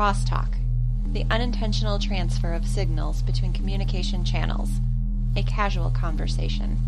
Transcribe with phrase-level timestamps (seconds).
[0.00, 0.54] Crosstalk,
[1.12, 4.80] the unintentional transfer of signals between communication channels,
[5.36, 6.78] a casual conversation.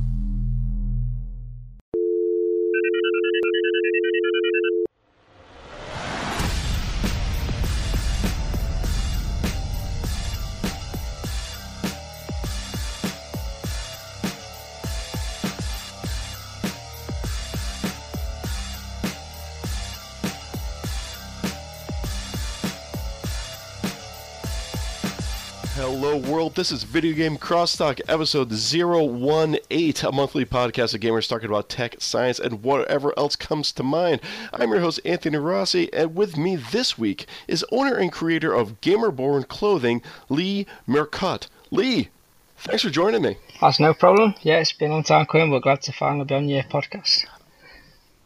[26.55, 31.97] This is Video Game Crosstalk, episode 018, a monthly podcast of gamers talking about tech,
[31.99, 34.21] science, and whatever else comes to mind.
[34.53, 38.81] I'm your host, Anthony Rossi, and with me this week is owner and creator of
[38.83, 41.47] Gamerborn Clothing, Lee Mercott.
[41.71, 42.11] Lee,
[42.59, 43.39] thanks for joining me.
[43.61, 44.35] That's no problem.
[44.43, 45.51] Yeah, it's been a long time coming.
[45.51, 47.25] We're glad to finally be on your podcast.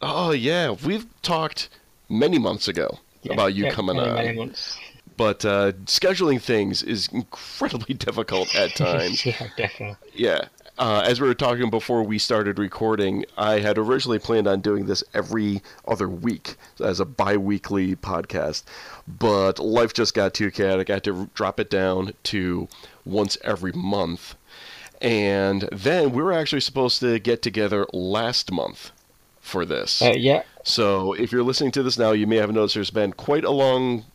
[0.01, 0.71] Oh, yeah.
[0.71, 1.69] We've talked
[2.09, 4.15] many months ago Yeah, about you yeah, coming many, on.
[4.15, 4.77] Many months.
[5.17, 9.25] But uh, scheduling things is incredibly difficult at times.
[9.25, 9.97] yeah, definitely.
[10.13, 10.47] yeah.
[10.79, 14.85] Uh, as we were talking before we started recording, I had originally planned on doing
[14.85, 18.61] this every other week as a bi weekly podcast,
[19.07, 20.91] but life just got too chaotic.
[20.91, 22.67] I had to drop it down to
[23.05, 24.35] once every month.
[25.01, 28.91] And then we were actually supposed to get together last month
[29.41, 30.01] for this.
[30.01, 33.13] Uh, yeah, So if you're listening to this now, you may have noticed there's been
[33.13, 34.05] quite a long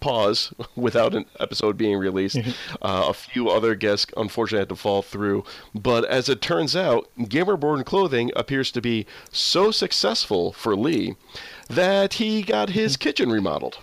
[0.00, 2.38] pause without an episode being released.
[2.82, 5.44] Uh, a few other guests unfortunately had to fall through.
[5.74, 11.16] But as it turns out, Gamerborn Clothing appears to be so successful for Lee
[11.68, 13.78] that he got his kitchen remodeled.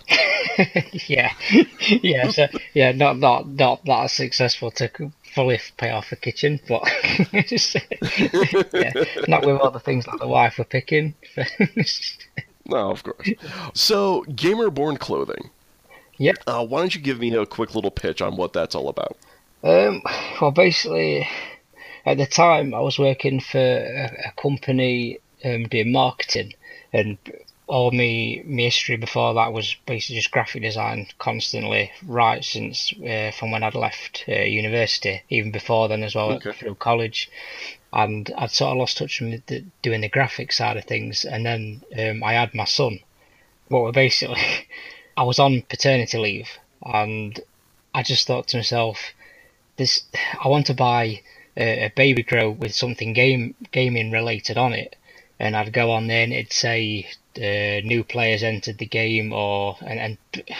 [1.06, 1.32] yeah,
[1.80, 2.30] yeah.
[2.30, 4.90] So yeah, not not not that successful to
[5.34, 6.82] fully pay off the kitchen, but
[7.46, 7.76] just,
[8.74, 8.92] yeah,
[9.26, 11.14] not with all the things like the wife were picking.
[12.66, 13.30] No, of course.
[13.72, 15.50] So, Gamerborn Clothing.
[16.18, 16.44] Yep.
[16.46, 19.18] Uh, why don't you give me a quick little pitch on what that's all about?
[19.62, 20.02] Um,
[20.40, 21.28] well, basically,
[22.06, 26.54] at the time I was working for a, a company um, doing marketing,
[26.92, 27.18] and
[27.68, 33.30] all me my history before that was basically just graphic design constantly, right since uh,
[33.32, 36.52] from when I'd left uh, university, even before then as well Okay.
[36.52, 37.30] through college.
[37.92, 41.44] And I'd sort of lost touch with the, doing the graphic side of things, and
[41.46, 43.00] then um, I had my son.
[43.68, 44.40] What were basically,
[45.18, 46.48] I was on paternity leave,
[46.80, 47.40] and
[47.92, 48.98] I just thought to myself,
[49.76, 50.04] this
[50.40, 51.22] I want to buy
[51.56, 54.94] a, a baby grow with something game gaming related on it,
[55.40, 59.76] and I'd go on there and it'd say uh, new players entered the game, or
[59.80, 60.18] and, and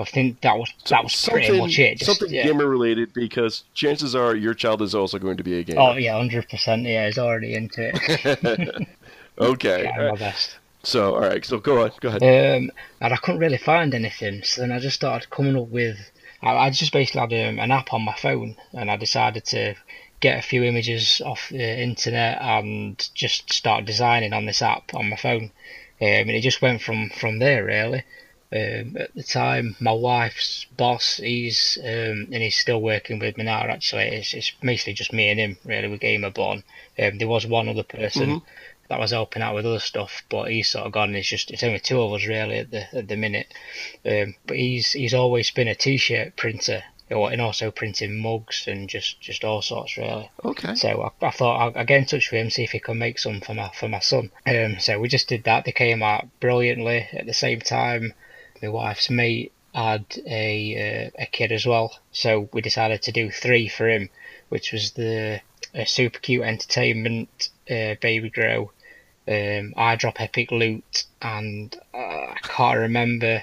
[0.00, 1.98] I think that was that was pretty something, much it.
[1.98, 2.46] Just, something yeah.
[2.46, 5.80] gamer related because chances are your child is also going to be a gamer.
[5.80, 6.82] Oh yeah, hundred percent.
[6.82, 8.88] Yeah, he's already into it.
[9.38, 9.82] okay.
[9.94, 10.56] Trying my best.
[10.84, 11.44] So, all right.
[11.44, 11.92] So, go on.
[12.00, 12.22] Go ahead.
[12.22, 15.98] Um, and I couldn't really find anything, so then I just started coming up with.
[16.42, 19.74] I, I just basically had um, an app on my phone, and I decided to
[20.20, 25.10] get a few images off the internet and just start designing on this app on
[25.10, 25.50] my phone.
[26.00, 28.04] Um, and it just went from from there really.
[28.52, 33.44] Um, at the time, my wife's boss, he's um, and he's still working with me
[33.44, 33.62] now.
[33.62, 36.62] Actually, it's, it's basically just me and him really with Gamerborn.
[36.98, 38.42] Um, there was one other person Mhm.
[38.88, 41.14] That was helping out with other stuff, but he's sort of gone.
[41.14, 43.52] It's just it's only two of us really at the at the minute.
[44.04, 49.20] Um, but he's he's always been a t-shirt printer, and also printing mugs and just
[49.20, 50.30] just all sorts really.
[50.44, 50.74] Okay.
[50.74, 53.18] So I, I thought I'll get in touch with him see if he can make
[53.18, 54.30] some for my for my son.
[54.46, 55.64] Um, so we just did that.
[55.64, 57.08] They came out brilliantly.
[57.12, 58.14] At the same time,
[58.62, 63.30] my wife's mate had a uh, a kid as well, so we decided to do
[63.30, 64.08] three for him,
[64.48, 65.40] which was the
[65.78, 68.70] uh, super cute entertainment uh, baby grow,
[69.26, 73.42] um, eyedrop epic loot, and uh, I can't remember.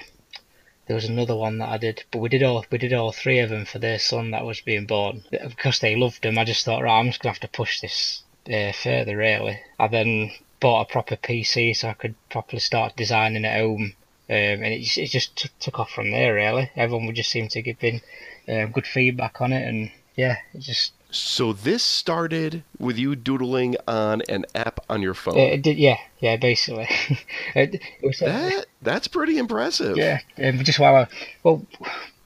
[0.86, 3.38] There was another one that I did, but we did all we did all three
[3.38, 5.24] of them for their son that was being born.
[5.30, 8.22] Because they loved them, I just thought, right, I'm just gonna have to push this
[8.52, 9.16] uh, further.
[9.16, 13.94] Really, I then bought a proper PC so I could properly start designing at home,
[14.28, 16.34] um, and it, just- it just t- took off from there.
[16.34, 18.00] Really, everyone would just seem to give in
[18.48, 23.76] uh, good feedback on it, and yeah, it just So, this started with you doodling
[23.86, 25.38] on an app on your phone.
[25.38, 26.88] uh, did, yeah, yeah, basically.
[27.54, 29.96] it, it was, that that's pretty impressive.
[29.96, 31.08] Yeah, um, just while I,
[31.42, 31.66] well,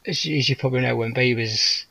[0.06, 1.84] as, you- as you probably know, when babies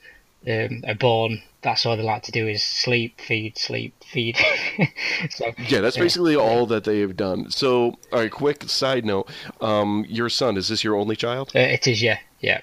[0.48, 4.38] um, are born, that's all they like to do is sleep, feed, sleep, feed.
[5.32, 7.50] so Yeah, that's basically all that they have done.
[7.52, 9.30] So, all right, quick side note.
[9.60, 11.52] Um, your son, is this your only child?
[11.56, 12.62] uh, it is, yeah, yeah.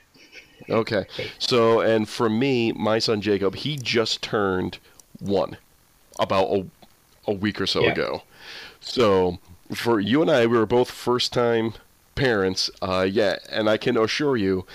[0.69, 1.07] Okay.
[1.39, 4.79] So, and for me, my son Jacob, he just turned
[5.19, 5.57] one
[6.19, 6.67] about a,
[7.27, 7.93] a week or so Yeah.
[7.93, 8.23] ago.
[8.81, 9.39] So,
[9.75, 11.75] for you and I, we were both first time
[12.15, 14.67] parents, uh, yeah, and I can assure you,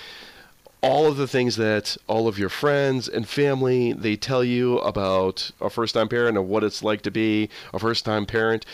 [0.82, 5.52] all of the things that all of your friends and family they tell you about
[5.60, 8.66] a first-time parent and what it's like to be a first-time parent,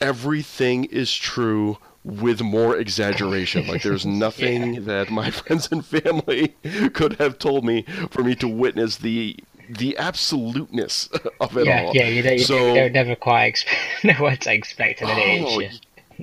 [0.00, 3.66] everything is true with more exaggeration.
[3.66, 4.80] Like there's nothing yeah.
[4.80, 6.56] that my friends and family
[6.94, 9.36] could have told me for me to witness the
[9.68, 11.10] the absoluteness
[11.40, 11.94] of it yeah, all.
[11.94, 15.44] Yeah, you don't, you so, don't never quite expect, know what to expect at an
[15.44, 15.82] oh, age.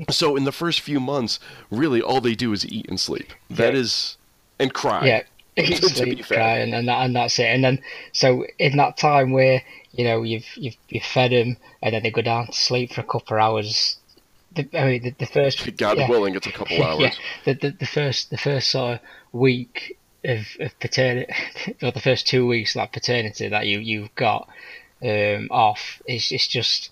[0.09, 1.39] So in the first few months,
[1.69, 3.31] really all they do is eat and sleep.
[3.51, 3.81] That yeah.
[3.81, 4.17] is
[4.57, 5.05] and cry.
[5.05, 5.23] Yeah,
[5.55, 7.45] eat, sleep, cry, and and, that, and that's it.
[7.45, 9.61] And then so in that time where
[9.91, 13.01] you know you've you've you've fed them, and then they go down to sleep for
[13.01, 13.97] a couple of hours.
[14.55, 16.99] The, I mean, the, the first God yeah, willing, it's a couple hours.
[16.99, 17.13] Yeah,
[17.45, 18.99] the, the the first the first sort of
[19.31, 21.33] week of, of paternity,
[21.81, 24.47] or the first two weeks of that paternity that you you've got
[25.03, 26.89] um, off, it's it's just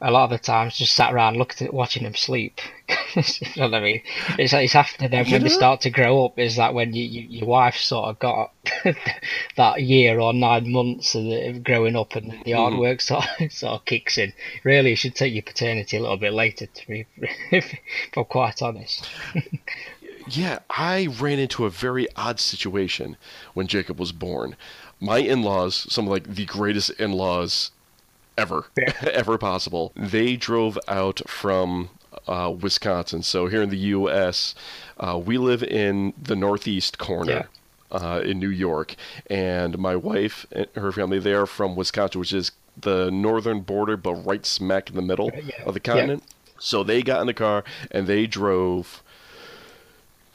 [0.00, 2.60] a lot of the times just sat around looking at watching them sleep.
[2.88, 3.22] You
[3.56, 4.02] know what I mean?
[4.38, 6.38] It's it's after them when they start to grow up.
[6.38, 8.52] Is that when you, you your wife sort of got
[9.56, 12.80] that year or nine months of growing up and the hard mm.
[12.80, 14.32] work sort of, sort of kicks in.
[14.64, 16.66] Really, you should take your paternity a little bit later.
[16.66, 17.06] To be,
[17.50, 17.74] if
[18.16, 19.08] I'm quite honest.
[20.28, 23.16] yeah, I ran into a very odd situation
[23.54, 24.56] when Jacob was born.
[25.00, 27.70] My in-laws, some of like the greatest in-laws
[28.36, 28.66] ever,
[29.02, 29.92] ever possible.
[29.96, 31.90] They drove out from
[32.26, 33.22] uh, Wisconsin.
[33.22, 34.54] So here in the U.S.,
[34.98, 37.32] uh, we live in the northeast corner.
[37.32, 37.46] Yeah.
[37.90, 38.96] Uh, in New York,
[39.28, 43.96] and my wife and her family they are from Wisconsin, which is the northern border,
[43.96, 45.62] but right smack in the middle yeah.
[45.64, 46.24] of the continent.
[46.26, 46.54] Yeah.
[46.58, 47.62] So they got in the car
[47.92, 49.02] and they drove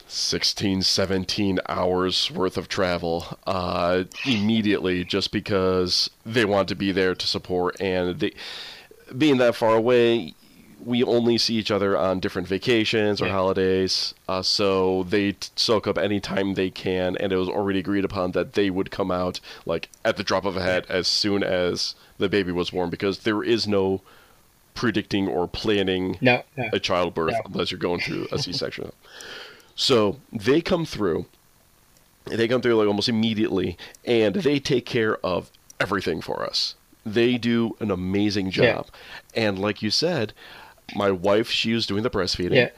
[0.08, 7.14] 16, 17 hours worth of travel uh, immediately just because they want to be there
[7.14, 7.80] to support.
[7.80, 8.34] And they,
[9.16, 10.34] being that far away,
[10.84, 13.34] we only see each other on different vacations or yeah.
[13.34, 14.14] holidays.
[14.28, 17.18] Uh, so they t- soak up any time they can.
[17.18, 20.46] And it was already agreed upon that they would come out like at the drop
[20.46, 24.02] of a hat as soon as the baby was born because there is no
[24.74, 27.42] predicting or planning no, no, a childbirth no.
[27.46, 28.92] unless you're going through a C-section.
[29.76, 31.26] So they come through.
[32.26, 35.50] They come through like almost immediately, and they take care of
[35.80, 36.76] everything for us.
[37.06, 38.88] They do an amazing job.
[39.34, 39.48] Yeah.
[39.48, 40.34] And like you said,
[40.96, 42.56] my wife, she was doing the breastfeeding.
[42.56, 42.70] Yeah.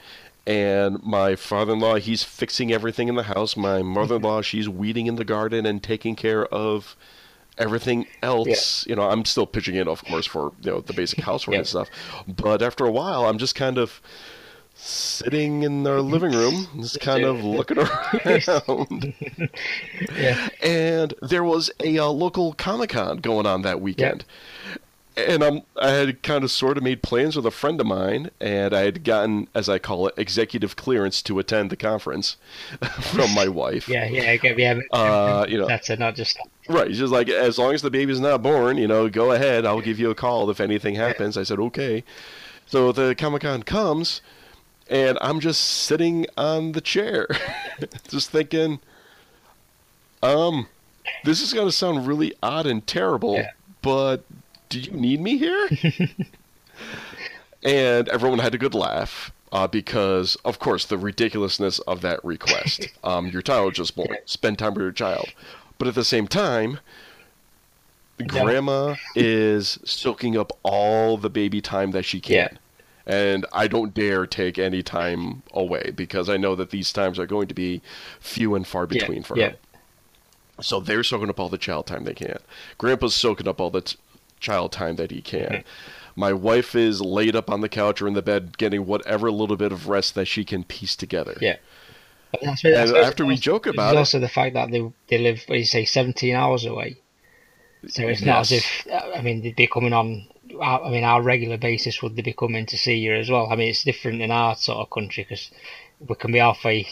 [0.48, 3.56] And my father in law, he's fixing everything in the house.
[3.56, 6.96] My mother in law, she's weeding in the garden and taking care of
[7.58, 8.86] everything else.
[8.86, 8.92] Yeah.
[8.92, 11.60] You know, I'm still pitching in, of course, for you know the basic housework yeah.
[11.60, 11.90] and stuff.
[12.28, 14.02] But after a while, I'm just kind of
[14.74, 19.14] sitting in our living room, just kind of looking around.
[20.16, 20.50] yeah.
[20.62, 24.26] And there was a uh, local Comic Con going on that weekend.
[25.18, 28.32] And I'm, I had kind of sort of made plans with a friend of mine,
[28.40, 32.38] and I had gotten, as I call it, executive clearance to attend the conference
[33.02, 33.90] from my wife.
[33.90, 34.80] Yeah, yeah, yeah.
[34.92, 36.88] Uh, you know, that's it, not just right.
[36.88, 39.66] She's just like, as long as the baby's not born, you know, go ahead.
[39.66, 41.38] I'll give you a call if anything happens.
[41.38, 42.06] I said, okay.
[42.66, 44.22] So the Comic Con comes,
[44.90, 47.28] and I'm just sitting on the chair,
[48.08, 48.80] just thinking,
[50.24, 50.68] um,
[51.26, 53.52] this is going to sound really odd and terrible, yeah.
[53.82, 54.24] but
[54.72, 55.70] do you need me here?
[57.64, 59.32] and everyone had a good laugh.
[59.52, 62.88] Uh, because, of course, the ridiculousness of that request.
[63.04, 64.16] Um, your child just born.
[64.26, 65.34] Spend time with your child.
[65.78, 66.80] But at the same time,
[68.28, 72.36] grandma is soaking up all the baby time that she can.
[72.36, 72.58] Yeah
[73.06, 77.26] and I don't dare take any time away because I know that these times are
[77.26, 77.82] going to be
[78.20, 79.50] few and far between yeah, for yeah.
[79.50, 79.56] her.
[80.62, 82.38] So they're soaking up all the child time they can.
[82.78, 83.98] Grandpa's soaking up all the t-
[84.42, 85.42] child time that he can.
[85.42, 85.68] Mm-hmm.
[86.16, 89.56] My wife is laid up on the couch or in the bed getting whatever little
[89.56, 91.38] bit of rest that she can piece together.
[91.40, 91.56] Yeah.
[92.42, 95.60] That's, and after we joke about it, also the fact that they they live, what
[95.60, 96.98] you say, seventeen hours away.
[97.88, 98.26] So it's yes.
[98.26, 100.28] not as if I mean they'd be coming on
[100.60, 103.48] I mean, our regular basis would they be coming to see you as well?
[103.52, 105.52] I mean, it's different in our sort of country because
[106.00, 106.88] we can be halfway.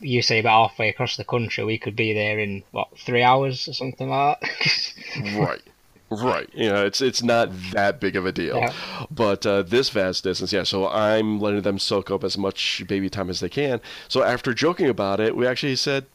[0.00, 3.68] You say about halfway across the country, we could be there in what three hours
[3.68, 5.34] or something like that.
[5.36, 5.62] right.
[6.10, 8.72] Right, you know, it's it's not that big of a deal, yeah.
[9.12, 10.64] but uh, this vast distance, yeah.
[10.64, 13.80] So I'm letting them soak up as much baby time as they can.
[14.08, 16.06] So after joking about it, we actually said,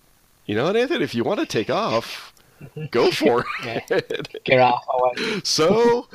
[0.46, 2.34] you know, Nathan, if you want to take off,
[2.92, 4.44] go for it.
[4.44, 4.84] Get off.
[5.44, 6.10] so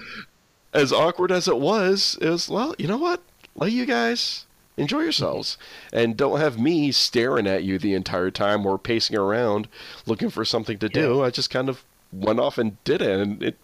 [0.74, 3.22] as awkward as it was, it was well, you know what?
[3.54, 4.44] Let you guys
[4.76, 5.56] enjoy yourselves
[5.90, 9.68] and don't have me staring at you the entire time or pacing around
[10.06, 11.16] looking for something to do.
[11.16, 11.24] Yeah.
[11.24, 13.56] I just kind of went off and did it, and it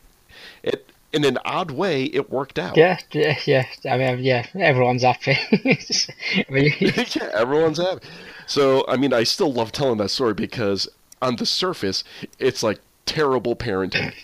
[0.67, 2.77] it in an odd way, it worked out.
[2.77, 3.65] Yeah, yeah, yeah.
[3.91, 5.39] I mean, yeah, everyone's happy.
[5.53, 8.07] I mean, yeah, everyone's happy.
[8.47, 10.89] So, I mean, I still love telling that story because
[11.23, 12.05] on the surface,
[12.39, 14.13] it's like terrible parenting.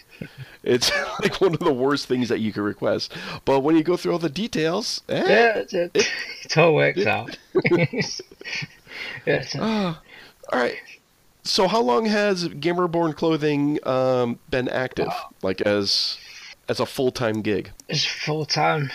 [0.63, 3.13] It's like one of the worst things that you could request.
[3.45, 5.91] But when you go through all the details, eh, yeah, it, it,
[6.45, 7.37] it all works out.
[9.27, 9.97] yeah, so- all
[10.53, 10.77] right.
[11.43, 15.09] So, how long has Gamerborn Clothing um, been active,
[15.43, 16.17] like as
[16.73, 17.71] as a full time gig?
[17.89, 18.91] it's full time.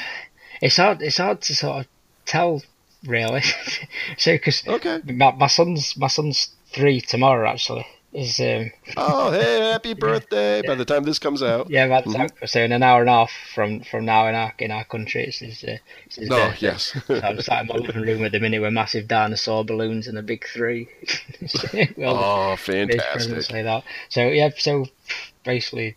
[0.62, 1.02] It's hard.
[1.02, 1.88] It's hard to sort of
[2.26, 2.62] tell,
[3.06, 3.44] really.
[4.18, 5.00] so, because Okay.
[5.06, 7.86] my, my son's my son's three tomorrow actually.
[8.14, 10.62] Is um Oh, hey, happy birthday!
[10.66, 13.10] By the time this comes out, yeah, by the time so in an hour and
[13.10, 16.30] a half from from now in our in our country, it's his, uh, it's his
[16.32, 16.68] oh birthday.
[16.68, 20.08] yes, So I'm sat in my living room at the minute with massive dinosaur balloons
[20.08, 20.88] and a big three.
[21.98, 23.52] Well, oh, fantastic!
[23.52, 23.84] like that.
[24.10, 24.86] So yeah, so
[25.44, 25.96] basically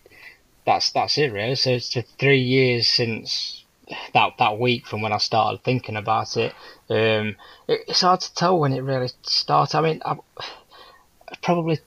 [0.70, 1.56] that's that's it really.
[1.56, 3.64] So it's three years since
[4.14, 6.52] that that week from when I started thinking about it.
[6.88, 7.36] Um,
[7.66, 9.76] it it's hard to tell when it really started.
[9.76, 10.16] I mean, I,
[11.42, 11.80] probably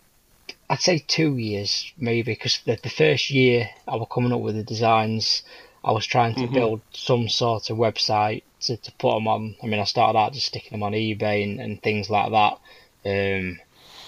[0.69, 4.55] I'd say two years maybe because the, the first year I was coming up with
[4.55, 5.43] the designs,
[5.83, 9.55] I was trying to build some sort of website to, to put them on.
[9.63, 12.59] I mean, I started out just sticking them on eBay and, and things like that.
[13.05, 13.59] Um,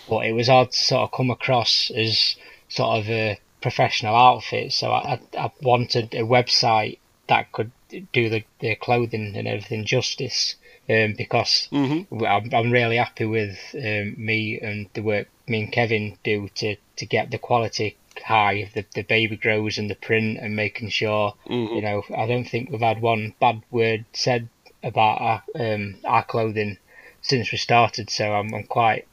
[0.10, 2.36] but it was hard to sort of come across as
[2.70, 4.74] sort of a professional outfit.
[4.74, 7.72] So I, I, I wanted a website that could
[8.14, 10.56] do the, the clothing and everything justice.
[10.88, 12.24] Um, because Mm-hmm.
[12.24, 16.76] I'm, I'm really happy with um, me and the work me and Kevin do to,
[16.98, 21.34] to get the quality high, the the baby grows and the print, and making sure
[21.48, 21.76] Mhm.
[21.76, 24.48] you know I don't think we've had one bad word said
[24.84, 26.78] about our um, our clothing
[27.24, 28.12] since we started.
[28.12, 29.08] So I'm, I'm quite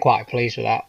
[0.00, 0.87] quite pleased with that.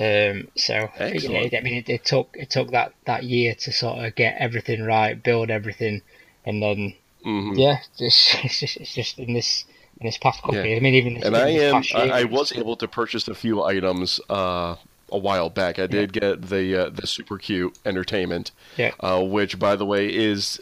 [0.00, 3.72] Um, so you know, I mean, it, it took it took that, that year to
[3.72, 6.00] sort of get everything right, build everything,
[6.46, 9.64] and then hmm yeah, it's, it's just it's just in this
[10.00, 10.64] in this past couple Yeah.
[10.64, 10.78] years.
[10.78, 11.84] I mean, even this, And I am.
[11.94, 14.76] I, year, I was able to purchase a few items uh,
[15.12, 15.78] a while back.
[15.78, 18.92] I did get the uh, the super cute entertainment, Yeah.
[19.00, 20.60] uh, which by the way is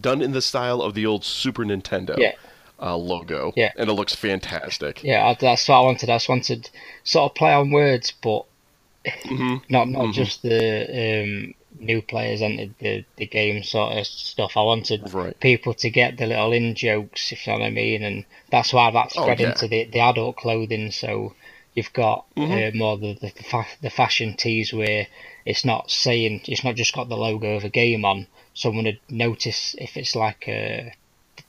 [0.00, 2.32] done in the style of the old Super Nintendo Yeah.
[2.80, 3.52] Uh, logo.
[3.56, 3.72] Yeah.
[3.76, 5.02] and it looks fantastic.
[5.04, 6.10] Yeah, that's what I wanted.
[6.10, 6.70] I just wanted
[7.04, 8.44] sort of play on words, but
[9.24, 9.62] Mhm.
[9.68, 10.12] not not Mhm.
[10.12, 14.56] just the um, new players entered the the game sort of stuff.
[14.56, 15.38] I wanted Right.
[15.40, 18.72] people to get the little in jokes, if you know what I mean, and that's
[18.72, 19.48] why that Oh, spread yeah.
[19.50, 20.90] into the the adult clothing.
[20.90, 21.34] So
[21.74, 22.68] you've got Mhm.
[22.74, 25.06] uh, more the the, the, fa- the fashion tees where
[25.44, 28.26] it's not saying it's not just got the logo of a game on.
[28.54, 30.92] Someone would notice if it's like a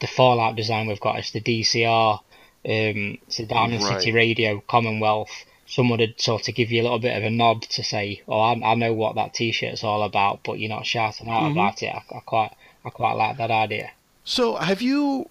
[0.06, 1.18] the Fallout design we've got.
[1.20, 4.00] It's the DCR, um, it's the Diamond Right.
[4.00, 5.32] City Radio Commonwealth.
[5.68, 8.40] Someone would sort of give you a little bit of a nod to say, "Oh,
[8.40, 11.52] I, I know what that T-shirt's all about," but you're not shouting out Mhm.
[11.54, 11.88] about it.
[11.88, 12.52] I, I quite,
[12.86, 13.92] I quite like that idea.
[14.24, 15.30] So have you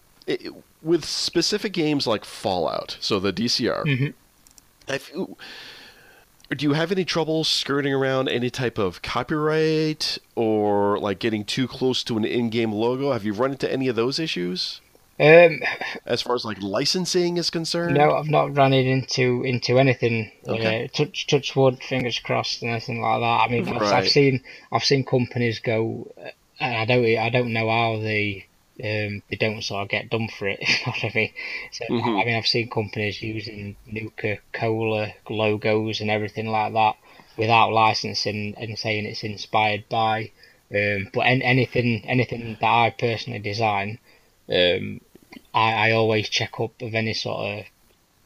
[0.83, 3.85] with specific games like Fallout, so the DCR?
[3.85, 4.15] Mhm.
[4.89, 5.37] Have you,
[6.51, 11.67] do you have any trouble skirting around any type of copyright or like getting too
[11.67, 13.13] close to an in-game logo?
[13.13, 14.81] Have you run into any of those issues
[15.19, 15.61] Um,
[16.07, 17.95] as far as like licensing is concerned?
[17.97, 20.33] no, I've not run into into anything.
[20.47, 20.85] Okay.
[20.85, 23.25] Uh, touch touch wood, fingers crossed, and anything like that.
[23.25, 27.53] I mean, I've, I've seen I've seen companies go, uh, and I don't I don't
[27.53, 28.47] know how they
[28.83, 30.59] um they don't sort of get done for it.
[30.69, 31.33] You know what I mean.
[31.73, 32.21] So Mhm.
[32.21, 36.97] I mean, I've seen companies using Nuka Cola logos and everything like that
[37.37, 40.31] without licensing and saying it's inspired by.
[40.75, 43.99] Um, but an anything anything that I personally design,
[44.49, 45.01] um,
[45.53, 47.65] I, I always check up of any sort of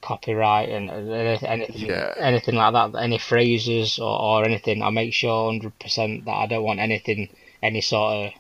[0.00, 1.10] copyright and and
[1.44, 2.14] anything, Yeah.
[2.16, 4.82] anything like that, any phrases or, or anything.
[4.82, 7.28] I make sure hundred percent that I don't want anything,
[7.62, 8.32] any sort of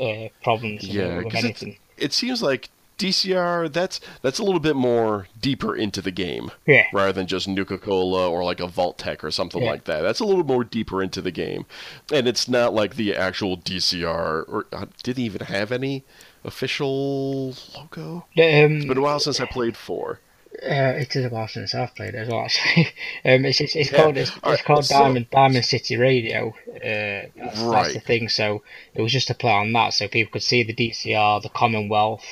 [0.00, 1.76] uh, problems Yeah, with 'cause anything.
[1.96, 6.84] It seems like DCR that's that's a little bit more deeper into the game Yeah,
[6.92, 9.70] rather than just Nuka Cola or like a Vault-Tec or something Yeah.
[9.70, 10.00] like that.
[10.02, 11.64] That's a little more deeper into the game,
[12.12, 14.42] and it's not like the actual DCR.
[14.48, 16.02] Or uh, didn't even have any
[16.44, 18.16] official logo.
[18.16, 20.20] um, It's been a while since I played four.
[20.54, 22.40] Uh, it is a since I've played it as well.
[22.40, 22.86] Actually,
[23.24, 24.02] um, it's it's, it's Yeah.
[24.02, 26.54] called it's, it's called so- Diamond Diamond City Radio.
[26.68, 28.28] Uh, that's, that's the thing.
[28.28, 28.62] So
[28.94, 32.24] it was just to play on that, so people could see the DCR, the Commonwealth,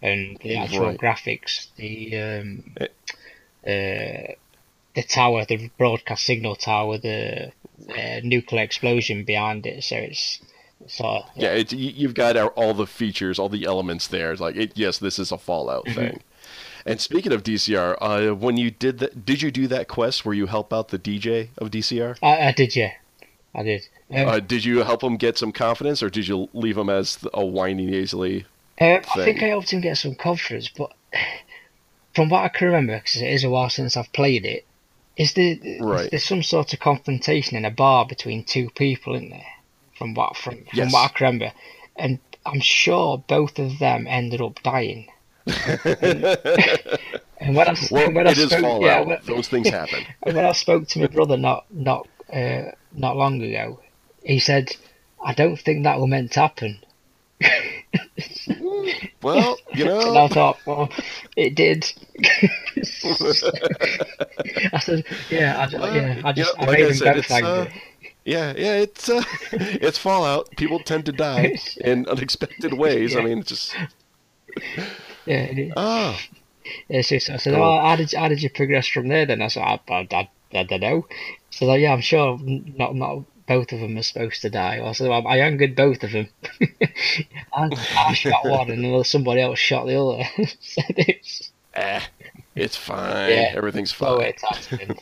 [0.00, 0.98] and the actual Right.
[0.98, 2.86] graphics, the um, Eh.
[3.66, 4.34] uh,
[4.94, 7.52] the tower, the broadcast signal tower, the
[7.88, 9.82] uh, nuclear explosion behind it.
[9.82, 10.40] So it's
[10.86, 14.30] sort of Yeah, it, you- you've got all the features, all the elements there.
[14.32, 15.98] It's like, it, yes, this is a Fallout Mm-hmm.
[15.98, 16.22] thing.
[16.84, 20.34] And speaking of DCR, uh, when you did that, did you do that quest where
[20.34, 22.18] you help out the DJ of DCR?
[22.22, 22.92] I, I did, yeah.
[23.54, 23.86] I did.
[24.10, 27.18] Um, Uh, did you help him get some confidence, or did you leave him as
[27.32, 28.46] a whiny nasally?
[28.80, 29.42] Um, I think.
[29.42, 30.92] I helped him get some confidence, but
[32.14, 34.64] from what I can remember, because it is a while since I've played it,
[35.16, 36.04] is there Right.
[36.06, 39.46] is there some sort of confrontation in a bar between two people in there?
[39.98, 40.92] From what from, from Yes.
[40.92, 41.52] what I can remember,
[41.96, 45.08] and I'm sure both of them ended up dying.
[45.46, 48.82] And when I, Well, when I it is spoke, Fallout.
[48.82, 50.04] yeah, when, Those things happen.
[50.22, 53.80] and when I spoke to my brother not not uh, not long ago,
[54.22, 54.70] he said,
[55.24, 56.78] "I don't think that was meant to happen."
[59.22, 60.88] Well, you And I know, thought, well,
[61.36, 61.84] it did.
[64.72, 66.94] I said, yeah, I, Well, yeah, I you just know, I like made I him
[66.94, 67.68] said, both it's, uh,
[68.24, 69.22] yeah, yeah, it's uh,
[69.52, 70.50] it's Fallout.
[70.56, 73.14] People tend to die in unexpected ways.
[73.16, 73.76] I mean, it's just
[75.26, 75.72] Yeah, it is.
[75.76, 76.18] oh,
[76.88, 77.62] Yeah, so, so I said, Cool.
[77.62, 79.26] oh, how did how did you progress from there?
[79.26, 81.06] Then I said, I, I, I, I don't know.
[81.50, 84.80] So like, yeah, I'm sure not not both of them are supposed to die.
[84.84, 86.28] I said, well, I angered both of them.
[87.52, 90.24] I, I shot one, and then somebody else shot the other.
[90.60, 92.00] so it's eh,
[92.54, 93.30] it's fine.
[93.30, 93.52] Yeah.
[93.54, 94.26] Everything's well, fine.
[94.28, 94.98] it's happening.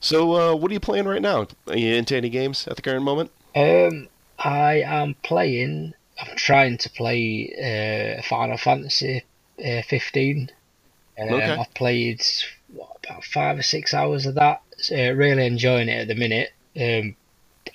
[0.00, 1.46] So, uh, what are you playing right now?
[1.68, 3.30] Are you into any games at the current moment?
[3.54, 5.92] Um, I am playing.
[6.20, 9.24] I'm trying to play uh, Final Fantasy
[9.64, 10.50] uh, 15.
[11.18, 11.44] Um, Okay.
[11.44, 12.22] I've played
[12.72, 14.62] what, about five or six hours of that.
[14.90, 16.50] Uh, really enjoying it at the minute.
[16.76, 17.16] Um,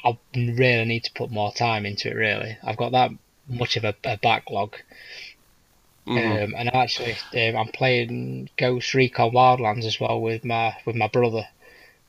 [0.03, 2.15] I really need to put more time into it.
[2.15, 3.11] Really, I've got that
[3.47, 4.75] much of a, a backlog.
[6.07, 6.43] Mhm.
[6.43, 11.07] Um, and actually, um, I'm playing Ghost Recon Wildlands as well with my with my
[11.07, 11.47] brother.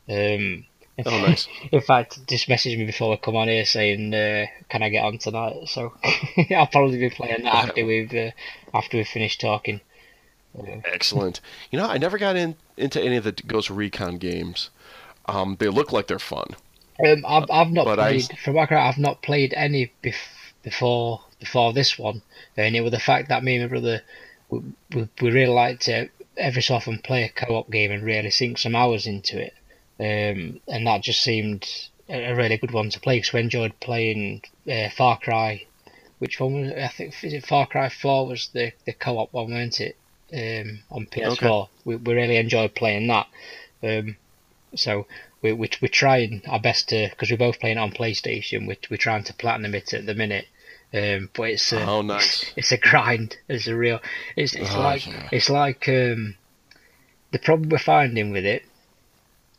[0.09, 0.67] Um,
[1.05, 1.47] Oh, nice.
[1.73, 5.05] in fact, just messaged me before I come on here saying, uh, "Can I get
[5.05, 5.93] on tonight?" So
[6.57, 8.31] I'll probably be playing that after we've uh,
[8.73, 9.81] after we've finished talking.
[10.59, 11.41] Um, Excellent.
[11.71, 14.71] You know, I never got in into any of the Ghost Recon games.
[15.27, 16.57] Um, they look like they're fun.
[17.05, 20.15] Um, I've I've not But I- played from what I I've not played any bef-
[20.63, 22.23] before before this one,
[22.57, 24.01] and it was the fact that me and my brother
[24.49, 24.61] we,
[24.95, 28.57] we, we really like to every so often play a co-op game and really sink
[28.57, 29.53] some hours into it,
[29.99, 31.67] um, and that just seemed
[32.09, 35.65] a, a really good one to play because we enjoyed playing uh, Far Cry.
[36.19, 36.79] Which one was it?
[36.79, 39.97] I think is it Far Cry Four was the, the co-op one, weren't it?
[40.33, 43.27] Um, on PS4, we, we really enjoyed playing that.
[43.83, 44.17] Um,
[44.75, 45.07] so
[45.41, 48.67] we, we, we're trying our best to because we're both playing it on PlayStation.
[48.67, 50.47] We're, we're trying to platinum it at the minute,
[50.93, 52.43] um, but it's a, Oh, nice.
[52.43, 53.37] it's, it's a grind.
[53.49, 54.01] It's a real.
[54.35, 55.29] It's it's Oh, like yeah.
[55.31, 56.35] it's like um,
[57.31, 58.65] the problem we're finding with it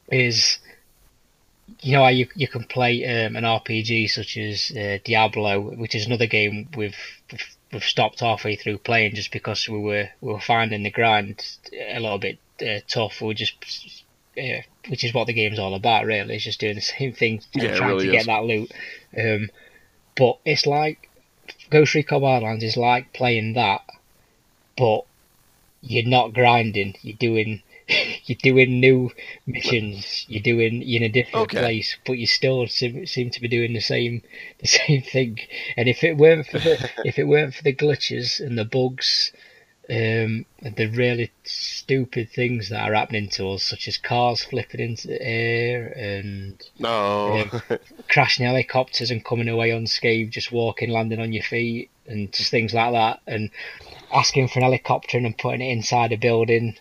[0.10, 0.60] is
[1.82, 5.96] you know how you you can play um, an RPG such as uh, Diablo, which
[5.96, 6.96] is another game we've
[7.32, 7.44] we've-
[7.82, 11.44] stopped halfway through playing just because we were we were finding the grind
[11.74, 13.20] a little bit uh, tough.
[13.20, 13.56] We were just
[14.38, 16.36] uh, which is what the game's all about, really.
[16.36, 18.72] It's just doing the same thing, and Yeah, trying really to get that loot.
[19.18, 19.50] Um,
[20.16, 21.10] but it's like
[21.70, 23.82] Ghost Recon Wildlands is like playing that,
[24.78, 25.02] but
[25.82, 26.96] you're not grinding.
[27.02, 27.62] You're doing
[28.28, 29.12] you're doing new
[29.46, 30.26] missions.
[30.28, 31.60] You're doing you're in a different Okay.
[31.60, 34.22] place, but you still seem, seem to be doing the same
[34.60, 35.40] the same thing.
[35.76, 39.32] And if it weren't for the if it weren't for the glitches and the bugs,
[39.90, 44.82] um, and the really stupid things that are happening to us, such as cars flipping
[44.82, 47.50] into the air and No.
[48.10, 52.74] crashing helicopters and coming away unscathed, just walking, landing on your feet, and just things
[52.74, 53.50] like that, and
[54.12, 56.76] asking for an helicopter and putting it inside a building.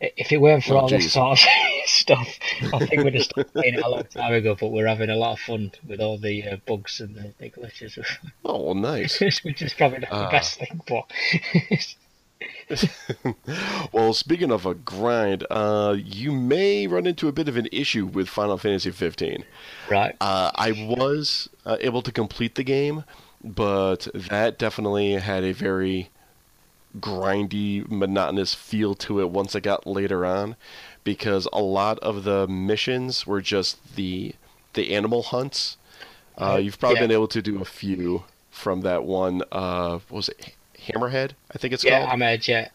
[0.00, 1.04] If it weren't for Oh, all geez.
[1.04, 1.46] this sort of
[1.86, 2.28] stuff,
[2.72, 4.54] I think we'd have stopped playing it a long time ago.
[4.58, 7.50] But we're having a lot of fun with all the uh, bugs and the, the
[7.50, 7.98] glitches,
[8.44, 9.20] oh, well, nice.
[9.20, 10.24] which is probably not Ah.
[10.26, 10.80] the best thing.
[10.86, 11.10] But
[13.92, 18.06] well, speaking of a grind, uh, you may run into a bit of an issue
[18.06, 19.44] with Final Fantasy 15.
[19.90, 23.04] right, Uh, I was uh, able to complete the game,
[23.42, 26.10] but that definitely had a very
[26.98, 30.56] grindy, monotonous feel to it once I got later on,
[31.04, 34.34] because a lot of the missions were just the
[34.74, 35.76] the animal hunts.
[36.36, 37.02] Uh, Uh, you've probably yeah.
[37.04, 39.42] been able to do a few from that one.
[39.52, 40.54] Uh, what was it
[40.86, 41.32] Hammerhead?
[41.54, 42.22] I think it's yeah, called.
[42.22, 42.48] Edge.
[42.48, 42.68] Yeah,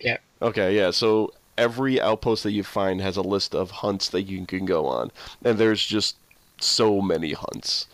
[0.00, 0.90] yeah, Okay, yeah.
[0.90, 4.86] So every outpost that you find has a list of hunts that you can go
[4.86, 5.10] on,
[5.44, 6.16] and there's just
[6.60, 7.86] so many hunts.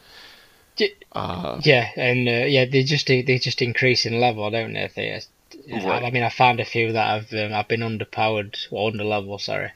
[1.13, 4.89] Uh, yeah, and uh, yeah, they just they just increase in level, don't they?
[4.95, 5.23] They, I-
[5.71, 6.05] Right.
[6.05, 9.39] I mean, I found a few that I've um, I've been underpowered or under level,
[9.39, 9.71] sorry,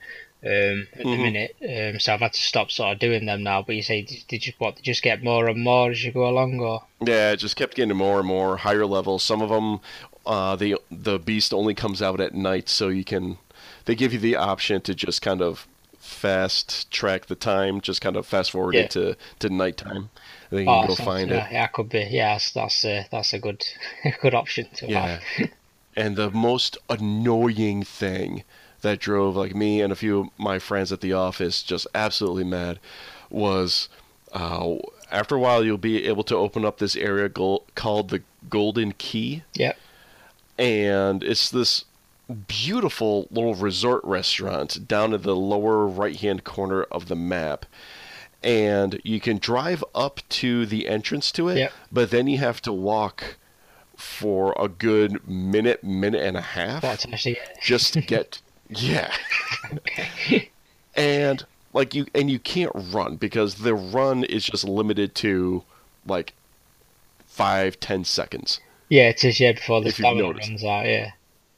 [0.45, 1.19] um, at the Mhm.
[1.19, 1.57] minute.
[1.63, 3.63] Um, so I've had to stop sort of doing them now.
[3.63, 4.77] But you say, did, you what?
[4.77, 7.75] Did you just get more and more as you go along, or yeah, just kept
[7.75, 9.23] getting more and more higher levels.
[9.23, 9.81] Some of them,
[10.27, 13.39] uh, the the beast only comes out at night, so you can.
[13.85, 15.67] They give you the option to just kind of
[15.99, 18.81] fast track the time, just kind of fast forward Yeah.
[18.81, 20.11] it to to nighttime.
[20.47, 21.49] I think you Oh, can go find yeah, it.
[21.51, 22.01] Yeah, could be.
[22.11, 23.65] Yeah, that's that's a, that's a good
[24.21, 24.91] good option to Yeah.
[24.91, 25.23] have.
[25.97, 28.45] And the most annoying thing
[28.83, 32.45] that drove like me and a few of my friends at the office just absolutely
[32.45, 32.79] mad
[33.31, 33.89] was
[34.33, 34.75] uh,
[35.11, 38.93] after a while you'll be able to open up this area gol- called the Galdin
[38.99, 39.79] Quay, Yep.
[40.59, 41.85] and it's this
[42.49, 47.67] beautiful little resort restaurant down in the lower right hand corner of the map.
[48.43, 51.73] And you can drive up to the entrance to it, Yep.
[51.93, 53.37] but then you have to walk
[54.05, 59.13] for a good minute, minute and a half That's actually just to get yeah
[59.75, 60.51] okay.
[60.95, 65.65] and like you and you can't run because the run is just limited to
[66.07, 66.35] like
[67.27, 69.41] five ten seconds Yeah, it is.
[69.41, 70.87] Yeah, before the stamina runs out.
[70.87, 71.11] Yeah.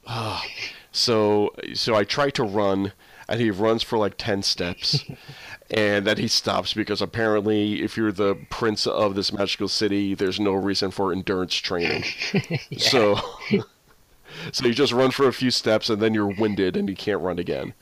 [0.07, 0.43] Ah.
[0.91, 2.93] so so i try to run
[3.29, 5.03] and he runs for like 10 steps
[5.69, 10.39] and then he stops because apparently if you're the prince of this magical city there's
[10.39, 12.03] no reason for endurance training.
[12.77, 13.19] So
[14.51, 17.21] so you just run for a few steps and then you're winded and you can't
[17.21, 17.73] run again.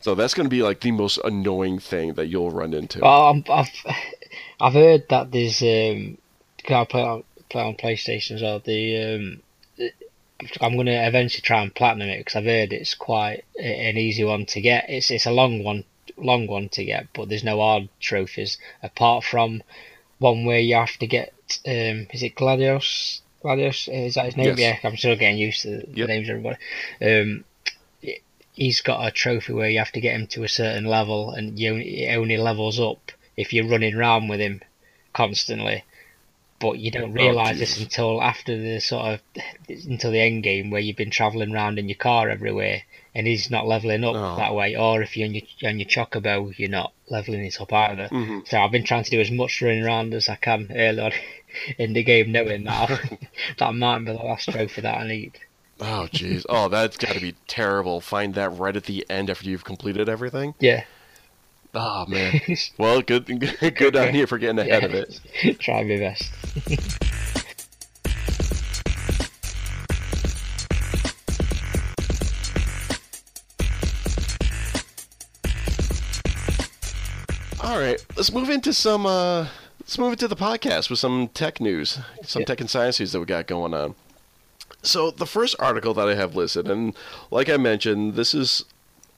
[0.00, 3.00] So that's going to be like the most annoying thing that you'll run into.
[3.00, 3.70] Well, I'm, I've
[4.60, 6.18] I've heard that there's um,
[6.58, 8.60] can I play on play on PlayStation as well.
[8.60, 9.42] The um,
[10.60, 14.46] I'm gonna eventually try and platinum it because I've heard it's quite an easy one
[14.46, 14.90] to get.
[14.90, 15.84] It's it's a long one,
[16.16, 19.62] long one to get, but there's no hard trophies apart from
[20.18, 21.32] one where you have to get.
[21.66, 23.20] Um, is it Gladios?
[23.42, 24.56] Gladios is that his name?
[24.56, 24.58] Yes.
[24.58, 26.08] Yeah, I'm still getting used to the Yep.
[26.08, 26.56] names of everybody.
[27.02, 27.44] Um,
[28.54, 31.58] he's got a trophy where you have to get him to a certain level, and
[31.58, 34.60] you only, it only levels up if you're running around with him
[35.12, 35.84] constantly.
[36.64, 39.20] But you don't realise this until after the sort of
[39.68, 42.82] until the end game where you've been travelling around in your car everywhere,
[43.14, 44.36] and he's not leveling up Oh.
[44.36, 44.74] that way.
[44.76, 48.08] Or if you're on your on your chocobo, you're not leveling it up either.
[48.08, 48.48] Mhm.
[48.48, 51.12] So I've been trying to do as much running around as I can early on
[51.78, 52.88] in the game, knowing that
[53.58, 55.32] that might be the last trophy that I need.
[55.80, 59.50] oh jeez oh that's got to be terrible find that right at the end after
[59.50, 60.84] you've completed everything Yeah.
[61.74, 62.40] Oh man
[62.78, 63.26] well good
[63.76, 65.20] good on you for getting ahead of it
[65.60, 66.30] Try my best.
[77.62, 79.06] All right, let's move into some.
[79.06, 79.46] Uh,
[79.80, 82.46] let's move into the podcast with some tech news, some Yeah.
[82.46, 83.94] tech and science news that we got going on.
[84.82, 86.94] So the first article that I have listed, and
[87.30, 88.64] like I mentioned, this is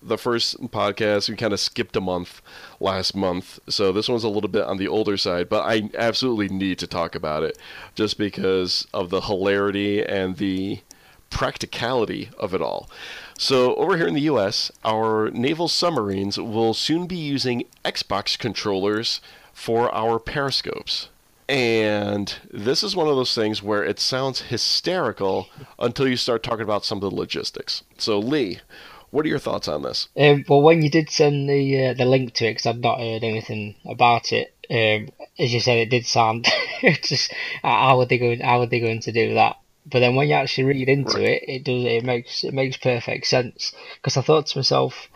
[0.02, 1.28] the first podcast.
[1.28, 2.42] We kind of skipped a month
[2.80, 5.48] last month, so this one's a little bit on the older side.
[5.48, 7.58] But I absolutely need to talk about it,
[7.94, 10.80] just because of the hilarity and the
[11.30, 12.88] practicality of it all.
[13.38, 19.20] So, over here in the US, our naval submarines will soon be using Xbox controllers
[19.52, 21.08] for our periscopes.
[21.48, 26.64] And this is one of those things where it sounds hysterical until you start talking
[26.64, 27.84] about some of the logistics.
[27.98, 28.60] So, Lee,
[29.16, 30.08] what are your thoughts on this?
[30.14, 32.98] Um, well, when you did send the uh, the link to it, because I've not
[32.98, 36.46] heard anything about it, um, as you said, it did sound
[37.02, 38.40] just how are they going?
[38.40, 39.56] How are they going to do that?
[39.86, 41.42] But then when you actually read into Right.
[41.42, 43.72] it, it does it makes it makes perfect sense.
[43.94, 45.08] Because I thought to myself,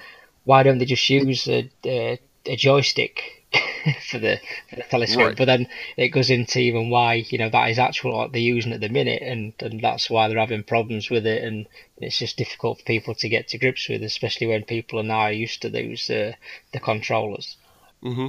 [0.45, 3.40] why don't they just use a a, a joystick
[4.11, 5.27] for the for the telescope?
[5.27, 5.37] Right.
[5.37, 8.73] But then it goes into even why you know that is actual what they're using
[8.73, 11.67] at the minute, and and that's why they're having problems with it, and
[11.99, 15.27] it's just difficult for people to get to grips with, especially when people are now
[15.27, 16.33] used to those uh,
[16.73, 17.57] the controllers.
[18.03, 18.29] hmm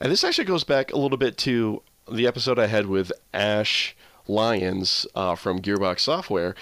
[0.00, 3.96] And this actually goes back a little bit to the episode I had with Ash
[4.28, 6.54] Lyons uh, from Gearbox Software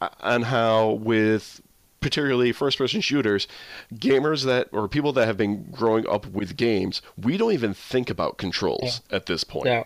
[0.00, 1.60] uh, on how, with
[2.06, 3.48] particularly first person shooters,
[3.92, 8.08] gamers that, or people that have been growing up with games, we don't even think
[8.08, 9.66] about controls at this point.
[9.66, 9.82] Yeah,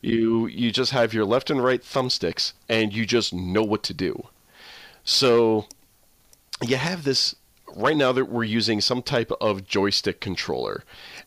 [0.00, 3.92] You you just have your left and right thumbsticks, and you just know what to
[3.92, 4.28] do.
[5.04, 5.66] So
[6.62, 7.36] you have this
[7.76, 10.84] right now that we're using some type of joystick controller,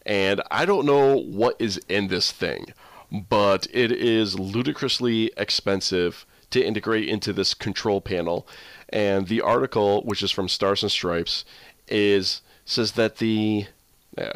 [0.08, 2.74] and I don't know what is in this thing,
[3.12, 8.48] but it is ludicrously expensive to integrate into this control panel.
[8.94, 11.46] And the article, which is from Stars and Stripes,
[11.88, 13.66] is says that the
[14.18, 14.32] uh,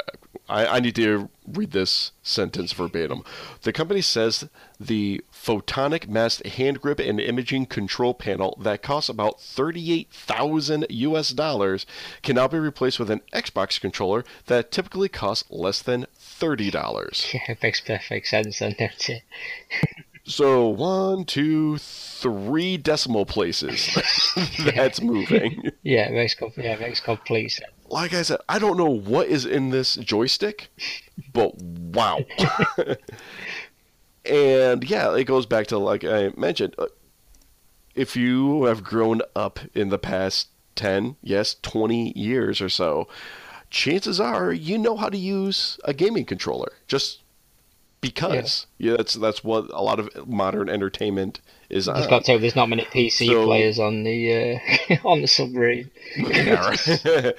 [0.48, 3.22] I, I need to read this sentence verbatim.
[3.62, 4.48] The company says
[4.80, 11.86] the photonic mast hand grip and imaging control panel that costs about 38,000 US dollars
[12.22, 17.34] can now be replaced with an Xbox controller that typically costs less than $30.
[17.34, 19.22] yeah, makes perfect sense, then, don't it?
[20.28, 23.88] So, one, two, three decimal places
[24.74, 25.70] that's moving.
[25.82, 27.70] Yeah, it makes yeah, it makes complete sense.
[27.88, 30.68] like I said, I don't know what is in this joystick,
[31.32, 32.18] but wow.
[34.24, 36.74] and yeah, it goes back to like I mentioned.
[36.78, 36.86] uh,
[37.94, 43.08] If you have grown up in the past 10, yes, 20 years or so,
[43.70, 47.20] chances are you know how to use a gaming controller just
[48.00, 48.66] because.
[48.78, 52.08] Yeah, that's that's what a lot of modern entertainment is I've on.
[52.10, 54.60] got to there's not many PC So- players on the
[54.92, 55.90] uh, on the submarine.
[56.16, 56.88] Yeah, right.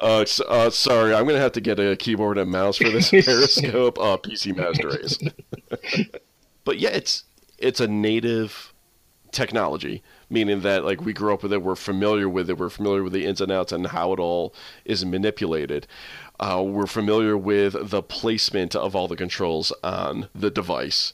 [0.00, 3.10] uh, s- uh, sorry, I'm gonna have to get a keyboard and mouse for this
[3.24, 5.18] Periscope uh, PC Master Race.
[6.64, 7.24] but yeah, it's
[7.58, 8.72] it's a native
[9.32, 13.02] technology, meaning that like we grew up with it, we're familiar with it, we're familiar
[13.02, 15.86] with the ins and outs and how it all is manipulated.
[16.38, 21.12] Uh, we're familiar with the placement of all the controls on the device,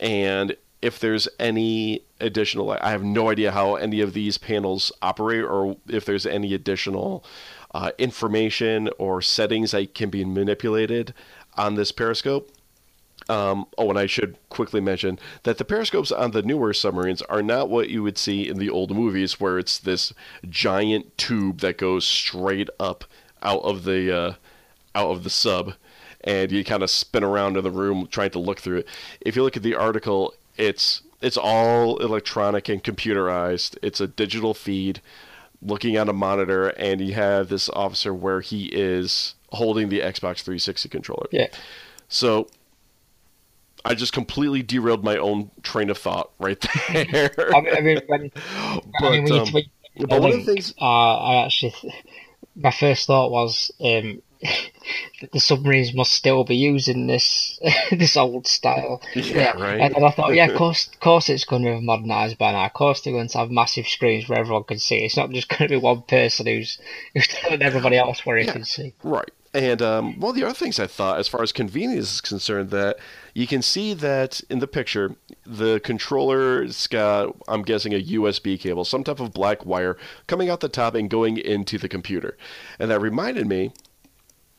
[0.00, 5.42] and if there's any additional, I have no idea how any of these panels operate,
[5.42, 7.24] or if there's any additional
[7.72, 11.14] uh, information or settings that can be manipulated
[11.56, 12.50] on this periscope.
[13.28, 17.42] Um, oh, and I should quickly mention that the periscopes on the newer submarines are
[17.42, 20.12] not what you would see in the old movies, where it's this
[20.48, 23.04] giant tube that goes straight up
[23.42, 24.34] out of the uh,
[24.94, 25.74] out of the sub,
[26.22, 28.88] and you kind of spin around in the room trying to look through it.
[29.20, 33.78] If you look at the article, it's it's all electronic and computerized.
[33.82, 35.00] It's a digital feed,
[35.62, 40.42] looking at a monitor, and you have this officer where he is holding the Xbox
[40.42, 41.26] 360 controller.
[41.30, 41.46] Yeah,
[42.08, 42.48] So
[43.84, 46.58] I just completely derailed my own train of thought right
[46.92, 47.30] there.
[47.54, 48.30] I mean, I mean, when,
[49.00, 49.70] But, I mean, um, tweet
[50.08, 51.74] but one of the things- uh, I actually,
[52.56, 57.58] my first thought was um, that the submarines must still be using this
[57.92, 59.00] this old style.
[59.14, 59.80] Yeah, right.
[59.80, 62.52] And then I thought, yeah, of course, of course, it's going to be modernised by
[62.52, 62.64] now.
[62.66, 65.04] Of course, they're going to have massive screens where everyone can see.
[65.04, 66.78] It's not just going to be one person who's
[67.14, 68.52] who's telling everybody else where he Yeah.
[68.52, 68.94] can see.
[69.02, 69.30] Right.
[69.54, 72.70] And um, one of the other things I thought, as far as convenience is concerned,
[72.70, 72.98] that
[73.34, 75.14] you can see that in the picture,
[75.46, 80.58] the controller's got, I'm guessing, a USB cable, some type of black wire coming out
[80.58, 82.36] the top and going into the computer.
[82.80, 83.70] And that reminded me,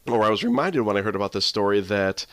[0.08, 2.25] or I was reminded when I heard about this story, that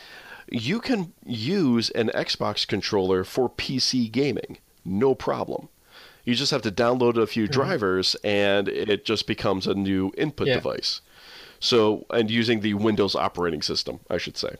[0.49, 5.67] you can use an Xbox controller for PC gaming, no problem.
[6.23, 10.47] You just have to download a few drivers, and it just becomes a new input
[10.47, 10.53] Yeah.
[10.55, 11.01] device.
[11.63, 14.57] So, and using the Windows operating system, I should say.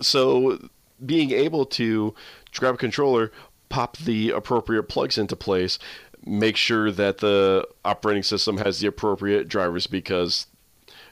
[0.00, 0.70] So,
[1.04, 2.14] being able to
[2.54, 3.30] grab a controller,
[3.68, 5.78] pop the appropriate plugs into place,
[6.24, 10.46] make sure that the operating system has the appropriate drivers because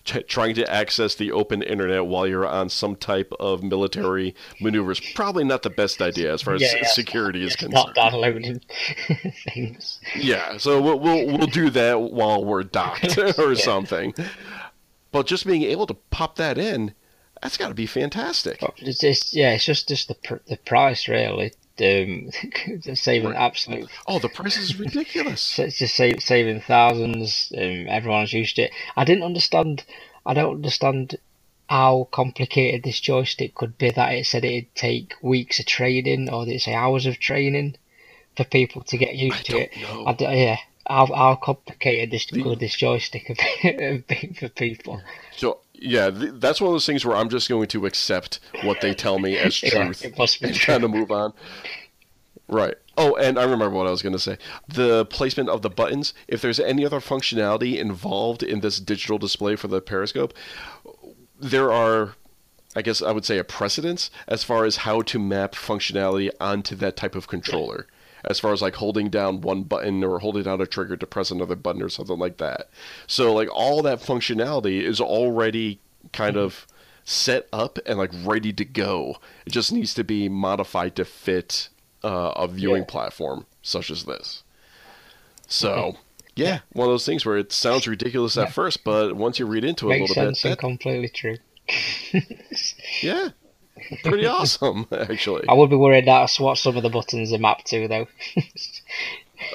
[0.05, 5.01] t- trying to access the open internet while you're on some type of military maneuvers.
[5.15, 6.87] Probably not the best idea as far as Yeah, yeah.
[6.89, 7.75] security is concerned.
[7.75, 8.61] not downloading
[9.53, 10.01] things.
[10.17, 13.61] Yeah, so we'll, we'll we'll do that while we're docked or Yeah.
[13.63, 14.15] something.
[15.13, 16.93] But just being able to pop that in,
[17.43, 18.61] that's got to be fantastic.
[18.79, 21.53] It's, yeah, it's just just the the price really.
[21.81, 22.31] Um,
[22.95, 23.91] saving absolute.
[24.07, 25.59] Oh, the price is ridiculous.
[25.59, 27.53] It's just save, saving thousands.
[27.57, 28.73] Um, everyone's used to it.
[28.97, 29.85] I didn't understand.
[30.25, 31.17] I don't understand
[31.69, 33.91] how complicated this joystick could be.
[33.91, 37.77] That it said it'd take weeks of training, or did it say hours of training
[38.37, 39.77] for people to get used I to don't it?
[39.83, 40.07] know.
[40.07, 40.59] I d- yeah.
[40.87, 45.01] How, how complicated this The- could this joystick have been for people?
[45.35, 48.81] So yeah, th- that's one of those things where I'm just going to accept what
[48.81, 50.73] they tell me as Yeah, truth it must be and true.
[50.75, 51.33] kind of move on.
[52.49, 52.75] Right.
[52.97, 54.39] Oh, and I remember what I was going to say.
[54.69, 56.15] The placement of the buttons.
[56.29, 60.33] If there's any other functionality involved in this digital display for the Periscope,
[61.41, 62.15] there are,
[62.77, 66.75] I guess I would say, a precedence as far as how to map functionality onto
[66.77, 67.87] that type of controller.
[68.29, 71.31] As far as like holding down one button or holding down a trigger to press
[71.31, 72.69] another button or something like that.
[73.07, 75.79] So like all that functionality is already
[76.13, 76.67] kind of
[77.05, 79.17] set up and like ready to go.
[79.47, 81.69] It just needs to be modified to fit
[82.03, 82.89] uh, a viewing Yeah.
[82.89, 84.43] platform such as this.
[85.47, 85.97] So,
[86.37, 88.45] yeah, one of those things where it sounds ridiculous Yeah.
[88.45, 90.59] at first, but once you read into it a Makes little bit, sense and that,
[90.59, 91.37] completely true.
[93.03, 93.29] yeah,
[94.03, 95.47] pretty awesome actually.
[95.49, 98.07] I would be worried that's what some of the buttons are mapped to, though.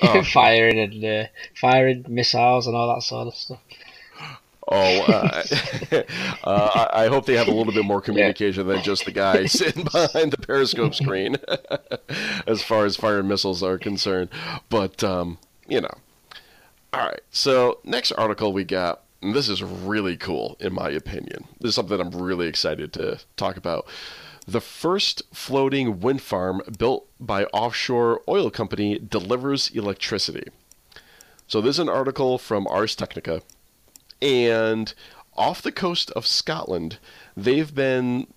[0.02, 0.24] Oh.
[0.34, 1.28] firing and uh,
[1.60, 3.60] firing missiles and all that sort of stuff.
[4.72, 5.44] Oh, uh,
[6.44, 9.46] uh, I I hope they have a little bit more communication than just the guy
[9.46, 11.38] sitting behind the periscope screen,
[12.46, 14.30] as far as fire missiles are concerned.
[14.70, 15.94] But um, you know,
[16.94, 17.22] all right.
[17.32, 21.46] So next article we got, and this is really cool in my opinion.
[21.60, 23.88] This is something I'm really excited to talk about.
[24.48, 30.50] The first floating wind farm built by offshore oil company delivers electricity.
[31.48, 33.42] So this is an article from Ars Technica
[34.22, 34.94] And
[35.36, 37.00] off the coast of Scotland,
[37.36, 38.28] they've been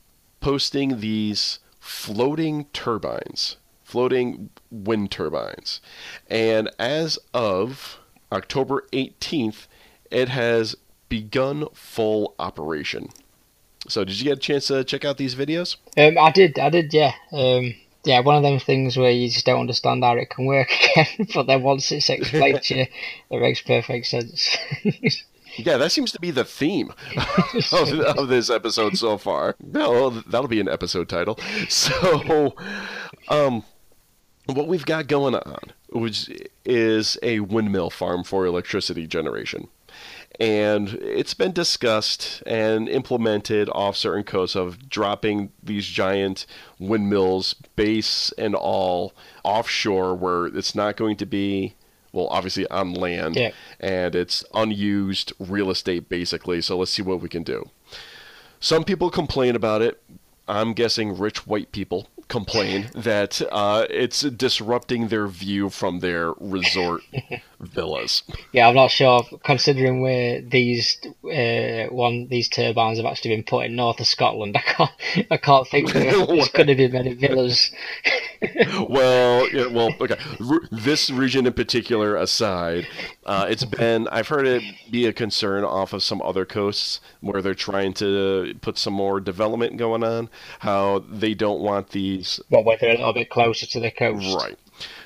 [0.40, 5.80] posting these floating turbines, floating wind turbines.
[6.28, 7.98] And as of
[8.30, 9.66] October 18th,
[10.12, 10.76] it has
[11.08, 13.08] begun full operation.
[13.88, 15.76] So, did you get a chance to check out these videos?
[15.96, 17.14] Um, I did, I did, yeah.
[17.32, 20.68] Um, yeah, one of them things where you just don't understand how it can work
[20.92, 22.86] again, but then once it's explained to you,
[23.30, 24.56] it makes perfect sense.
[25.56, 26.94] Yeah, that seems to be the theme
[27.72, 29.54] of, of, this episode so far.
[29.62, 31.38] No, that'll be an episode title.
[31.68, 32.54] So,
[33.28, 33.62] um,
[34.46, 36.30] what we've got going on, which
[36.64, 39.68] is a windmill farm for electricity generation.
[40.40, 46.46] And it's been discussed and implemented off certain coasts of dropping these giant
[46.78, 49.12] windmills, base and all,
[49.44, 51.74] offshore where it's not going to be
[52.12, 53.52] well, obviously on land, yeah.
[53.80, 56.60] and it's unused real estate basically.
[56.60, 57.70] So let's see what we can do.
[58.60, 60.02] Some people complain about it.
[60.46, 67.02] I'm guessing rich white people complain that uh, it's disrupting their view from their resort
[67.62, 68.22] villas.
[68.52, 69.22] Yeah, I'm not sure.
[69.44, 74.56] Considering where these uh, one these turbines have actually been put in north of Scotland,
[74.56, 74.90] I can't
[75.30, 77.70] I can't think there's going to be many villas.
[78.88, 80.18] well, yeah, well, okay.
[80.70, 82.86] this region in particular aside,
[83.24, 87.40] uh, it's been I've heard it be a concern off of some other coasts where
[87.40, 90.28] they're trying to put some more development going on.
[90.60, 92.40] How they don't want these.
[92.50, 94.58] Well, where they're a little bit closer to the coast, right?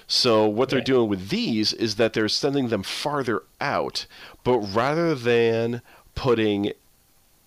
[0.07, 4.07] So what they're doing with these is that they're sending them farther out,
[4.45, 5.83] but rather than
[6.15, 6.73] putting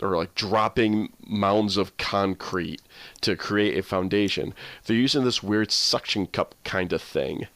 [0.01, 2.81] or like dropping mounds of concrete
[3.21, 4.53] to create a foundation,
[4.85, 7.47] they're using this weird suction cup kind of thing.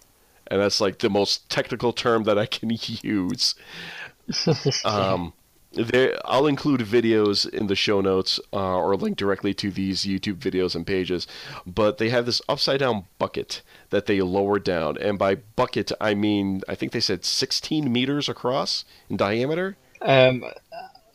[0.48, 2.70] And that's like the most technical term that I can
[3.02, 3.56] use.
[4.86, 5.34] um,
[5.74, 10.38] there, I'll include videos in the show notes uh, or link directly to these YouTube
[10.38, 11.28] videos and pages.
[11.66, 14.98] But they have this upside down bucket that they lower down.
[14.98, 19.78] And by bucket, I mean, I think they said 16 meters across in diameter.
[20.02, 20.44] Um,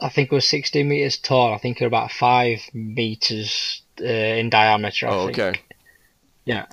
[0.00, 1.54] I think it was 16 meters tall.
[1.54, 5.08] I think was about 5 meters uh, in diameter.
[5.08, 5.38] I oh, think.
[5.38, 5.60] okay.
[6.44, 6.66] Yeah.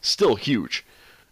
[0.00, 0.84] Still huge.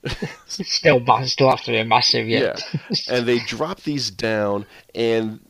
[0.47, 2.57] still, still have to be massive, yeah.
[2.91, 2.97] yeah.
[3.09, 5.41] And they drop these down, and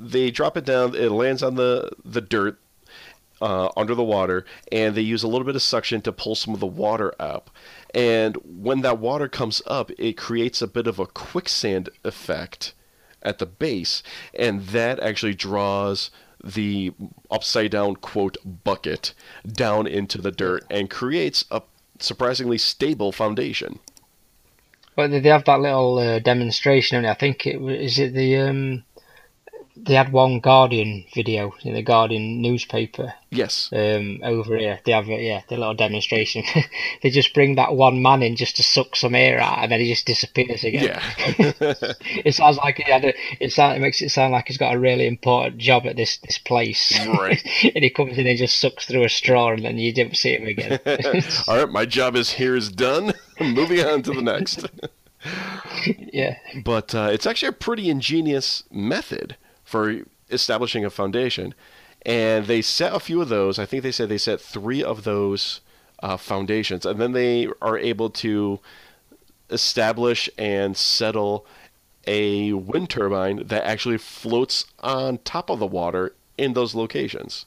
[0.00, 0.94] they drop it down.
[0.94, 2.58] It lands on the the dirt
[3.40, 6.54] uh, under the water, and they use a little bit of suction to pull some
[6.54, 7.50] of the water up.
[7.94, 12.72] And when that water comes up, it creates a bit of a quicksand effect
[13.22, 14.02] at the base,
[14.34, 16.10] and that actually draws
[16.42, 16.92] the
[17.30, 19.12] upside down quote bucket
[19.46, 21.60] down into the dirt and creates a
[21.98, 23.78] surprisingly stable foundation.
[24.96, 27.04] Well, they have that little uh, demonstration.
[27.04, 28.84] I think it is it the um,
[29.86, 33.14] they had one Guardian video in the Guardian newspaper.
[33.30, 33.70] Yes.
[33.72, 36.42] Um, over here, they have yeah, the little demonstration.
[37.02, 39.80] they just bring that one man in just to suck some air out, and then
[39.80, 40.84] he just disappears again.
[40.84, 41.02] Yeah.
[42.24, 44.74] it sounds like he had a, it, sound, it makes it sound like he's got
[44.74, 46.92] a really important job at this this place.
[47.06, 47.42] Right.
[47.74, 50.36] and he comes in and just sucks through a straw, and then you don't see
[50.36, 50.80] him again.
[51.48, 53.12] All right, my job is here is done.
[53.40, 54.68] Moving on to the next.
[55.86, 56.36] yeah.
[56.64, 59.36] But uh, it's actually a pretty ingenious method
[59.70, 61.54] for establishing a foundation.
[62.02, 63.58] And they set a few of those.
[63.58, 65.60] I think they said they set three of those
[66.02, 68.58] uh, foundations, and then they are able to
[69.50, 71.46] establish and settle
[72.06, 77.44] a wind turbine that actually floats on top of the water in those locations.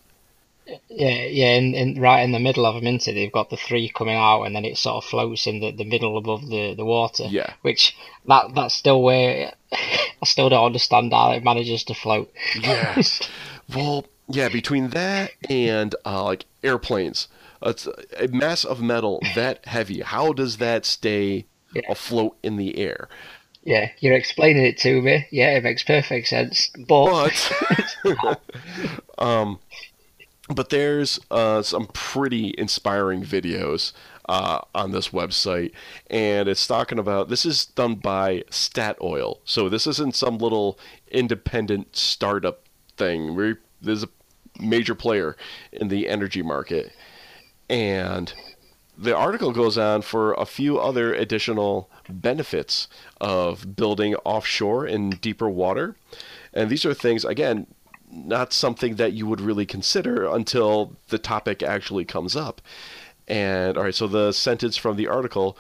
[0.65, 3.89] Yeah, yeah, in, in right in the middle of them, into they've got the three
[3.89, 6.86] coming out, and then it sort of floats in the, the middle above the, the
[6.86, 7.26] water.
[7.26, 7.95] Yeah, which
[8.28, 12.32] that that's still where I still don't understand how it manages to float.
[12.60, 13.02] Yeah,
[13.76, 17.28] well, yeah, between that and uh, like airplanes,
[17.62, 20.02] it's a mass of metal that heavy.
[20.02, 21.82] How does that stay yeah.
[21.89, 23.10] afloat in the air?
[23.63, 25.26] Yeah, you're explaining it to me.
[25.32, 26.69] Yeah, it makes perfect sense.
[26.88, 27.52] But,
[28.04, 28.41] but
[29.17, 29.60] um,
[30.49, 33.93] but there's uh, some pretty inspiring videos
[34.27, 35.72] uh, on this website,
[36.07, 40.78] and it's talking about this is done by Statoil, so this isn't some little
[41.09, 42.67] independent startup
[42.97, 43.36] thing.
[43.36, 44.09] We're, there's a
[44.59, 45.36] major player
[45.72, 46.93] in the energy market,
[47.70, 48.34] and
[48.97, 52.88] the article goes on for a few other additional benefits
[53.20, 55.95] of building offshore in deeper water.
[56.53, 57.67] And these are things, again,
[58.14, 62.61] not something that you would really consider until the topic actually comes up.
[63.28, 65.57] And all right, so the sentence from the article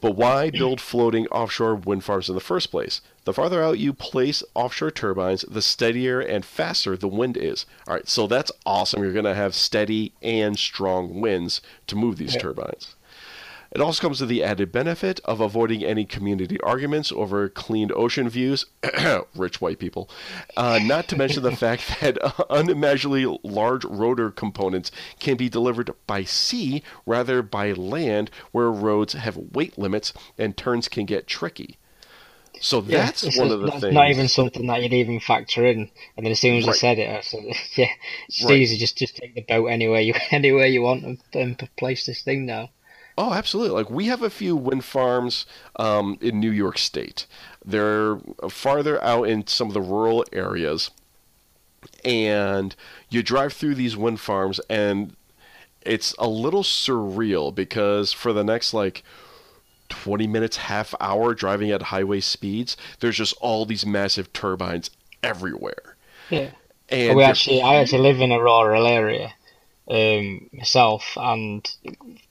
[0.00, 3.00] But why build floating offshore wind farms in the first place?
[3.24, 7.64] The farther out you place offshore turbines, the steadier and faster the wind is.
[7.88, 9.02] All right, so that's awesome.
[9.02, 12.40] You're going to have steady and strong winds to move these Yeah.
[12.42, 12.95] turbines.
[13.76, 18.26] It also comes with the added benefit of avoiding any community arguments over cleaned ocean
[18.26, 18.64] views,
[19.34, 20.08] rich white people.
[20.56, 22.16] Uh, not to mention the fact that
[22.50, 29.36] unimaginably large rotor components can be delivered by sea rather by land, where roads have
[29.36, 31.76] weight limits and turns can get tricky.
[32.62, 33.94] So that's it's one of the not, things.
[33.94, 35.90] not even something that you'd even factor in.
[36.16, 37.44] And then as soon as I said it, I said,
[37.76, 37.90] "Yeah,
[38.26, 38.58] it's Right.
[38.58, 38.78] easy.
[38.78, 42.46] Just just take the boat anywhere you anywhere you want and, and place this thing
[42.46, 42.70] now."
[43.18, 43.74] Oh, absolutely.
[43.74, 45.46] Like we have a few wind farms
[45.76, 47.26] um, in New York State.
[47.64, 48.18] They're
[48.50, 50.90] farther out in some of the rural areas,
[52.04, 52.74] and
[53.08, 55.16] you drive through these wind farms, and
[55.82, 59.02] it's a little surreal because for the next like
[59.88, 64.90] 20 minutes, half hour driving at highway speeds, there's just all these massive turbines
[65.22, 65.96] everywhere.
[66.28, 66.50] Yeah.
[66.88, 69.32] And we actually, I actually live in a rural area
[69.88, 71.68] um, myself, and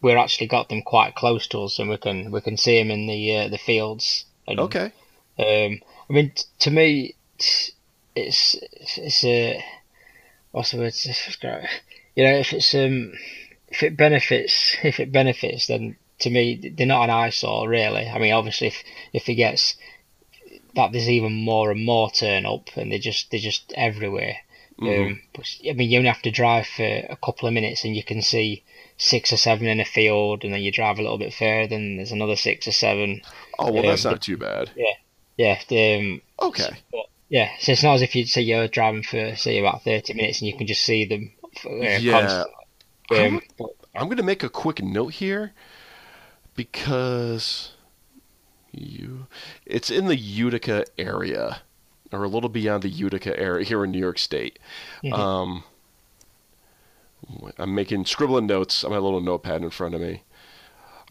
[0.02, 2.92] we're actually got them quite close to us, and we can we can see them
[2.92, 4.26] in the uh, the fields.
[4.48, 4.92] And, okay.
[5.38, 7.72] Um, I mean, t- to me, it's
[8.16, 8.56] it's,
[8.98, 9.64] it's a
[10.52, 10.94] what's the word?
[10.94, 11.70] to describe it?
[12.16, 13.14] You know, if it's um,
[13.68, 18.08] if it benefits, if it benefits, then to me they're not an eyesore really.
[18.08, 18.84] I mean, obviously, if
[19.14, 19.76] if it gets
[20.76, 24.38] that there's even more and more turn up, and they're just they're just everywhere.
[24.80, 25.06] Mhm.
[25.08, 27.96] Um, but, I mean, you only have to drive for a couple of minutes, and
[27.96, 28.64] you can see
[28.98, 31.98] six or seven in a field, and then you drive a little bit further, and
[31.98, 33.22] there's another six or seven.
[33.58, 34.72] Oh, well, yeah, that's not too bad.
[34.76, 35.98] Yeah, yeah.
[35.98, 36.70] um, Okay.
[36.92, 40.14] but yeah, so it's not as if you say you're driving for say about thirty
[40.14, 41.32] minutes and you can just see them
[41.66, 42.12] uh, Yeah.
[42.12, 42.52] constantly.
[43.18, 43.42] Um,
[43.96, 45.54] I'm going to make a quick note here
[46.56, 47.72] because
[48.72, 49.28] you
[49.66, 51.62] it's in the Utica area
[52.16, 54.60] or a little beyond the Utica area here in New York State.
[55.04, 55.14] Mhm.
[55.14, 55.64] Um,
[57.58, 60.24] I'm making scribbling notes on my little notepad in front of me.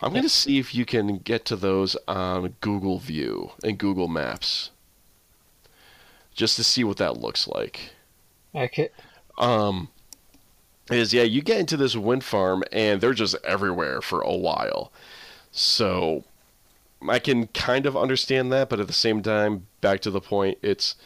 [0.00, 4.08] I'm going to see if you can get to those on Google View and Google
[4.08, 4.70] Maps
[6.34, 7.92] just to see what that looks like
[8.54, 8.90] okay,
[9.38, 9.88] um
[10.90, 14.92] is yeah you get into this wind farm and they're just everywhere for a while
[15.52, 16.24] so
[17.08, 20.58] i can kind of understand that but at the same time back to the point
[20.62, 20.96] it's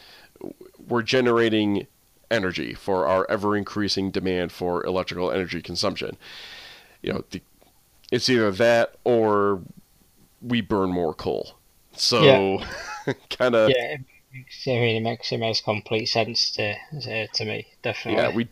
[0.88, 1.86] we're generating
[2.30, 6.16] energy for our ever increasing demand for electrical energy consumption
[7.02, 7.40] you know the,
[8.10, 9.62] it's either that or
[10.42, 11.58] we burn more coal
[11.92, 12.60] so
[13.30, 14.00] kind of yeah, it
[14.32, 16.74] makes, I mean, it makes it makes complete sense to
[17.32, 18.22] to, me, definitely.
[18.22, 18.48] Yeah, we.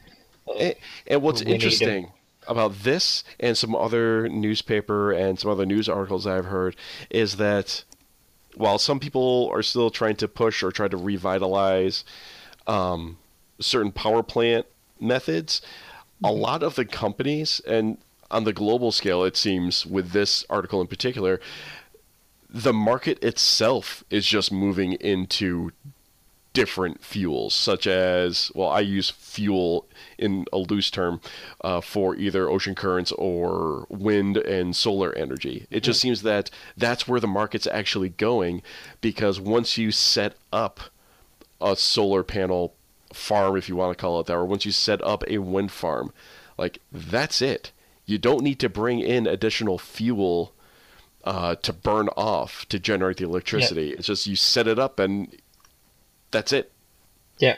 [0.59, 0.75] And,
[1.07, 2.13] and what's We interesting
[2.49, 6.77] about this and some other newspaper and some other news articles I've heard
[7.11, 7.85] is that
[8.55, 12.05] while some people are still trying to push or try to revitalize
[12.67, 13.19] um,
[13.61, 14.67] certain power plant
[15.01, 15.61] methods,
[16.25, 16.41] a Mm-hmm.
[16.41, 17.99] lot of the companies and
[18.31, 21.41] on the global scale, it seems with this article in particular,
[22.49, 25.73] the market itself is just moving into
[26.57, 29.87] different fuels, such as, well, I use fuel
[30.17, 31.21] in a loose term
[31.61, 35.67] uh, for either ocean currents or wind and solar energy.
[35.71, 38.63] It just seems that that's where the market's actually going
[39.03, 40.81] because once you set up
[41.61, 42.75] a solar panel
[43.13, 45.71] farm, if you want to call it that, or once you set up a wind
[45.71, 46.11] farm,
[46.57, 47.71] like that's it.
[48.07, 50.55] You don't need to bring in additional fuel
[51.25, 53.91] uh, to burn off to generate the electricity.
[53.99, 55.37] It's just you set it up and
[56.37, 56.71] that's it.
[57.39, 57.57] Yeah,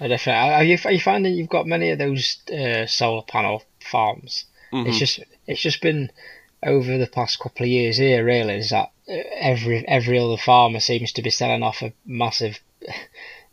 [0.00, 0.52] I definitely.
[0.54, 4.44] Are you are you finding you've got many of those uh, solar panel farms?
[4.72, 4.86] Mhm.
[4.88, 6.10] It's just it's just been
[6.62, 8.24] over the past couple of years here.
[8.24, 12.58] Really, is that uh, every every other farmer seems to be selling off a massive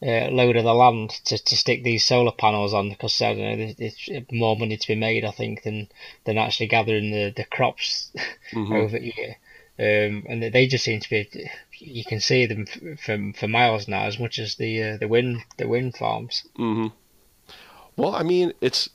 [0.02, 3.60] uh, load of the land to, to stick these solar panels on because I don't
[3.60, 5.88] know, there's there's more money to be made, I think, than
[6.26, 8.12] than actually gathering the the crops
[8.54, 8.74] Mhm.
[8.84, 9.38] over here.
[9.80, 11.50] Um, and they just seem to be.
[11.80, 15.08] You can see them f- from for miles now, as much as the uh, the
[15.08, 16.44] wind the wind farms.
[16.56, 16.88] hmm
[17.96, 18.90] Well, I mean, it's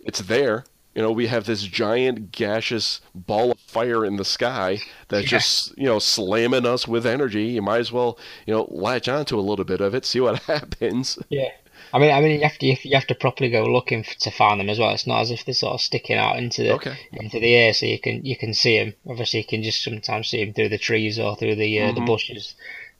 [0.00, 0.64] it's there.
[0.94, 5.38] You know, we have this giant gaseous ball of fire in the sky that's Yeah.
[5.38, 7.44] just you know slamming us with energy.
[7.44, 10.42] You might as well you know latch onto a little bit of it, see what
[10.54, 11.18] happens.
[11.30, 11.48] Yeah,
[11.90, 14.30] I mean, I mean, you have to you have to properly go looking f- to
[14.30, 14.90] find them as well.
[14.90, 16.96] It's not as if they're sort of sticking out into the Okay.
[17.12, 18.94] into the air, so you can you can see them.
[19.08, 22.00] Obviously, you can just sometimes see them through the trees or through the uh, the
[22.00, 22.06] Mhm.
[22.06, 22.54] bushes.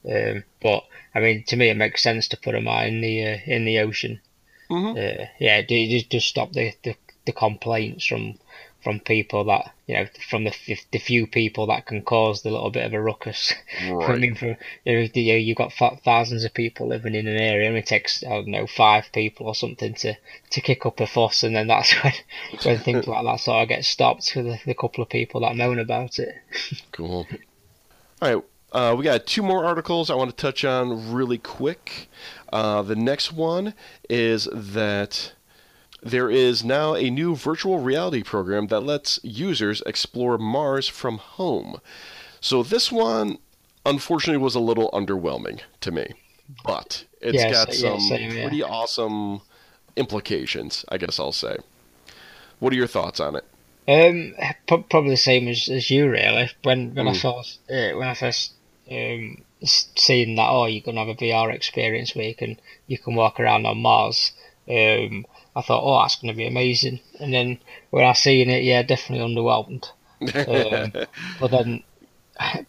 [0.09, 3.25] Um, but I mean, to me, it makes sense to put them out in the
[3.27, 4.21] uh, in the ocean.
[4.69, 8.39] hmm Uh, yeah, just just stop the, the, the complaints from
[8.83, 10.53] from people that you know from the
[10.91, 13.53] the few people that can cause the little bit of a ruckus.
[13.89, 14.09] Right.
[14.09, 15.73] I mean, for you know, you you've got
[16.03, 19.47] thousands of people living in an area, and it takes I don't know five people
[19.47, 20.15] or something to
[20.51, 22.13] to kick up a fuss, and then that's when
[22.63, 25.55] when things like that sort of get stopped for the, the couple of people that
[25.55, 26.35] moan about it.
[26.91, 27.25] Cool.
[28.21, 28.43] All right.
[28.71, 32.09] Uh, we got two more articles I want to touch on really quick.
[32.51, 33.75] Uh, the next one
[34.09, 35.33] is that
[36.03, 41.79] there is now a new virtual reality program that lets users explore Mars from home.
[42.41, 43.37] So this one,
[43.85, 46.13] unfortunately, was a little underwhelming to me,
[46.65, 48.41] but it's Yeah, got so- yeah, some same, yeah.
[48.43, 49.41] pretty awesome
[49.95, 50.85] implications.
[50.89, 51.57] I guess I'll say.
[52.59, 53.45] What are your thoughts on it?
[53.87, 54.33] Um,
[54.67, 56.49] pro- probably the same as, as you really.
[56.63, 57.21] When when I Mm.
[57.21, 58.53] first uh, when I first
[58.89, 63.15] um seen that oh you're gonna have a VR experience where you can you can
[63.15, 64.31] walk around on Mars.
[64.69, 65.25] Um,
[65.55, 66.99] I thought oh that's gonna be amazing.
[67.19, 69.89] And then when I seen it, yeah, definitely underwhelmed.
[70.21, 70.91] Um,
[71.39, 71.83] but then,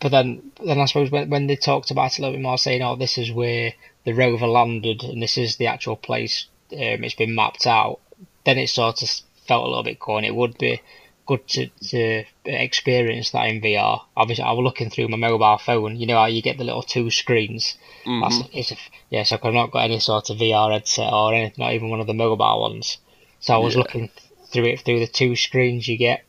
[0.01, 2.59] but then, then I suppose when when they talked about it a little bit more,
[2.59, 3.73] saying, "Oh, this is where
[4.05, 8.01] the rover landed, and this is the actual place um, it's been mapped out,"
[8.45, 9.09] then it sort of
[9.47, 10.81] felt a little bit cool, and it would be
[11.27, 14.03] good to, to experience that in VR.
[14.17, 15.97] Obviously, I was looking through my mobile phone.
[15.97, 17.77] You know how you get the little two screens.
[18.21, 18.77] That's, it's a,
[19.11, 22.01] yeah, so I've not got any sort of VR headset or anything, not even one
[22.01, 22.99] of the mobile ones.
[23.41, 23.81] So I was Yeah.
[23.81, 24.11] looking
[24.53, 26.25] through it through the two screens you get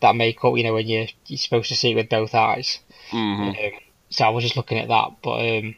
[0.00, 2.78] that make up, you know, when you're, you're supposed to see it with both eyes.
[3.10, 3.54] hmm Um,
[4.10, 5.74] so I was just looking at that, but um,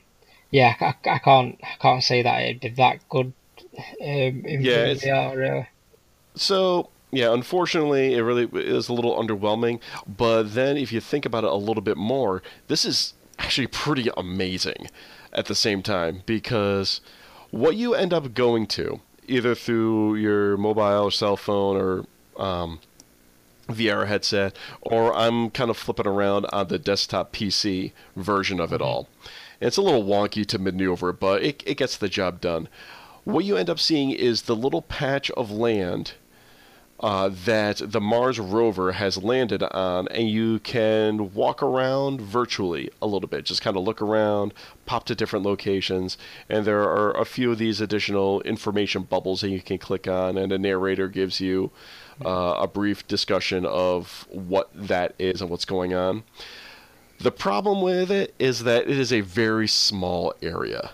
[0.51, 3.33] yeah, I, I can't I can't say that it'd be that good.
[4.01, 5.69] Um, in Yeah, VR, really.
[6.37, 9.81] So yeah, unfortunately, it really is a little underwhelming.
[10.07, 14.11] But then, if you think about it a little bit more, this is actually pretty
[14.17, 14.89] amazing
[15.33, 17.01] at the same time because
[17.51, 22.05] what you end up going to, either through your mobile or cell phone or
[22.43, 22.81] um,
[23.69, 28.83] VR headset, or I'm kind of flipping around on the desktop PC version of it
[28.83, 29.09] all.
[29.61, 32.69] It's a little wonky to maneuver, but it, it gets the job done.
[33.25, 36.13] What you end up seeing is the little patch of land
[37.01, 43.07] uh, that the Mars rover has landed on, and you can walk around virtually a
[43.07, 43.45] little bit.
[43.45, 44.53] Just kind of look around,
[44.85, 46.19] pop to different locations,
[46.49, 50.37] and there are a few of these additional information bubbles that you can click on,
[50.37, 51.71] and a narrator gives you
[52.25, 56.25] uh, a brief discussion of what that is and what's going on.
[57.21, 60.91] The problem with it is that it is a very small area.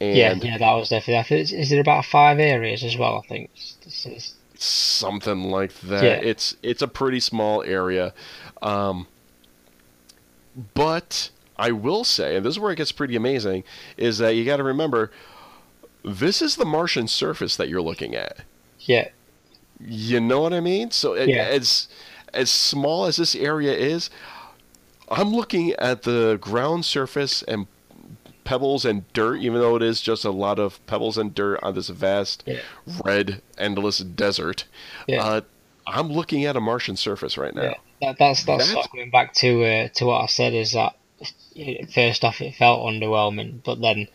[0.00, 1.18] And yeah, yeah, that was definitely.
[1.18, 3.22] I think it's- is it about five areas as well?
[3.24, 3.50] I think.
[3.54, 6.04] It's, it's, something like that.
[6.04, 6.28] Yeah.
[6.28, 8.12] It's it's a pretty small area,
[8.62, 9.06] um,
[10.74, 13.64] but I will say, and this is where it gets pretty amazing,
[13.96, 15.10] is that you got to remember,
[16.04, 18.38] this is the Martian surface that you're looking at.
[18.80, 19.08] yeah,
[19.80, 20.90] You know what I mean?
[20.90, 21.44] So it, Yeah.
[21.44, 21.88] as
[22.32, 24.10] as small as this area is,
[25.08, 27.66] I'm looking at the ground surface and
[28.44, 31.74] pebbles and dirt, even though it is just a lot of pebbles and dirt on
[31.74, 32.60] this vast Yeah.
[33.04, 34.64] red endless desert.
[35.08, 35.22] Yeah.
[35.24, 35.40] Uh,
[35.86, 37.62] I'm looking at a Martian surface right now.
[37.62, 37.74] yeah.
[38.00, 40.72] That, that's that's That's- sort of going back to uh, to what I said is
[40.72, 40.94] that
[41.94, 44.08] first off it felt underwhelming, but then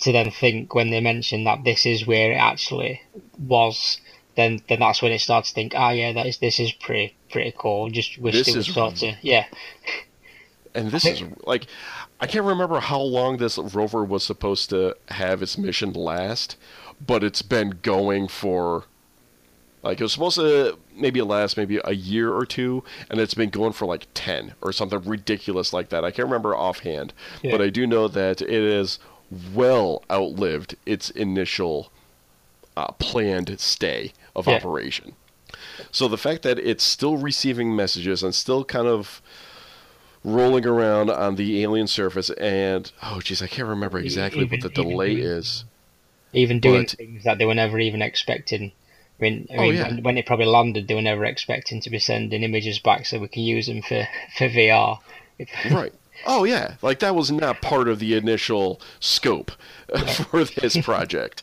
[0.00, 3.00] to then think when they mentioned that this is where it actually
[3.38, 4.00] was,
[4.36, 7.14] then then that's when it starts to think, ah, yeah, that is this is pretty
[7.30, 7.90] pretty cool.
[7.90, 9.44] Just wish This it was is- sort of yeah,
[10.74, 11.66] And this is like,
[12.20, 16.56] I can't remember how long this rover was supposed to have its mission last,
[17.04, 18.84] but it's been going for.
[19.82, 23.50] Like it was supposed to maybe last maybe a year or two, and it's been
[23.50, 26.06] going for like ten or something ridiculous like that.
[26.06, 27.12] I can't remember offhand,
[27.42, 27.50] Yeah.
[27.50, 28.98] but I do know that it has
[29.52, 31.92] well outlived its initial
[32.78, 34.54] uh, planned stay of Yeah.
[34.54, 35.16] operation.
[35.92, 39.20] So the fact that it's still receiving messages and still kind of
[40.24, 44.70] rolling around on the alien surface, and oh geez, I can't remember exactly what the
[44.70, 45.64] delay even- is.
[46.32, 48.72] even doing But- things that they were never even expecting.
[49.20, 49.88] I mean, I Oh, yeah.
[49.88, 53.18] when, when it probably landed, they were never expecting to be sending images back so
[53.20, 54.98] we can use them for, for VR.
[55.70, 55.92] right.
[56.26, 59.50] Oh yeah, like that was not part of the initial scope
[60.30, 61.42] for this project.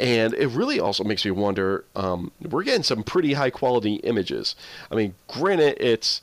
[0.00, 1.84] And it really also makes me wonder.
[1.96, 4.54] Um, we're getting some pretty high quality images.
[4.92, 6.22] I mean, granted, it's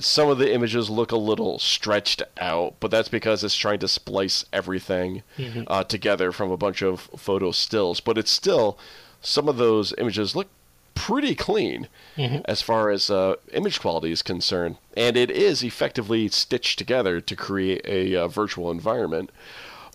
[0.00, 3.88] some of the images look a little stretched out, but that's because it's trying to
[3.88, 5.64] splice everything Mhm.
[5.66, 8.00] uh, together from a bunch of photo stills.
[8.00, 8.78] But it's still
[9.20, 10.48] some of those images look
[10.94, 12.42] pretty clean Mhm.
[12.44, 17.36] as far as uh, image quality is concerned, and it is effectively stitched together to
[17.36, 19.30] create a uh, virtual environment.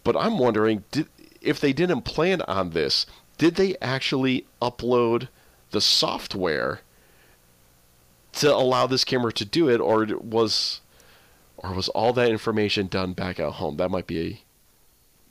[0.03, 1.07] But I'm wondering, did,
[1.41, 3.05] if they didn't plan on this,
[3.37, 5.27] did they actually upload
[5.71, 6.81] the software
[8.35, 10.81] to allow this camera to do it, or was,
[11.57, 13.77] or was all that information done back at home?
[13.77, 14.43] That might be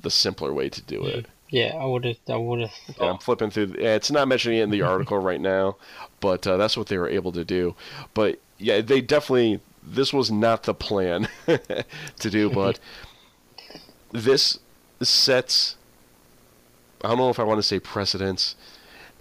[0.00, 1.26] the simpler way to do it.
[1.50, 2.16] Yeah, I would have.
[2.28, 2.72] I would have.
[3.00, 3.74] Yeah, I'm flipping through.
[3.78, 5.76] It's not mentioning it in the article right now,
[6.20, 7.74] but uh, that's what they were able to do.
[8.12, 9.60] But yeah, they definitely.
[9.86, 12.80] This was not the plan to do, but
[14.12, 14.58] this
[15.02, 15.76] sets.
[17.02, 18.56] I don't know if I want to say precedence.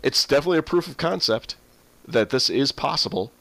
[0.02, 1.56] It's definitely a proof of concept
[2.08, 3.32] that this is possible.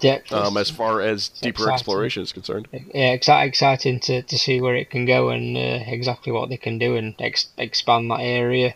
[0.00, 1.72] Yeah, Um, as far as deeper exciting.
[1.74, 2.68] exploration is concerned.
[2.72, 6.58] yeah, exci- exciting to, to see where it can go and uh, exactly what they
[6.58, 8.74] can do and ex- expand that area,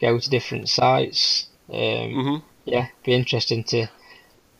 [0.00, 1.46] go to different sites.
[1.70, 3.88] Um, hmm Yeah, be interesting to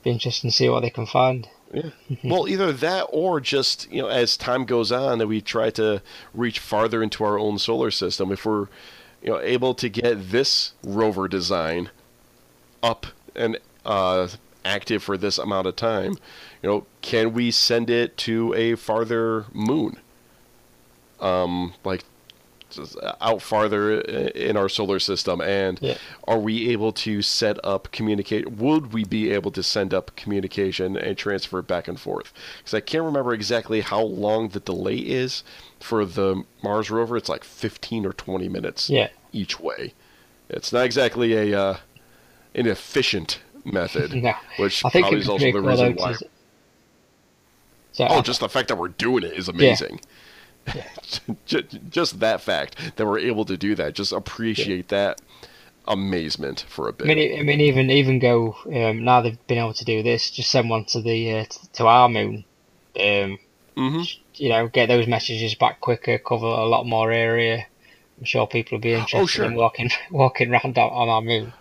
[0.02, 1.48] be interesting to see what they can find.
[1.72, 1.90] Yeah.
[2.24, 6.02] well, either that or just you know, as time goes on, that we try to
[6.34, 8.30] reach farther into our own solar system.
[8.30, 8.66] If we're
[9.22, 11.88] you know able to get this rover design
[12.82, 14.28] up and uh,
[14.64, 16.12] active for this amount of time,
[16.62, 19.98] you know, can we send it to a farther moon?
[21.20, 22.04] Um, like
[23.20, 25.96] out farther in our solar system, and Yeah.
[26.26, 28.50] are we able to set up communicate?
[28.50, 32.32] Would we be able to send up communication and transfer it back and forth?
[32.58, 35.44] Because I can't remember exactly how long the delay is
[35.78, 37.16] for the Mars rover.
[37.16, 39.94] It's like 15 or 20 minutes Yeah, each way.
[40.48, 41.76] It's not exactly a uh,
[42.56, 46.12] an efficient method, no, which I think probably is also the reason why.
[46.12, 46.28] to-
[47.92, 50.00] So Oh, I- just the fact that we're doing it is amazing.
[51.46, 55.20] Ju- just that fact that we're able to do that, just appreciate that
[55.86, 57.10] amazement for a bit.
[57.10, 60.30] I mean, I mean, even even go um, now they've been able to do this.
[60.30, 61.44] Just send one to the uh,
[61.74, 62.44] to our moon.
[62.98, 63.38] Um,
[63.76, 64.02] hmm
[64.36, 67.66] you know, get those messages back quicker, cover a lot more area.
[68.18, 69.44] I'm sure people will be interested Oh, sure.
[69.44, 71.52] in walking walking around on our moon.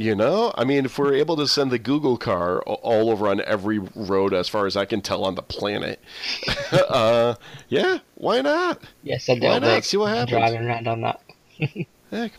[0.00, 3.42] You know, I mean, if we're able to send the Google car all over on
[3.42, 6.00] every road, as far as I can tell on the planet,
[6.72, 7.34] uh,
[7.68, 8.80] yeah, why not?
[9.02, 9.84] Yeah, send Why not?
[9.84, 10.30] See what happens.
[10.30, 11.20] Driving around on that.
[12.10, 12.32] Heck.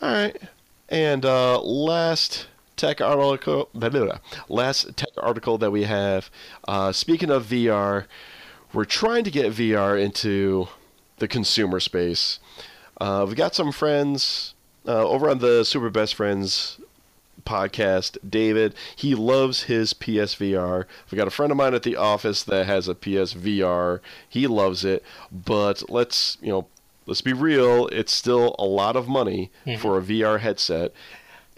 [0.00, 0.40] All right.
[0.88, 4.18] And uh, last tech article, blah, blah, blah.
[4.48, 6.30] last tech article that we have.
[6.68, 8.04] Uh, speaking of VR,
[8.72, 10.68] we're trying to get VR into
[11.16, 12.38] the consumer space.
[13.00, 14.54] Uh, we've got some friends
[14.86, 16.78] uh, over on the Super Best Friends
[17.44, 18.74] podcast, David.
[18.96, 20.84] He loves his PSVR.
[21.10, 24.00] I've got a friend of mine at the office that has a PSVR.
[24.28, 26.66] He loves it, but let's you know,
[27.06, 27.86] let's be real.
[27.88, 29.78] It's still a lot of money Mhm.
[29.78, 30.92] for a VR headset,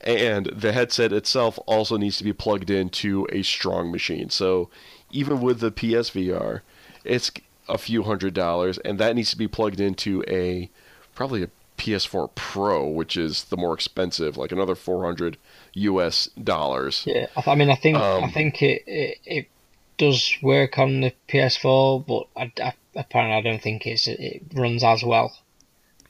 [0.05, 4.29] and the headset itself also needs to be plugged into a strong machine.
[4.31, 4.69] So
[5.11, 6.61] even with the PSVR,
[7.05, 7.31] it's
[7.67, 10.69] a few hundred dollars, and that needs to be plugged into a
[11.15, 11.49] probably a
[11.79, 15.39] PS4 Pro, which is the more expensive, like another 400
[15.75, 17.09] US dollars.
[17.09, 19.49] Yeah, I, mean, I think I Um, think it, it it
[19.97, 24.85] does work on the PS4, but I, I, apparently I don't think it's it runs
[24.85, 25.37] as well.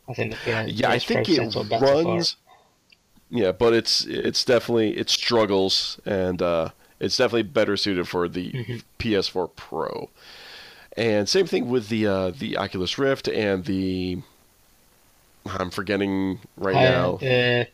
[0.08, 2.36] I think the PS, Yeah, I think it sets up better for runs.
[3.30, 8.54] Yeah, but it's it's definitely it struggles, and uh, it's definitely better suited for the
[8.54, 8.82] Mhm.
[8.98, 10.10] PS4 Pro.
[10.96, 14.18] And same thing with the uh, the Oculus Rift and the
[15.46, 17.68] I'm forgetting right Uh, now the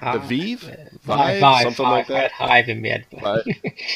[0.00, 0.62] the Vive,
[1.04, 2.32] Vive, Vive, something Vive, like that.
[2.32, 3.42] Hive in my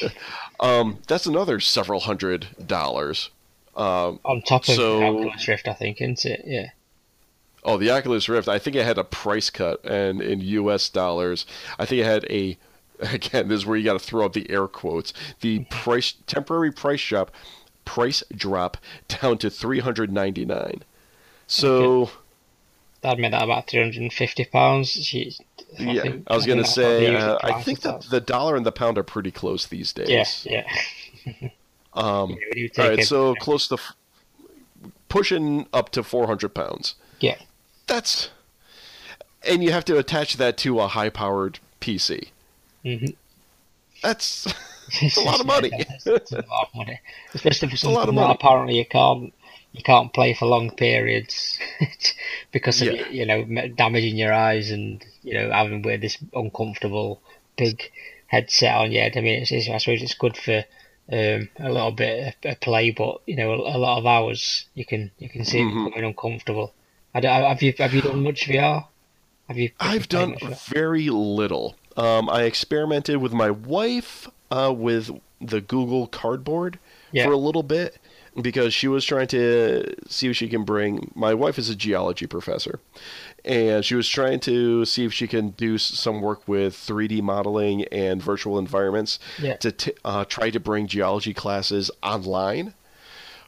[0.60, 3.30] um, that's another several hundred dollars.
[3.76, 6.42] Um, on top of So- the Oculus Rift, I think, isn't it?
[6.46, 6.70] Yeah.
[7.64, 8.46] Oh, the Oculus Rift.
[8.48, 10.88] I think it had a price cut, and in U.S.
[10.88, 11.44] dollars,
[11.78, 12.56] I think it had a.
[13.00, 15.12] Again, this is where you got to throw up the air quotes.
[15.42, 17.30] The price temporary price drop,
[17.84, 20.82] price drop down to three hundred ninety nine.
[21.46, 22.10] So
[23.06, 25.14] That'd make that about three hundred and fifty pounds.
[25.78, 29.04] yeah, I was gonna say uh, I think that the dollar and the pound are
[29.04, 30.44] pretty close these days.
[30.50, 30.66] Yeah,
[31.24, 31.48] yeah.
[31.94, 33.94] Um, do all right, it- so close to f-
[35.08, 36.96] pushing up to four hundred pounds.
[37.20, 37.36] Yeah.
[37.86, 38.28] That's
[39.48, 42.30] and you have to attach that to a high powered PC.
[42.84, 43.06] Mm-hmm.
[44.02, 44.46] That's
[45.00, 45.70] It's a lot of money.
[45.72, 47.00] it's, a lot of money,
[47.34, 48.16] especially for something money.
[48.28, 49.32] that apparently you can't
[49.76, 51.58] you can't play for long periods
[52.52, 53.08] because of Yeah.
[53.08, 53.44] you know
[53.76, 57.20] damaging your eyes and you know having wear this uncomfortable
[57.56, 57.82] big
[58.26, 59.16] headset on your head.
[59.16, 60.64] I mean, it's, it's, I suppose it's good for
[61.12, 64.84] um, a little bit of, play, but you know, a, a lot of hours you
[64.84, 65.84] can you can see it Mhm.
[65.86, 66.72] becoming uncomfortable.
[67.14, 68.86] I don't- have you have you done much VR?
[69.48, 69.70] Have you?
[69.78, 70.36] have I've done
[70.68, 71.76] very little.
[71.96, 75.10] Um, I experimented with my wife uh, with
[75.40, 76.78] the Google Cardboard
[77.12, 77.24] Yeah.
[77.26, 77.96] for a little bit.
[78.40, 81.10] Because she was trying to see if she can bring.
[81.14, 82.80] My wife is a geology professor,
[83.44, 87.84] and she was trying to see if she can do some work with 3D modeling
[87.84, 89.56] and virtual environments Yeah.
[89.56, 92.74] to t- uh, try to bring geology classes online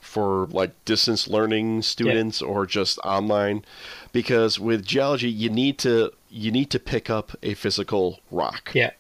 [0.01, 3.63] for like distance learning students or just online
[4.13, 8.93] because with geology you need to you need to pick up a physical rock Yeah.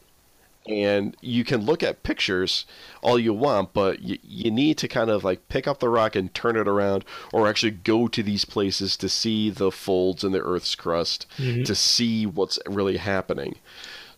[0.68, 2.66] And you can look at pictures
[3.02, 6.14] all you want but you, you need to kind of like pick up the rock
[6.14, 10.32] and turn it around or actually go to these places to see the folds in
[10.32, 11.26] the earth's crust
[11.64, 13.56] to see what's really happening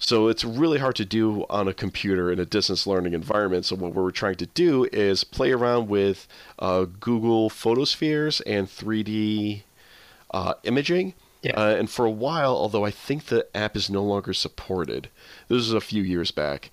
[0.03, 3.67] so it's really hard to do on a computer in a distance learning environment.
[3.67, 6.27] So what we're trying to do is play around with
[6.59, 9.63] uh, Google Photospheres and 3D
[10.31, 11.13] uh, imaging.
[11.43, 11.53] Yeah.
[11.53, 15.09] Uh, and for a while, although I think the app is no longer supported,
[15.49, 16.71] this was a few years back.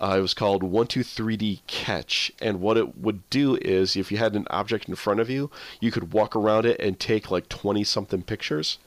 [0.00, 4.34] Uh, it was called 123D Catch, and what it would do is, if you had
[4.34, 5.50] an object in front of you,
[5.80, 8.78] you could walk around it and take like 20 something pictures,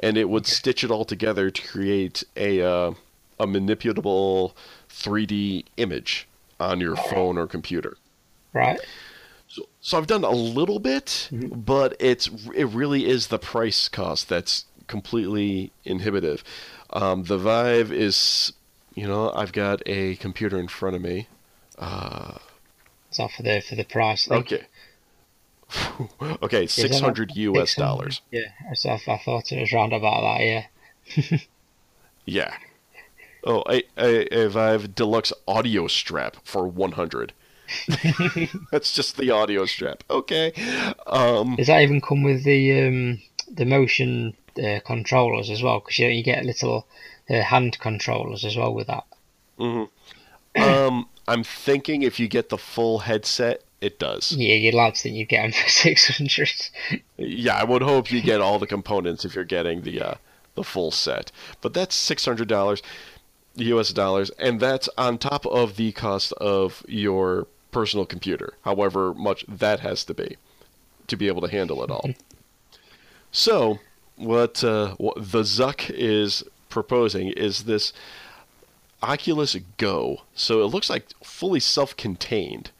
[0.00, 2.92] and it would stitch it all together to create a uh,
[3.38, 4.52] a manipulable
[4.88, 6.26] 3D image
[6.58, 7.96] on your phone or computer.
[8.52, 8.80] Right.
[9.46, 14.28] So, so I've done a little bit, but it's it really is the price cost
[14.28, 16.42] that's completely inhibitive.
[16.90, 18.52] Um, the Vive is,
[18.94, 21.28] you know, I've got a computer in front of me.
[23.10, 24.26] So for the for the price.
[24.26, 24.38] thing.
[24.38, 24.66] Okay.
[26.42, 27.86] okay, Is six hundred US 600?
[27.86, 28.20] dollars.
[28.30, 28.40] Yeah.
[28.74, 30.44] So I, I thought it was round about that.
[30.44, 31.38] Yeah.
[32.24, 32.52] Yeah.
[33.42, 37.32] Oh, a, a, a Vive Deluxe audio strap for one hundred.
[38.70, 40.04] That's just the audio strap.
[40.10, 40.52] Okay.
[41.06, 45.80] Um, Does that even come with the um the motion uh, controllers as well?
[45.80, 46.86] Because you you get little
[47.30, 49.04] uh, hand controllers as well with that.
[50.56, 54.32] um, I'm thinking if you get the full headset, it does.
[54.32, 56.50] Yeah, you'd like to think you'd get them for six hundred.
[57.16, 60.14] Yeah, I would hope you get all the components if you're getting the uh,
[60.54, 61.30] the full set.
[61.60, 62.82] But that's six hundred dollars,
[63.56, 63.92] U.S.
[63.92, 68.54] dollars, and that's on top of the cost of your personal computer.
[68.62, 70.36] However much that has to be
[71.06, 72.10] to be able to handle it all.
[73.30, 73.78] So,
[74.18, 77.92] what uh, what the Zuck is proposing is this
[79.02, 80.22] Oculus Go.
[80.34, 82.70] So it looks like fully self-contained,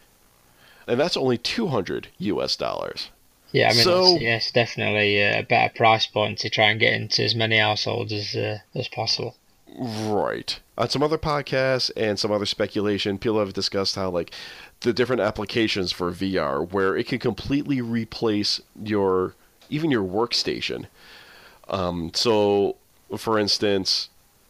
[0.86, 2.56] and that's only two hundred U.S.
[2.56, 3.10] dollars.
[3.50, 6.66] Yeah, I mean, So- it's, yeah, it's definitely uh, a better price point to try
[6.66, 9.36] and get into as many households as uh, as possible.
[9.78, 10.58] Right.
[10.76, 14.32] On some other podcasts and some other speculation, people have discussed how like
[14.80, 19.34] the different applications for VR where it can completely replace your
[19.70, 20.86] even your workstation.
[21.68, 22.76] Um, so,
[23.16, 24.08] for instance,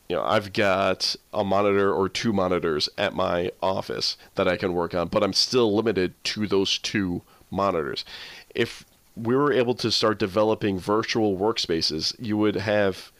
[0.08, 4.72] you know, I've got a monitor or two monitors at my office that I can
[4.72, 8.04] work on, but I'm still limited to those two monitors.
[8.54, 8.84] If
[9.16, 13.10] we were able to start developing virtual workspaces, you would have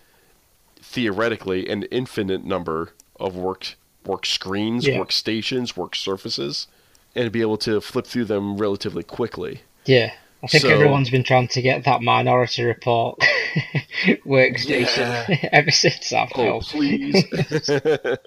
[0.81, 3.75] theoretically an infinite number of work
[4.07, 4.97] work screens, Yeah.
[4.99, 6.67] workstations, work surfaces,
[7.15, 9.61] and be able to flip through them relatively quickly.
[9.85, 13.19] Yeah, I think So- everyone's been trying to get that Minority Report
[14.25, 17.25] workstation ever since that Oh, please.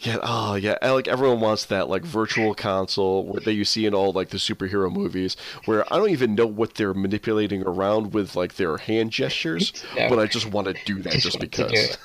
[0.00, 0.76] yeah, oh yeah.
[0.82, 4.36] Like everyone wants that like virtual console where that you see in all like the
[4.38, 9.10] superhero movies, where I don't even know what they're manipulating around with like their hand
[9.10, 10.02] gestures, No.
[10.06, 11.98] Uh, but I just want to do that just, do because.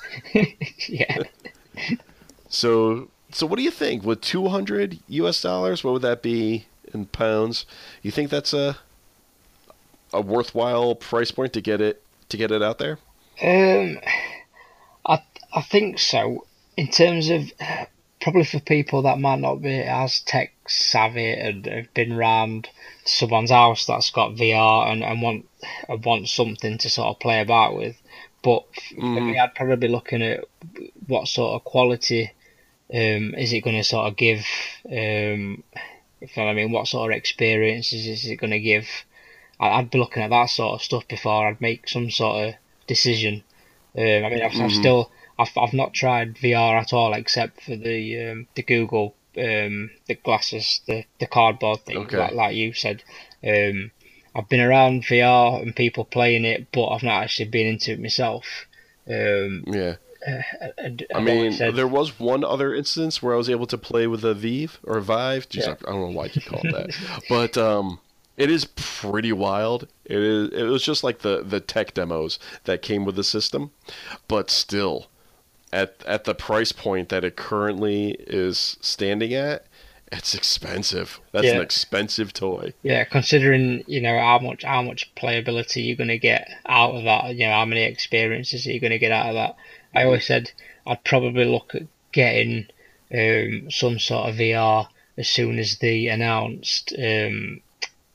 [0.88, 1.18] yeah.
[2.48, 4.04] So, so what do you think?
[4.04, 5.40] With two hundred U.S.
[5.40, 7.66] dollars, what would that be in pounds?
[8.02, 8.78] You think that's a
[10.12, 12.98] a worthwhile price point to get it to get it out there?
[13.42, 13.98] Um,
[15.06, 15.22] I
[15.52, 16.46] I think so.
[16.76, 17.52] In terms of
[18.20, 22.68] probably for people that might not be as tech savvy and have been round
[23.04, 25.48] someone's house that's got VR and, and want
[25.88, 28.00] and want something to sort of play about with.
[28.42, 28.64] But
[28.94, 30.44] for me, I'd probably be looking at
[31.06, 32.32] what sort of quality
[32.92, 34.44] um, is it going to sort of give.
[34.86, 35.62] Um,
[36.22, 38.88] if you know what I mean, what sort of experiences is it going to give?
[39.60, 42.54] I'd be looking at that sort of stuff before I'd make some sort of
[42.86, 43.44] decision.
[43.96, 47.76] Um, I mean, I've, I've still, I've, I've not tried VR at all except for
[47.76, 52.18] the um, the Google um, the glasses, the the cardboard thing, Okay.
[52.18, 53.02] like, like you said.
[53.46, 53.90] Um,
[54.34, 58.00] I've been around VR and people playing it, but I've not actually been into it
[58.00, 58.66] myself.
[59.06, 59.96] Um, Yeah.
[60.78, 64.06] And I mean, said- there was one other instance where I was able to play
[64.06, 65.48] with a Vive or a Vive.
[65.48, 65.74] Jeez, Yeah.
[65.86, 67.98] I don't know why you call it that, but um,
[68.36, 69.88] it is pretty wild.
[70.04, 70.48] It is.
[70.50, 73.70] It was just like the the tech demos that came with the system,
[74.28, 75.06] but still,
[75.72, 79.66] at at the price point that it currently is standing at,
[80.14, 81.20] It's expensive.
[81.32, 81.54] That's Yeah.
[81.56, 82.74] an expensive toy.
[82.82, 87.04] Yeah, considering you know how much how much playability you're going to get out of
[87.04, 89.56] that, you know how many experiences you're going to get out of that.
[89.94, 90.50] I always said
[90.86, 91.82] I'd probably look at
[92.12, 92.66] getting
[93.12, 97.60] um, some sort of VR as soon as they announced um,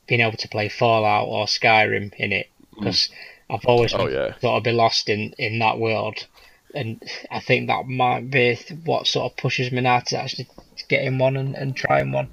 [0.06, 3.08] being able to play Fallout or Skyrim in it, because
[3.48, 4.34] I've always Oh, yeah.
[4.42, 6.26] I'd be lost in in that world,
[6.74, 10.48] and I think that might be what sort of pushes me now to actually
[10.88, 12.30] getting one and, and trying one.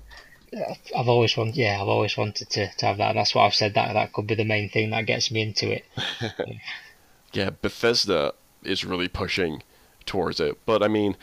[0.95, 3.53] I've always wanted, yeah, I've always wanted to, to have that, and that's why I've
[3.55, 5.85] said that that could be the main thing that gets me into it.
[7.33, 8.33] Yeah, Bethesda
[8.65, 9.63] is really pushing
[10.05, 10.57] towards it.
[10.65, 11.15] But I mean,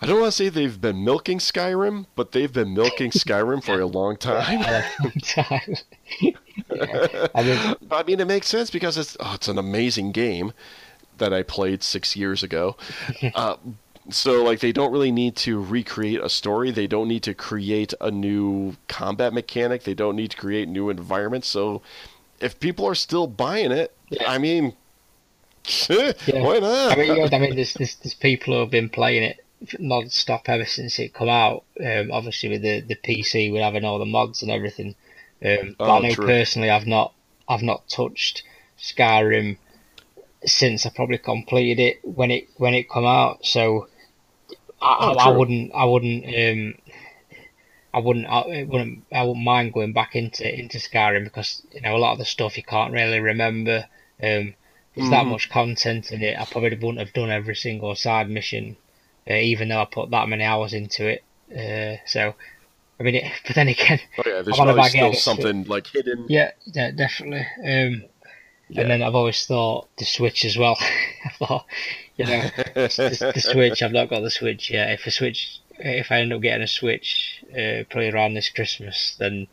[0.00, 3.80] I don't want to say they've been milking Skyrim, but they've been milking Skyrim for
[3.80, 4.60] a long time.
[4.62, 4.70] A
[5.02, 5.76] long time.
[6.20, 7.26] Yeah.
[7.34, 10.52] I mean, I mean, it makes sense because it's oh, it's an amazing game
[11.18, 12.76] that I played six years ago.
[13.34, 13.56] uh,
[14.08, 16.70] so like they don't really need to recreate a story.
[16.70, 19.82] They don't need to create a new combat mechanic.
[19.84, 21.48] They don't need to create new environments.
[21.48, 21.82] So
[22.40, 24.30] if people are still buying it, Yeah.
[24.30, 24.74] I mean,
[26.26, 26.92] why not?
[26.92, 29.44] I mean, you know, I mean, there's, there's there's people who have been playing it
[29.78, 31.64] non-stop ever since it come out.
[31.84, 34.94] Um, obviously with the, the PC, with having all the mods and everything.
[35.44, 36.26] Um, but Oh, I know true.
[36.26, 37.12] personally, I've not
[37.48, 38.42] I've not touched
[38.78, 39.58] Skyrim
[40.44, 43.44] since I probably completed it when it when it come out.
[43.44, 43.88] So
[44.80, 46.74] I, Oh, I, I wouldn't I wouldn't um,
[47.92, 51.96] I wouldn't I wouldn't I wouldn't mind going back into into Skyrim because you know
[51.96, 53.86] a lot of the stuff you can't really remember.
[54.22, 54.54] Um,
[54.96, 55.30] there's that Mhm.
[55.30, 56.38] much content in it.
[56.38, 58.76] I probably wouldn't have done every single side mission,
[59.30, 61.22] uh, even though I put that many hours into it.
[61.50, 62.34] Uh, so,
[62.98, 65.18] I mean, it, but then again, Oh yeah, there's I wanna probably back still it.
[65.18, 66.26] something like hidden.
[66.28, 67.46] yeah, yeah, definitely.
[67.64, 68.04] Um,
[68.68, 68.80] Yeah.
[68.80, 70.76] And then I've always thought the Switch as well.
[71.24, 71.66] I thought,
[72.16, 72.42] you know,
[72.74, 73.80] the, the Switch.
[73.80, 74.90] I've not got the Switch yet.
[74.90, 79.14] If a Switch, if I end up getting a Switch, uh, probably around this Christmas,
[79.20, 79.46] then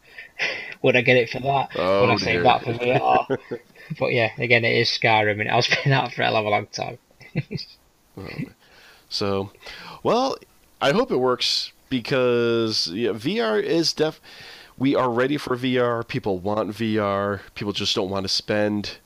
[0.82, 1.70] would I get it for that?
[1.76, 2.26] Oh, would I dear.
[2.26, 3.38] save that for VR?
[3.98, 6.46] But yeah, again, it is Skyrim, and it has been out for a hell of
[6.46, 6.98] a long time.
[9.10, 9.52] So,
[10.02, 10.38] well,
[10.82, 14.20] I hope it works because yeah, VR is def.
[14.78, 16.08] We are ready for VR.
[16.08, 17.42] People want VR.
[17.54, 18.98] People just don't want to spend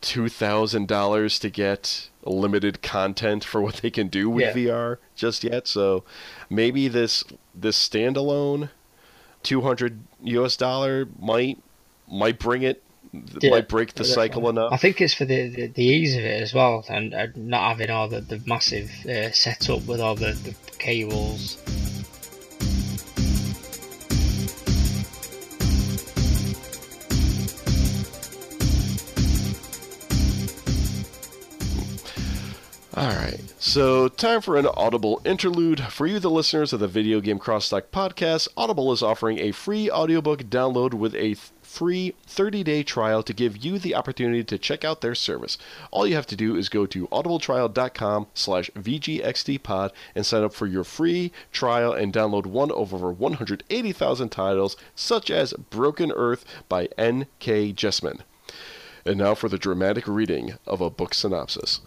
[0.00, 4.72] two thousand dollars to get limited content for what they can do with Yeah.
[4.74, 5.66] VR just yet.
[5.66, 6.04] So,
[6.48, 7.24] maybe this
[7.54, 8.70] this standalone
[9.42, 11.58] two hundred US dollar might
[12.08, 12.82] might bring it.
[13.12, 14.72] Yeah, might break the cycle enough.
[14.72, 17.68] I think it's for the, the, the ease of it as well, and uh, not
[17.68, 21.58] having all the, the massive uh, setup with all the, the cables.
[32.94, 33.40] All right.
[33.58, 35.80] So, time for an Audible interlude.
[35.80, 39.90] For you, the listeners of the Video Game Crosstalk podcast, Audible is offering a free
[39.90, 41.34] audiobook download with a
[41.72, 45.56] free 30-day trial to give you the opportunity to check out their service.
[45.90, 50.66] All you have to do is go to audibletrial.com slash VGXTpod and sign up for
[50.66, 56.90] your free trial and download one of over 180,000 titles, such as Broken Earth by
[56.98, 57.72] N.K.
[57.72, 58.20] Jemisin.
[59.06, 61.80] And now for the dramatic reading of a book synopsis.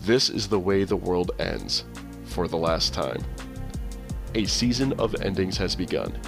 [0.00, 1.84] This is the way the world ends,
[2.24, 3.24] for the last time.
[4.34, 6.18] A season of endings has begun.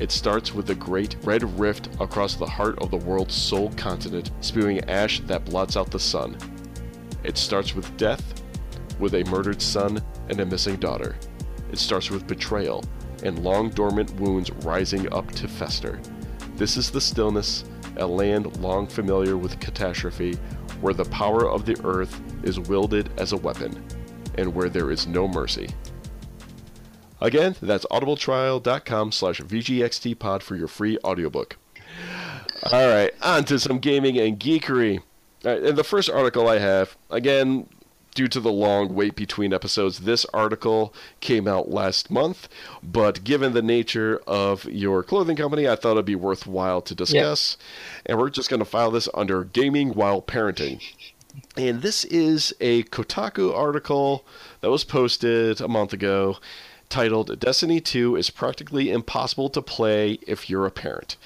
[0.00, 4.32] It starts with the great red rift across the heart of the world's sole continent,
[4.40, 6.36] spewing ash that blots out the sun.
[7.22, 8.42] It starts with death,
[8.98, 11.16] with a murdered son and a missing daughter.
[11.70, 12.84] It starts with betrayal
[13.22, 16.00] and long dormant wounds rising up to fester.
[16.56, 17.64] This is the stillness,
[17.96, 20.34] a land long familiar with catastrophe,
[20.80, 23.82] where the power of the earth is wielded as a weapon,
[24.36, 25.68] and where there is no mercy.
[27.20, 31.56] Again, that's audibletrial.com slash VGXTpod for your free audiobook.
[32.72, 35.00] All right, on to some gaming and geekery.
[35.44, 37.68] Right, and the first article I have, again,
[38.14, 42.48] due to the long wait between episodes, this article came out last month,
[42.82, 47.56] but given the nature of your clothing company, I thought it'd be worthwhile to discuss.
[48.06, 50.80] And we're just going to file this under Gaming While Parenting.
[51.56, 54.24] And this is a Kotaku article
[54.60, 56.38] that was posted a month ago
[56.88, 61.16] titled Destiny 2 is practically impossible to play if you're a parent.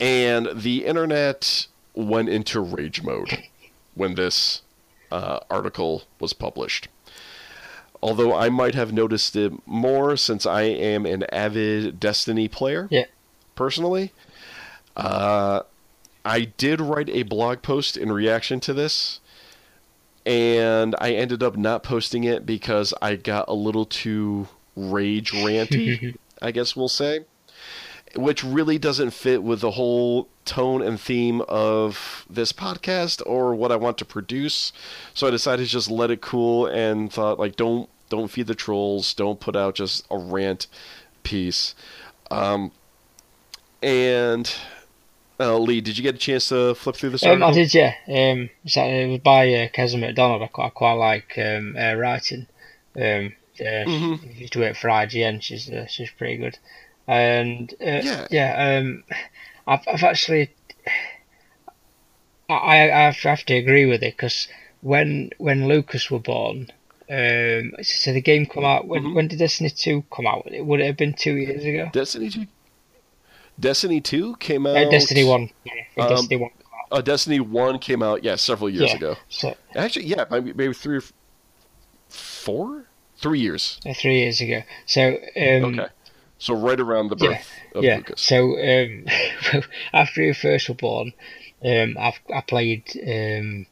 [0.00, 3.44] And the internet went into rage mode
[3.94, 4.62] when this
[5.10, 6.88] uh, article was published.
[8.02, 13.04] Although I might have noticed it more since I am an avid Destiny player Yeah.
[13.54, 14.12] personally.
[14.94, 15.62] Uh,
[16.24, 19.20] I did write a blog post in reaction to this,
[20.26, 26.16] and I ended up not posting it because I got a little too rage ranty,
[26.42, 27.24] I guess we'll say,
[28.14, 33.72] which really doesn't fit with the whole tone and theme of this podcast or what
[33.72, 34.72] I want to produce.
[35.14, 38.54] So I decided to just let it cool and thought like don't don't feed the
[38.54, 40.68] trolls, don't put out just a rant
[41.24, 41.74] piece.
[42.30, 42.70] Um,
[43.82, 44.52] and
[45.38, 47.24] uh, Lee, did you get a chance to flip through this?
[47.24, 47.42] Um?
[47.42, 47.94] I did, yeah.
[48.08, 50.42] Um, it was by uh, Keza MacDonald.
[50.42, 52.46] I quite, I quite like um, uh, writing.
[52.96, 54.20] Um, uh, Mhm.
[54.22, 55.40] She used to work for IGN.
[55.42, 56.58] She's uh, she's pretty good.
[57.06, 58.26] And uh, Yeah.
[58.30, 59.04] yeah, um,
[59.66, 60.54] I've I've actually
[62.48, 64.48] I I have, have to agree with it because
[64.80, 66.68] when when Lucas were born,
[67.10, 69.14] um, so the game come out when Mhm.
[69.14, 70.46] when did Destiny two come out?
[70.46, 71.88] It would it have been two years ago?
[71.92, 72.46] Destiny two.
[73.58, 74.76] Destiny two came out.
[74.76, 75.50] Uh, Destiny one.
[75.64, 75.72] Yeah,
[76.04, 76.50] um, Destiny one.
[76.92, 78.22] Uh, Destiny one came out.
[78.22, 78.96] Yeah, several years Yeah.
[78.96, 79.16] ago.
[79.28, 81.02] So Actually, yeah, maybe, maybe three or
[82.08, 82.86] four,
[83.16, 83.80] three years.
[83.86, 84.62] uh, three years ago.
[84.86, 85.88] So um, Okay,
[86.38, 87.96] so right around the birth of yeah.
[87.96, 88.20] Lucas.
[88.20, 89.06] So um,
[89.92, 91.12] after you first were born,
[91.64, 93.66] um, I've, I played um,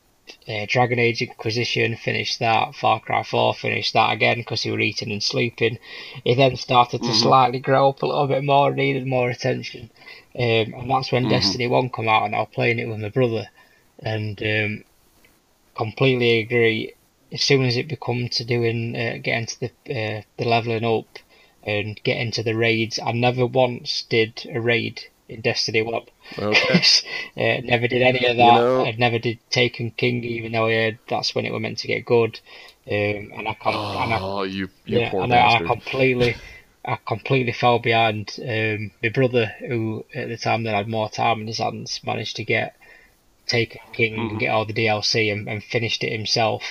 [0.48, 2.74] uh, Dragon Age Inquisition, finished that.
[2.74, 5.78] Far Cry 4, finished that again because he were eating and sleeping.
[6.24, 7.14] He then started to Mhm.
[7.14, 9.90] slightly grow up a little bit more, needed more attention.
[10.34, 11.30] Um, and that's when Mhm.
[11.30, 13.48] Destiny 1 come out, and I was playing it with my brother.
[13.98, 14.84] And um,
[15.76, 16.94] completely agree.
[17.34, 21.18] As soon as it become to doing, uh, getting to the uh, the leveling up
[21.64, 26.04] and getting to the raids, I never once did a raid in Destiny One.
[26.38, 26.82] Okay.
[27.36, 28.54] uh, never did any of that.
[28.54, 31.78] know- I never did Taken King, even though I heard that's when it was meant
[31.78, 32.38] to get good.
[32.86, 36.36] Um, and I, com- and I Oh, you, you yeah, poor and I, I completely,
[36.84, 38.38] I completely fell behind.
[38.38, 42.36] Um, my brother, who at the time that had more time in his hands, managed
[42.36, 42.76] to get
[43.46, 44.30] Taken King Mhm.
[44.30, 46.62] and get all the DLC and, and finished it himself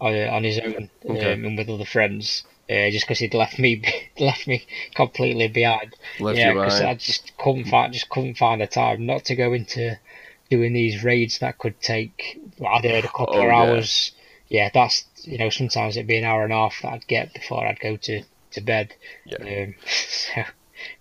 [0.00, 1.38] on, on his own Okay.
[1.38, 2.44] um, and with other friends.
[2.68, 3.82] Uh, just because he'd left me,
[4.18, 5.94] left me completely behind.
[6.18, 9.52] Left yeah, because I just couldn't find, just couldn't find the time not to go
[9.52, 9.98] into
[10.50, 12.40] doing these raids that could take.
[12.66, 14.12] I'd heard a couple Oh, of hours.
[14.48, 17.34] Yeah, that's you know sometimes it'd be an hour and a half that I'd get
[17.34, 18.22] before I'd go to
[18.52, 18.94] to bed.
[19.24, 19.38] Yeah.
[19.40, 20.42] Um, so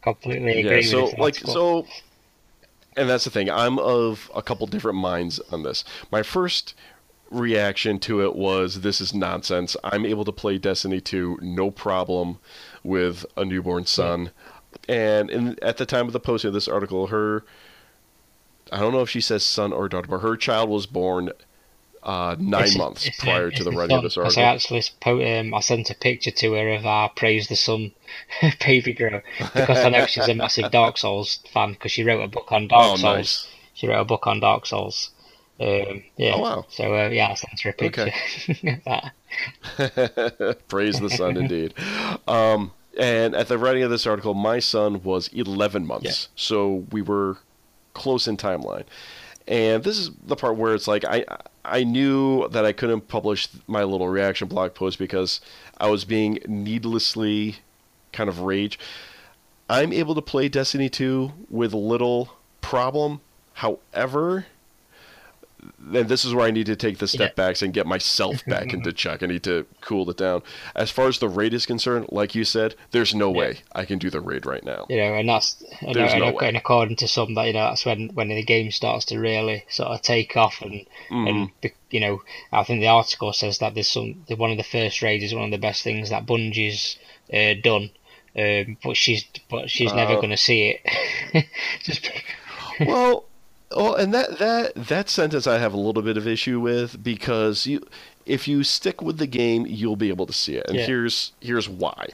[0.01, 1.87] completely agree Yeah, so like so
[2.97, 3.49] and that's the thing.
[3.49, 5.83] I'm of a couple different minds on this.
[6.11, 6.73] My first
[7.31, 9.75] reaction to it was this is nonsense.
[9.83, 12.37] I'm able to play Destiny 2 no problem
[12.83, 14.31] with a newborn son.
[14.87, 17.43] And in, at the time of the posting of this article, her
[18.71, 21.31] I don't know if she says son or daughter, but her child was born
[22.03, 24.83] uh, nine It's- months it's- prior it's to the writing of this 'cause I actually
[25.39, 27.91] um, I sent a picture to her of our praise the sun
[28.65, 29.21] baby girl
[29.55, 32.67] because I know she's a massive Dark Souls fan because she wrote a book on
[32.67, 33.03] Dark Oh, Souls.
[33.03, 33.47] nice.
[33.73, 35.09] She wrote a book on Dark Souls.
[35.59, 36.33] Um, yeah.
[36.35, 36.65] Oh, wow.
[36.69, 38.11] So uh, yeah, I sent her a picture
[38.85, 40.57] that.
[40.67, 41.73] Praise the sun, indeed.
[42.27, 46.33] Um, and at the writing of this article, my son was 11 months, Yeah.
[46.35, 47.37] so we were
[47.93, 48.83] close in timeline.
[49.47, 51.23] And this is the part where it's like I
[51.63, 55.39] I knew that I couldn't publish my little reaction blog post because
[55.77, 57.57] I was being needlessly
[58.11, 58.79] kind of rage.
[59.69, 63.21] I'm able to play Destiny 2 with little problem.
[63.53, 64.45] However,
[65.79, 67.45] then this is where I need to take the step Yeah.
[67.47, 69.23] backs and get myself back into check.
[69.23, 70.41] I need to cool it down.
[70.75, 73.37] As far as the raid is concerned, like you said, there's no Yeah.
[73.39, 74.85] way I can do the raid right now.
[74.89, 76.49] You know, and that's and, There's and, no and way.
[76.55, 79.89] according to some that you know that's when when the game starts to really sort
[79.89, 81.29] of take off and Mhm.
[81.61, 84.63] and you know I think the article says that there's some the, one of the
[84.63, 86.97] first raids is one of the best things that Bungie's
[87.33, 87.89] uh, done.
[88.37, 90.15] Um, but she's but she's never Uh.
[90.17, 90.77] going to see
[91.33, 91.45] it.
[91.83, 92.11] Just
[92.81, 93.25] well,
[93.71, 97.65] well, and that that that sentence I have a little bit of issue with because
[97.65, 97.85] you,
[98.25, 100.85] if you stick with the game, you'll be able to see it, and Yeah.
[100.85, 102.07] here's here's why.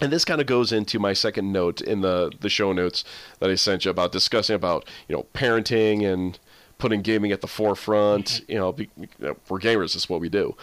[0.00, 3.04] And this kind of goes into my second note in the the show notes
[3.38, 6.38] that I sent you about discussing about you know parenting and
[6.78, 8.42] putting gaming at the forefront.
[8.48, 9.92] You know, be, you know, we're gamers.
[9.92, 10.56] This is what we do.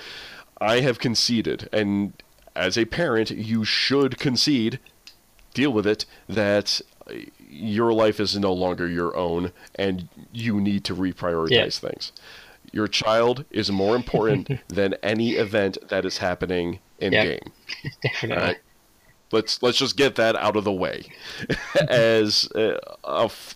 [0.60, 2.12] I have conceded, and
[2.56, 4.80] as a parent, you should concede
[5.54, 7.14] deal with it that uh,
[7.50, 11.50] your life is no longer your own and you need to reprioritize
[11.82, 11.90] Yeah.
[11.90, 12.12] things.
[12.72, 17.24] Your child is more important than any event that is happening in Yeah.
[17.26, 17.52] game.
[18.04, 18.44] definitely.
[18.44, 18.58] Right.
[19.32, 21.04] Let's let's just get that out of the way
[21.90, 23.56] as a, a f-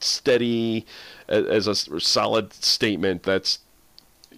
[0.00, 0.84] steady
[1.28, 3.58] as a solid statement that's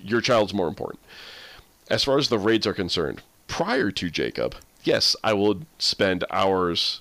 [0.03, 1.01] your child's more important.
[1.88, 7.01] As far as the raids are concerned, prior to Jacob, yes, I will spend hours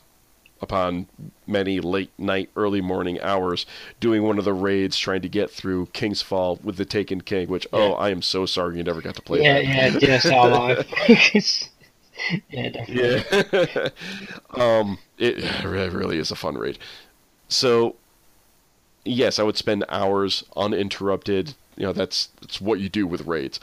[0.62, 1.08] upon
[1.48, 3.66] many late night, early morning hours
[4.00, 7.48] doing one of the raids trying to get through King's Fall with the Taken King,
[7.48, 10.02] which, oh, I am so sorry you never got to play yeah, that.
[10.02, 10.20] yeah,
[11.34, 11.70] yes,
[12.50, 13.64] yeah, definitely.
[13.74, 13.90] Yeah.
[14.56, 16.78] um, it, it really is a fun raid.
[17.48, 17.96] So,
[19.06, 21.56] yes, I would spend hours uninterrupted.
[21.76, 23.60] You know, that's that's what you do with raids.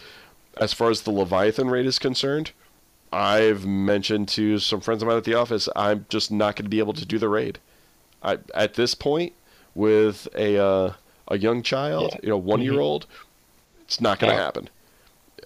[0.58, 2.52] As far as the Leviathan raid is concerned,
[3.16, 6.68] I've mentioned to some friends of mine at the office, I'm just not going to
[6.68, 7.58] be able to do the raid.
[8.22, 9.32] I, at this point,
[9.74, 10.92] with a uh,
[11.28, 12.18] a young child, Yeah.
[12.22, 13.06] you know, one year old,
[13.84, 14.44] it's not going to Yeah.
[14.44, 14.68] happen.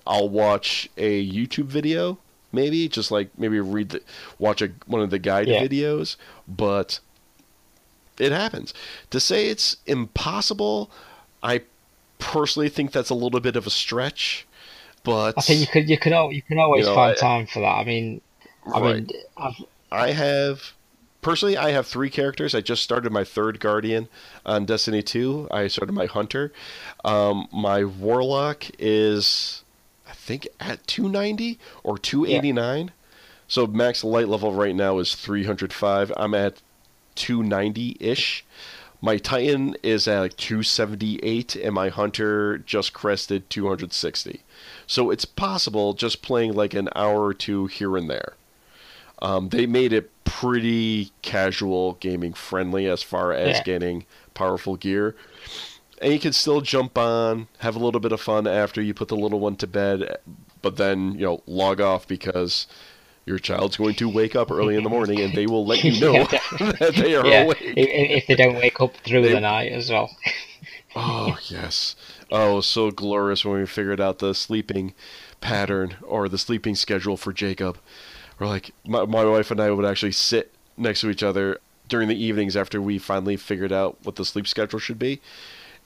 [0.06, 2.18] I'll watch a YouTube video,
[2.52, 4.02] maybe just like maybe read the
[4.38, 5.62] watch a one of the guide Yeah.
[5.62, 6.16] videos,
[6.48, 6.98] but
[8.18, 8.74] it happens.
[9.10, 10.90] To say it's impossible,
[11.42, 11.62] I
[12.18, 14.46] personally think that's a little bit of a stretch.
[15.02, 17.20] But I think you could you could al- you can always You know, find I-
[17.20, 17.66] time for that.
[17.74, 18.20] I mean,
[18.72, 19.54] I mean, I've,
[19.90, 20.72] I have
[21.22, 22.54] personally I have three characters.
[22.54, 24.08] I just started my third guardian
[24.44, 25.48] on Destiny 2.
[25.50, 26.52] I started my hunter.
[27.04, 29.64] Um, my warlock is
[30.08, 32.92] I think at 290 or 289.
[33.48, 36.12] So max light level right now is 305.
[36.16, 36.60] I'm at
[37.16, 38.44] 290-ish.
[39.02, 44.40] My Titan is at like 278 and my hunter just crested 260.
[44.90, 48.34] So it's possible just playing like an hour or two here and there.
[49.22, 53.62] Um, they made it pretty casual gaming friendly as far as Yeah.
[53.62, 55.14] getting powerful gear.
[56.02, 59.06] And you can still jump on, have a little bit of fun after you put
[59.06, 60.16] the little one to bed,
[60.60, 62.66] but then, you know, log off because
[63.26, 66.00] your child's going to wake up early in the morning and they will let you
[66.00, 66.24] know
[66.80, 67.58] that they are yeah, awake.
[67.60, 70.10] if, if they don't wake up through They- the night as well.
[70.96, 71.94] Oh, yes.
[72.30, 74.94] Oh, so glorious when we figured out the sleeping
[75.40, 77.78] pattern or the sleeping schedule for Jacob.
[78.38, 81.58] We're like, my, my wife and I would actually sit next to each other
[81.88, 85.20] during the evenings after we finally figured out what the sleep schedule should be.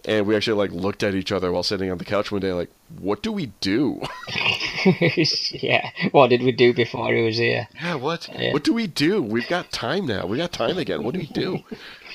[0.07, 2.53] And we actually like looked at each other while sitting on the couch one day,
[2.53, 4.03] like, what do we do?
[5.51, 5.91] yeah.
[6.11, 7.69] What did we do before he was here?
[7.75, 8.29] yeah, what?
[8.29, 8.53] Yeah.
[8.53, 9.23] What do we do?
[9.23, 10.27] We've got time now.
[10.27, 11.03] We got time again.
[11.03, 11.61] What do we do?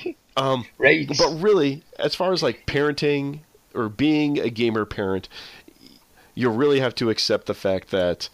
[0.38, 1.18] Um, Raids.
[1.18, 3.42] But really, as far as like parenting
[3.74, 5.30] or being a gamer parent,
[6.36, 8.30] you really have to accept the fact that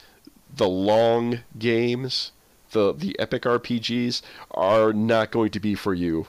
[0.53, 2.31] the long games,
[2.71, 4.21] the the epic RPGs,
[4.51, 6.27] are not going to be for you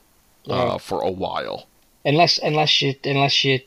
[0.49, 1.67] uh, for a while.
[2.05, 3.61] unless unless you unless you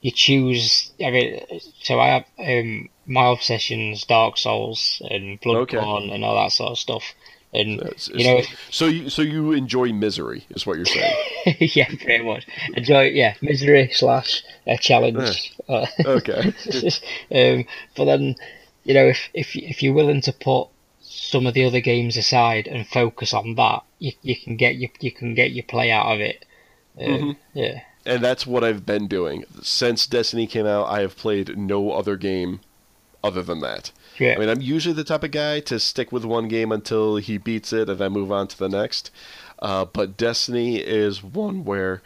[0.00, 0.92] you choose.
[1.04, 1.40] I mean,
[1.82, 6.78] so I have um, my obsessions, Dark Souls and Bloodborne and all that sort of
[6.78, 7.14] stuff.
[7.52, 7.80] And
[8.12, 11.16] you know, so you so you enjoy misery, is what you're saying.
[11.60, 13.04] yeah, pretty much enjoy.
[13.04, 15.54] Yeah, misery slash a challenge.
[15.66, 16.52] Uh, Okay.
[17.34, 17.64] um,
[17.96, 18.36] but then,
[18.84, 20.68] you know, if if if you're willing to put
[21.00, 24.90] some of the other games aside and focus on that, you you can get your
[25.00, 26.44] you can get your play out of it.
[27.00, 27.30] Um, Mm-hmm.
[27.58, 30.86] Yeah, and that's what I've been doing since Destiny came out.
[30.88, 32.60] I have played no other game
[33.24, 33.90] other than that.
[34.18, 37.16] Yeah, I mean, I'm usually the type of guy to stick with one game until
[37.16, 39.10] he beats it and then move on to the next.
[39.60, 42.02] Uh, but Destiny is one where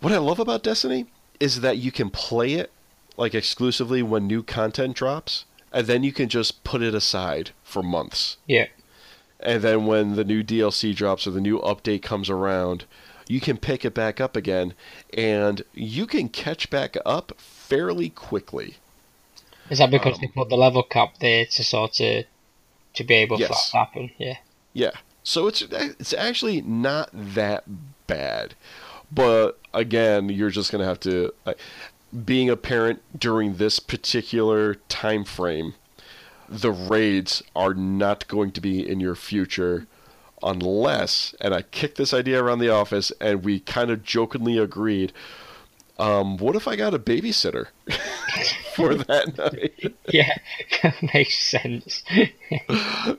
[0.00, 1.06] what I love about Destiny
[1.40, 2.70] is that you can play it
[3.16, 7.82] like exclusively when new content drops, and then you can just put it aside for
[7.82, 8.36] months.
[8.46, 8.66] yeah,
[9.40, 12.84] And then when the new DLC drops or the new update comes around,
[13.28, 14.74] you can pick it back up again,
[15.12, 18.76] and you can catch back up fairly quickly.
[19.72, 22.24] Is that because they Um, put the level cap there to sort of
[22.92, 24.10] to be able for that to happen?
[24.18, 24.36] Yeah,
[24.74, 24.90] Yeah.
[25.24, 27.64] So it's it's actually not that
[28.06, 28.54] bad.
[29.10, 31.58] But again, you're just going to have to like,
[32.24, 35.72] being a parent during this particular time frame,
[36.50, 39.86] the raids are not going to be in your future
[40.42, 45.12] unless and I kicked this idea around the office and we kind of jokingly agreed
[46.02, 47.66] um, what if I got a babysitter
[48.74, 49.94] for that night?
[50.08, 50.36] yeah,
[51.14, 52.02] makes sense.
[52.10, 52.28] you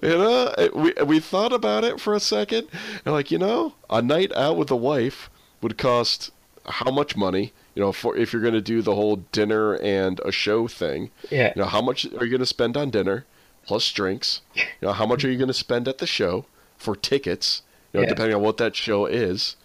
[0.01, 2.67] know, we we thought about it for a second,
[3.05, 5.29] and like you know, a night out with the wife
[5.61, 6.31] would cost
[6.65, 7.53] how much money?
[7.75, 11.09] You know, for if you're going to do the whole dinner and a show thing,
[11.31, 13.25] yeah, you know, how much are you going to spend on dinner
[13.65, 14.41] plus drinks?
[14.55, 16.45] You know, how much are you going to spend at the show
[16.77, 17.61] for tickets?
[17.91, 18.09] You know, Yeah.
[18.09, 19.55] depending on what that show is.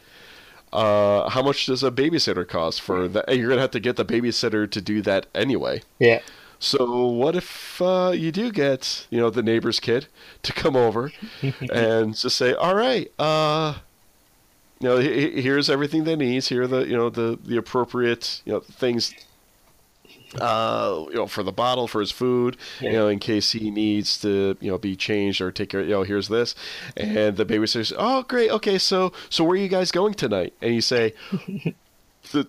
[0.73, 3.25] Uh, how much does a babysitter cost for that?
[3.29, 5.83] And you're gonna have to get the babysitter to do that anyway.
[5.99, 6.21] yeah,
[6.59, 10.07] So what if uh, you do get you know the neighbor's kid
[10.43, 11.13] to come over
[11.73, 13.75] and just say, all right, uh,
[14.81, 16.45] you know, he- he- here's everything they need.
[16.45, 19.13] Here are the you know the the appropriate you know things.
[20.39, 24.21] Uh, you know, for the bottle, for his food, you know, in case he needs
[24.21, 25.81] to, you know, be changed or take care.
[25.81, 26.55] You know, here's this,
[26.97, 30.53] and the babysitter says, "Oh, great, okay, so, so where are you guys going tonight?"
[30.61, 31.15] And you say,
[32.33, 32.47] "The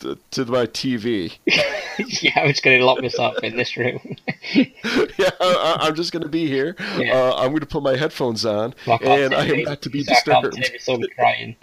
[0.00, 1.38] to, to my TV.
[1.46, 4.16] yeah, I'm just going to lock myself in this room.
[4.54, 6.76] yeah, I, am just going to be here.
[6.96, 7.14] Yeah.
[7.14, 10.04] Uh, I'm going to put my headphones on, Well, and I am not to be
[10.04, 11.08] so I can't disturbed.
[11.16, 11.56] crying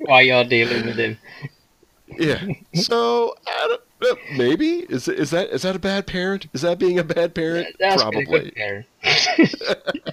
[0.00, 1.18] while you're dealing with him.
[2.18, 2.44] Yeah.
[2.74, 6.46] So I don't, uh, maybe is is that is that a bad parent?
[6.52, 7.68] Is that being a bad parent?
[7.78, 8.50] That's Probably.
[8.52, 8.86] parent.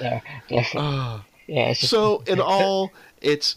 [0.00, 0.20] yeah.
[0.76, 1.24] Ah.
[1.46, 3.56] Yeah, just, So in all, it's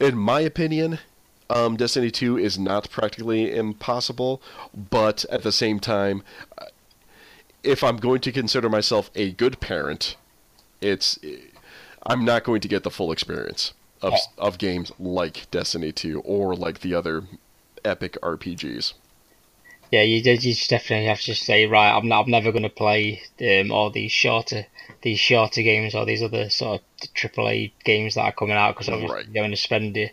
[0.00, 0.98] in my opinion,
[1.48, 4.42] um, Destiny Two is not practically impossible,
[4.74, 6.22] but at the same time,
[6.58, 6.66] uh,
[7.62, 10.16] if I'm going to consider myself a good parent,
[10.80, 11.18] it's
[12.04, 13.72] I'm not going to get the full experience
[14.02, 17.24] of of games like Destiny Two or like the other
[17.84, 18.94] epic RPGs.
[19.90, 21.96] yeah, you, you just definitely have to say right.
[21.96, 24.66] I'm not, I'm never going to play um, all these shorter
[25.02, 28.88] these shorter games or these other sort of AAA games that are coming out because
[28.88, 29.24] obviously Right.
[29.26, 30.08] you're going to spend your,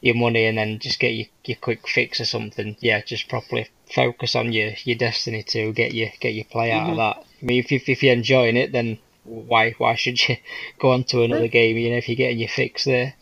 [0.00, 2.76] your money and then just get your, your quick fix or something.
[2.80, 6.90] Yeah, just properly focus on your, your Destiny to get your get your play out
[6.90, 7.16] of that.
[7.42, 10.36] I mean, if you, if you're enjoying it, then why why should you
[10.78, 11.76] go on to another game?
[11.76, 13.14] You know, if you're getting your fix there.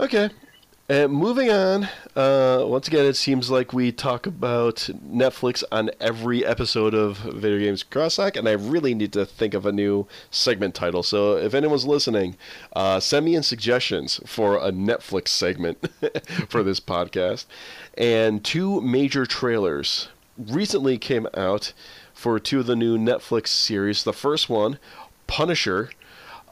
[0.00, 0.30] Okay.
[0.90, 1.88] Uh, moving on.
[2.16, 4.76] Uh, once again, it seems like we talk about
[5.06, 9.64] Netflix on every episode of Video Games Crosstalk, and I really need to think of
[9.64, 11.02] a new segment title.
[11.02, 12.36] So, if anyone's listening,
[12.74, 15.78] uh, send me in suggestions for a Netflix segment
[16.48, 17.46] for this podcast.
[17.96, 21.72] And two major trailers recently came out
[22.12, 24.04] for two of the new Netflix series.
[24.04, 24.78] The first one,
[25.26, 25.90] Punisher.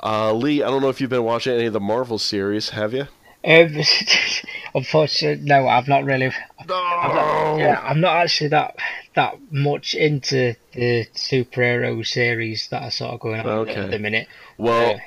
[0.03, 2.93] Uh, Lee, I don't know if you've been watching any of the Marvel series, have
[2.95, 3.07] you?
[3.45, 3.77] Um,
[4.75, 6.31] unfortunately, no, I've not really.
[6.59, 8.77] I'm not, yeah, I'm not actually that
[9.15, 13.75] that much into the superhero series that are sort of going on Okay.
[13.75, 14.29] at the minute.
[14.59, 14.99] Well, Uh,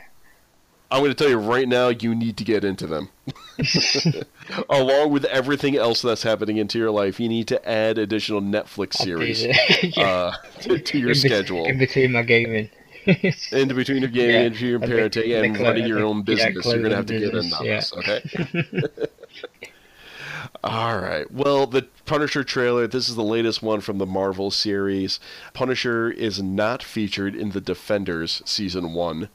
[0.92, 3.10] I'm going to tell you right now, you need to get into them.
[4.70, 8.96] Along with everything else that's happening into your life, you need to add additional Netflix
[8.96, 11.66] series yeah, uh, to, to your in be- schedule.
[11.66, 12.70] in between my gaming.
[13.52, 14.42] in between your gaming, Yeah.
[14.42, 16.66] and your parenting, and running your own bit- yeah, business.
[16.66, 19.08] You're going to have to get in on business, this, okay?
[20.64, 21.30] All right.
[21.32, 25.20] Well, the Punisher trailer, this is the latest one from the Marvel series.
[25.54, 29.30] Punisher is not featured in the Defenders season 1.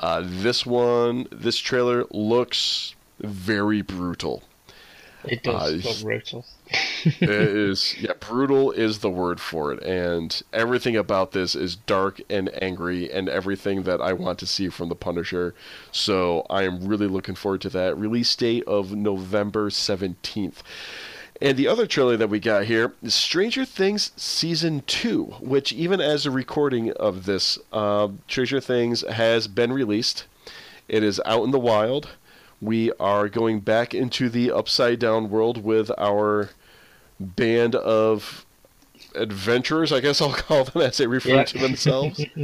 [0.00, 4.42] Uh, this one, this trailer looks very brutal.
[5.24, 6.44] It does Uh, look brutal.
[7.04, 12.20] It is yeah brutal is the word for it and everything about this is dark
[12.30, 15.54] and angry and everything that i want to see from the punisher
[15.90, 20.62] so i am really looking forward to that release date of november 17th
[21.42, 26.00] and the other trailer that we got here is Stranger Things Season 2, which, even
[26.00, 30.26] as a recording of this, uh, Stranger Things has been released.
[30.86, 32.10] It is out in the wild.
[32.60, 36.50] We are going back into the upside down world with our
[37.22, 38.44] band of
[39.14, 41.44] adventurers, I guess I'll call them as they refer Yeah.
[41.44, 42.24] to themselves.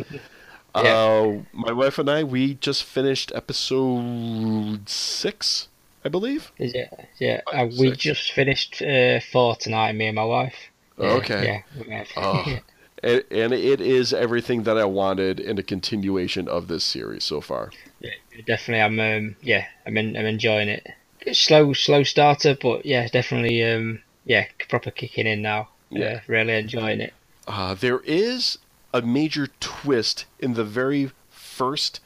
[0.76, 0.98] Yeah.
[1.00, 5.68] uh, my wife and I, we just finished episode six,
[6.04, 6.52] I believe.
[6.58, 6.88] It?
[7.18, 7.96] Yeah, Five, uh, we six.
[7.96, 10.54] just finished uh, four tonight, me and my wife.
[10.98, 11.62] Yeah, Okay.
[11.86, 12.04] Yeah.
[12.16, 12.58] Oh.
[13.02, 17.40] And, and it is everything that I wanted in a continuation of this series so
[17.40, 17.70] far.
[18.00, 18.10] Yeah,
[18.44, 18.82] definitely.
[18.82, 20.86] I'm um, yeah, I'm in, I'm enjoying it.
[21.20, 25.70] It's slow, slow starter, but yeah, definitely um, yeah, proper kicking in now.
[25.90, 26.00] Yeah.
[26.00, 27.14] Yeah, really enjoying it.
[27.48, 28.58] Uh, there is
[28.94, 32.00] a major twist in the very first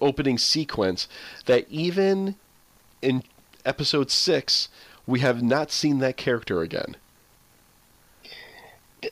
[0.00, 1.08] opening sequence
[1.46, 2.36] that even
[3.02, 3.22] in
[3.64, 4.68] episode six,
[5.06, 6.94] we have not seen that character again.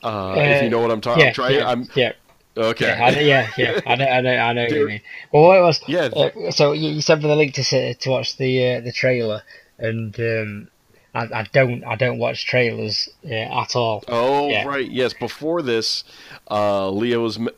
[0.03, 1.55] Uh, if you know what I'm talking, Yeah, I'm trying.
[1.55, 2.11] yeah, I'm yeah,
[2.55, 2.87] okay.
[2.87, 3.79] yeah, I know, yeah, yeah.
[3.87, 5.01] I know, I know, I know what you mean.
[5.31, 5.81] Well, what it was?
[5.87, 6.01] Yeah.
[6.15, 9.41] Uh, so you, you sent me the link to to watch the uh, the trailer,
[9.79, 10.67] and um,
[11.13, 14.03] I, I don't I don't watch trailers uh, at all.
[14.07, 14.65] Oh, Yeah.
[14.65, 14.89] right.
[14.89, 15.13] Yes.
[15.13, 16.03] Before this,
[16.51, 17.49] uh, Leah was m-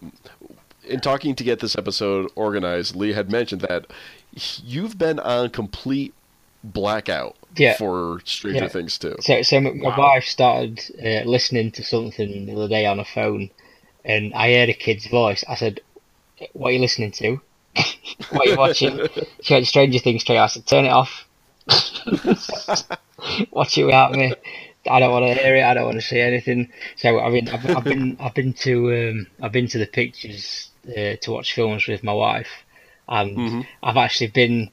[0.87, 2.95] in talking to get this episode organized.
[2.95, 3.85] Leah had mentioned that
[4.63, 6.13] you've been on complete
[6.63, 7.75] blackout Yeah.
[7.77, 8.69] for Stranger Yeah.
[8.69, 9.15] Things too.
[9.19, 9.97] So, so my, my Wow.
[9.97, 13.49] wife started uh, listening to something the other day on a phone,
[14.05, 15.43] and I heard a kid's voice.
[15.47, 15.81] I said,
[16.53, 17.41] "What are you listening to?
[18.29, 19.07] what are you watching?"
[19.41, 20.43] She went Stranger Things trailer.
[20.43, 21.25] I said, "Turn it off.
[23.51, 24.33] Watch it without me.
[24.89, 25.63] I don't want to hear it.
[25.63, 29.09] I don't want to see anything." So I mean, I've, I've been I've been to
[29.09, 32.49] um, I've been to the pictures uh, to watch films with my wife,
[33.07, 33.67] and Mhm.
[33.83, 34.71] I've actually been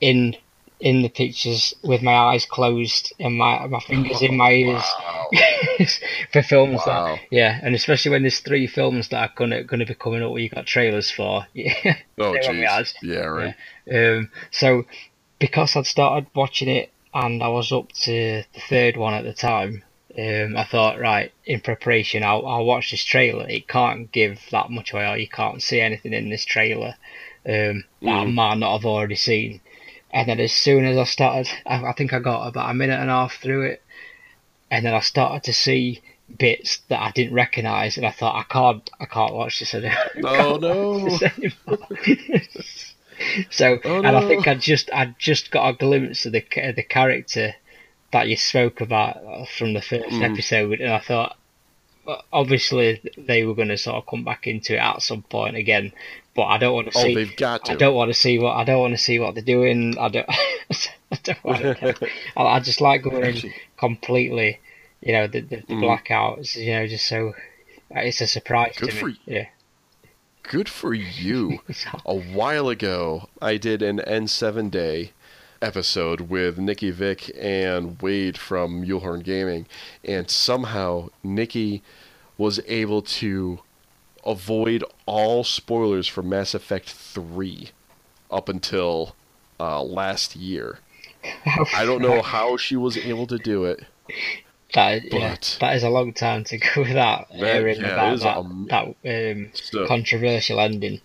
[0.00, 0.36] in
[0.80, 4.82] in the pictures with my eyes closed and my my fingers in my ears.
[5.00, 5.30] Wow.
[6.32, 7.16] For films Wow.
[7.16, 10.30] that yeah, and especially when there's three films that are gonna gonna be coming up
[10.30, 11.46] where you got trailers for.
[11.52, 11.74] Yeah.
[12.20, 12.94] Oh, They won't jeez.
[13.02, 13.54] Yeah, right.
[13.92, 14.84] Um, so
[15.38, 19.32] because I'd started watching it and I was up to the third one at the
[19.32, 19.82] time,
[20.18, 23.46] um, I thought, right, in preparation, I'll, I'll watch this trailer.
[23.48, 26.94] It can't give that much away, or you can't see anything in this trailer
[27.46, 28.34] um, that I Mhm.
[28.34, 29.60] might not have already seen.
[30.10, 32.98] And then as soon as I started, I, I think I got about a minute
[32.98, 33.82] and a half through it,
[34.70, 36.00] and then I started to see
[36.38, 39.96] bits that I didn't recognise, and I thought, I can't, I can't watch this anymore.
[40.24, 41.18] Oh, no.
[43.18, 43.80] watch this anymore.
[43.82, 46.72] so, Oh, and I think I just, I just got a glimpse of the ca-
[46.72, 47.54] the character
[48.12, 50.22] that you spoke about uh, from the first Mhm.
[50.32, 51.36] episode, and I thought,
[52.32, 55.92] obviously they were going to sort of come back into it at some point again,
[56.34, 56.98] but I don't want to see.
[57.00, 57.14] Oh, see.
[57.14, 57.72] they've got to.
[57.72, 59.98] I don't want to see what I don't want to see what they're doing.
[59.98, 60.26] I don't.
[61.10, 62.08] I don't want to.
[62.36, 64.60] I, I just like going in completely.
[65.02, 65.82] You know the the, the Mhm.
[65.84, 66.56] blackouts.
[66.56, 67.34] You know, just so
[67.90, 69.20] it's a surprise Good to for me.
[69.26, 69.46] Yeah.
[70.48, 71.60] Good for you.
[72.06, 75.12] a while ago, I did an N7 Day
[75.60, 79.66] episode with Nikki Vick and Wade from Mulehorn Gaming,
[80.02, 81.82] and somehow Nikki
[82.38, 83.58] was able to
[84.24, 87.68] avoid all spoilers for Mass Effect 3
[88.30, 89.14] up until
[89.60, 90.78] uh, last year.
[91.74, 93.84] I don't know how she was able to do it.
[94.74, 98.38] That, yeah, that is a long time to go without That- hearing yeah, about that,
[98.38, 101.00] a- that um, So, controversial ending.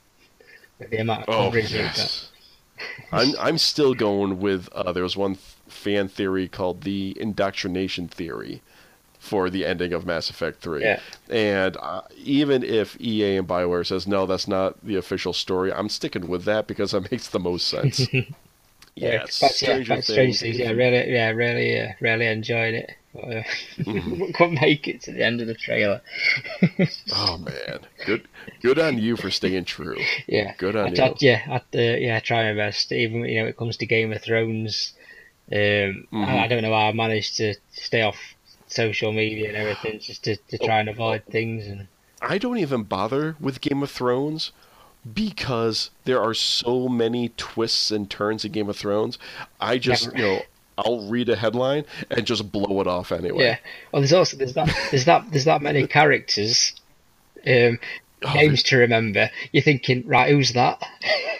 [0.79, 2.29] With the amount of oh coverage it yes.
[3.11, 5.35] I'm I'm still going with uh, there was one
[5.67, 8.61] fan theory called the indoctrination theory
[9.19, 10.81] for the ending of Mass Effect 3.
[10.81, 10.99] Yeah.
[11.29, 15.87] And uh, even if EA and BioWare says no, that's not the official story, I'm
[15.87, 18.11] sticking with that because that makes the most sense.
[18.11, 18.23] yeah,
[18.95, 20.41] yeah, Stranger Stranger Things.
[20.41, 22.91] Things, yeah, really, yeah, really, uh, really enjoyed it.
[23.15, 24.31] Mm-hmm.
[24.33, 26.01] couldn't make it to the end of the trailer.
[27.15, 28.27] Oh man, good
[28.61, 29.97] good on you for staying true.
[30.27, 31.13] Yeah, Good on I- you.
[31.19, 32.91] yeah, I, uh, yeah, I try my best.
[32.91, 34.93] Even you know, when it comes to Game of Thrones,
[35.51, 36.25] um, Mhm.
[36.27, 38.17] I, I don't know how I managed to stay off
[38.67, 41.67] social media and everything, just to, to try and avoid things.
[41.67, 41.87] And
[42.21, 44.51] I don't even bother with Game of Thrones
[45.13, 49.19] because there are so many twists and turns in Game of Thrones.
[49.59, 50.41] I just, Never- you know,
[50.77, 53.43] I'll read a headline and just blow it off anyway.
[53.43, 53.57] yeah,
[53.91, 56.73] well, there's also there's that there's that there's that many characters,
[57.45, 57.79] um,
[58.25, 59.29] Oh, names to remember.
[59.51, 60.81] You're thinking, right, who's that?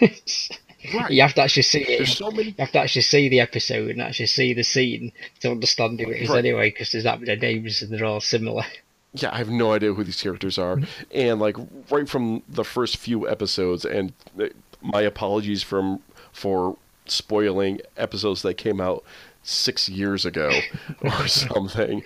[0.94, 1.10] right.
[1.10, 1.98] You have to actually see it.
[1.98, 2.48] There's so many.
[2.50, 6.10] You have to actually see the episode and actually see the scene to understand who
[6.10, 6.38] it is Right.
[6.38, 8.64] anyway, because there's that many names and they're all similar.
[9.16, 10.76] Yeah, I have no idea who these characters are,
[11.12, 11.56] and like
[11.88, 14.12] right from the first few episodes, and
[14.42, 14.46] uh,
[14.82, 16.02] my apologies from
[16.32, 19.04] for spoiling episodes that came out
[19.42, 20.50] six years ago
[21.02, 22.02] or something,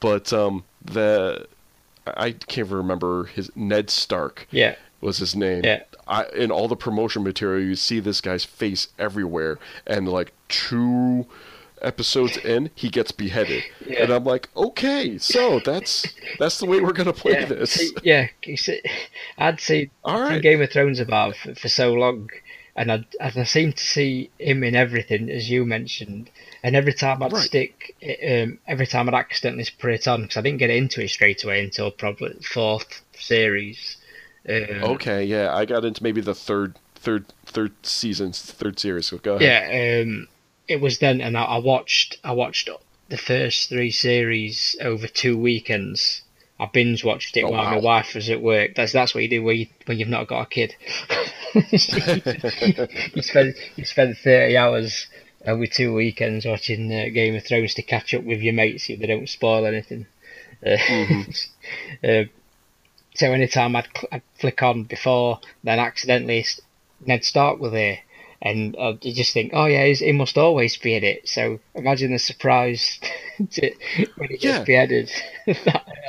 [0.00, 1.46] but um, the
[2.06, 5.62] I can't even remember his Ned Stark Yeah, was his name.
[5.64, 5.82] Yeah.
[6.08, 11.26] I, in all the promotion material, you see this guy's face everywhere, and like two
[11.82, 14.02] episodes in, he gets beheaded, Yeah.
[14.02, 16.06] and I'm like, okay, so that's
[16.38, 17.92] that's the way we're gonna play yeah, this.
[18.02, 18.26] yeah.
[19.38, 20.42] I'd seen, All right.
[20.42, 22.28] Game of Thrones about for, for so long,
[22.80, 26.30] and I and I seem to see him in everything as you mentioned.
[26.62, 27.42] And every time I'd Right.
[27.42, 31.10] stick, um, every time I'd accidentally put it on because I didn't get into it
[31.10, 33.98] straight away until probably fourth series.
[34.48, 39.06] Um, Okay, yeah, I got into maybe the third, third, third season, third series.
[39.08, 39.42] So go ahead.
[39.46, 40.28] Yeah, um,
[40.66, 42.70] it was then, and I, I watched I watched
[43.10, 46.22] the first three series over two weekends.
[46.60, 48.74] I binge watched it Oh, while my wife was at work.
[48.74, 50.74] That's that's what you do when you when you've not got a kid.
[51.54, 55.06] you spend you spend thirty hours
[55.46, 59.00] over two weekends watching uh, Game of Thrones to catch up with your mates if
[59.00, 60.06] they don't spoil anything.
[60.64, 60.76] Uh,
[62.06, 62.24] uh,
[63.14, 66.44] so anytime I'd, cl- I'd flick on before, then accidentally
[67.04, 68.00] Ned Stark was there,
[68.42, 71.28] and uh, you just think, oh yeah, he must always be in it.
[71.28, 72.98] So imagine the surprise
[73.50, 73.72] to,
[74.16, 74.64] when he gets Yeah.
[74.64, 75.10] beheaded.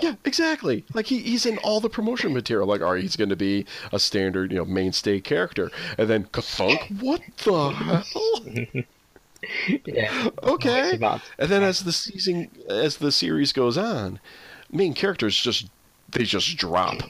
[0.02, 0.86] Yeah, exactly.
[0.94, 2.68] Like he, he's in all the promotion material.
[2.68, 6.26] Like, all right, he's going to be a standard, you know, mainstay character, and then
[6.26, 7.02] Kathunk.
[7.02, 8.86] What the hell?
[9.86, 10.92] yeah, Okay.
[11.38, 14.20] And then as the season, as the series goes on,
[14.72, 15.68] main characters just
[16.12, 17.02] they just drop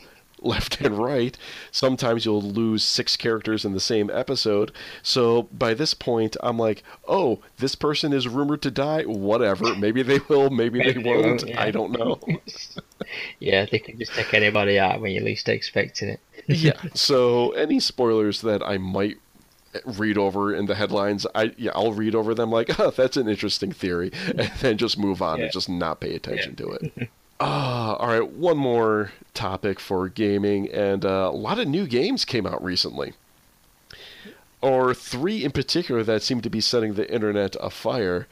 [0.45, 1.37] left and right.
[1.71, 4.71] Sometimes you'll lose six characters in the same episode.
[5.03, 9.03] So by this point, I'm like, oh, this person is rumored to die.
[9.03, 9.75] Whatever.
[9.75, 10.49] Maybe they will.
[10.49, 11.61] Maybe they won't, yeah.
[11.61, 12.19] I don't know.
[13.39, 16.19] yeah, they can just take anybody out when you're least expecting it.
[16.47, 16.81] yeah.
[16.95, 19.17] So any spoilers that I might
[19.85, 21.25] read over in the headlines.
[21.33, 24.97] I yeah, I'll read over them like, oh, that's an interesting theory, and then just
[24.97, 25.45] move on Yeah.
[25.45, 27.09] and just not pay attention to it.
[27.43, 28.31] Ah, all right.
[28.31, 33.13] One more topic for gaming, and uh, a lot of new games came out recently,
[34.61, 38.27] or three in particular that seem to be setting the internet afire.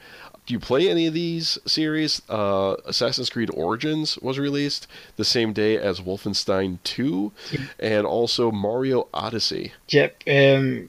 [0.46, 2.22] Do you play any of these series?
[2.28, 7.32] Uh, Assassin's Creed Origins was released the same day as Wolfenstein 2,
[7.80, 9.72] and also Mario Odyssey.
[9.88, 10.22] Yep.
[10.28, 10.88] Um,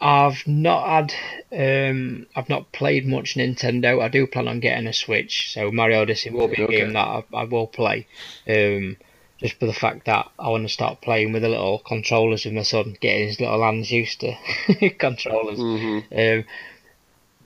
[0.00, 1.88] I've not had.
[1.90, 4.02] Um, I've not played much Nintendo.
[4.02, 6.76] I do plan on getting a Switch, so Mario Odyssey will be a Okay.
[6.78, 8.06] game that I, I will play.
[8.48, 8.96] Um,
[9.38, 12.54] just for the fact that I want to start playing with the little controllers with
[12.54, 15.58] my son, getting his little hands used to controllers.
[15.58, 16.18] Mm-hmm.
[16.18, 16.44] Um,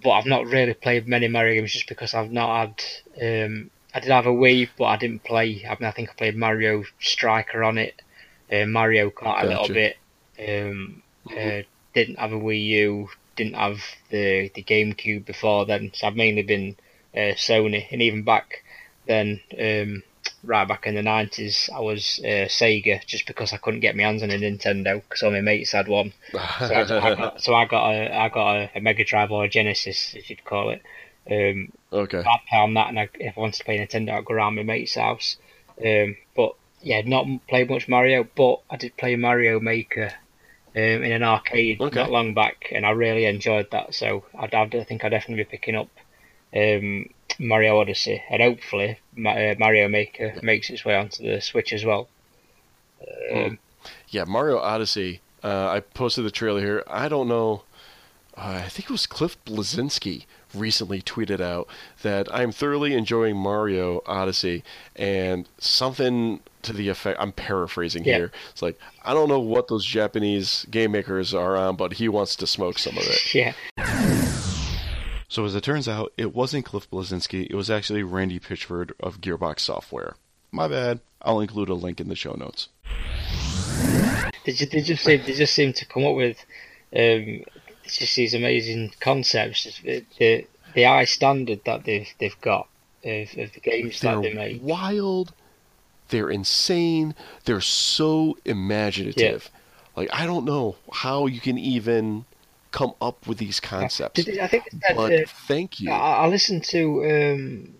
[0.02, 2.76] but I've not really played many Mario games just because I've not
[3.18, 3.44] had.
[3.46, 5.64] Um, I did have a Wii, but I didn't play.
[5.68, 8.00] I mean, I think I played Mario Striker on it,
[8.52, 9.96] uh, Mario Kart a little bit.
[10.38, 11.62] Um, uh,
[11.94, 13.08] didn't have a Wii U.
[13.36, 15.92] Didn't have the the GameCube before then.
[15.94, 16.76] So I've mainly been
[17.14, 18.64] uh, Sony, and even back
[19.06, 20.02] then, um,
[20.42, 24.02] right back in the nineties, I was uh, Sega, just because I couldn't get my
[24.02, 26.12] hands on a Nintendo because all my mates had one.
[26.32, 29.44] So I, I got, so I got a I got a, a Mega Drive or
[29.44, 30.82] a Genesis, as you'd call it.
[31.30, 32.18] Um, okay.
[32.18, 34.56] I'd play on that, and I, if I wanted to play Nintendo, I'd go around
[34.56, 35.36] my mate's house.
[35.84, 40.12] Um, but yeah, not played much Mario, but I did play Mario Maker
[40.76, 42.00] um, in an arcade Okay.
[42.00, 43.94] not long back, and I really enjoyed that.
[43.94, 45.88] So I'd, I'd, I think I'd definitely be picking up
[46.54, 47.08] um,
[47.38, 51.84] Mario Odyssey, and hopefully Ma- uh, Mario Maker makes its way onto the Switch as
[51.84, 52.08] well.
[53.32, 53.58] Um,
[54.08, 55.20] Yeah, Mario Odyssey.
[55.42, 56.82] Uh, I posted the trailer here.
[56.88, 57.62] I don't know.
[58.36, 60.24] Uh, I think it was Cliff Bleszinski
[60.54, 61.68] recently tweeted out
[62.02, 64.62] that I'm thoroughly enjoying Mario Odyssey,
[64.96, 67.18] and something to the effect.
[67.20, 68.16] I'm paraphrasing Yeah.
[68.16, 68.32] here.
[68.50, 72.34] It's like I don't know what those Japanese game makers are on, but he wants
[72.36, 73.34] to smoke some of it.
[73.34, 73.52] yeah,
[75.28, 77.46] So as it turns out, it wasn't Cliff Bleszinski.
[77.50, 80.16] It was actually Randy Pitchford of Gearbox Software.
[80.50, 81.00] My bad.
[81.20, 82.68] I'll include a link in the show notes.
[84.44, 86.38] they just they just seem, they just seem to come up with
[86.96, 87.42] um,
[87.96, 89.80] just these amazing concepts.
[89.82, 92.68] The, the the high standard that they've they've got
[93.04, 94.62] of, of the games that they They're make.
[94.62, 95.32] wild.
[96.10, 97.14] They're insane.
[97.44, 99.50] They're so imaginative.
[99.96, 102.24] Like I don't know how you can even
[102.70, 104.24] come up with these concepts.
[104.24, 105.90] Did, I think said, But uh, thank you.
[105.90, 107.74] I, I listened to um,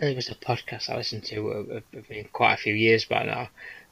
[0.00, 3.48] it was a podcast I listened to uh, quite a few years back now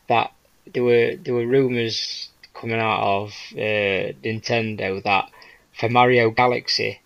[0.08, 0.32] that
[0.72, 2.29] there were there were rumors
[2.60, 5.30] coming out of uh, Nintendo that
[5.78, 7.00] for Mario Galaxy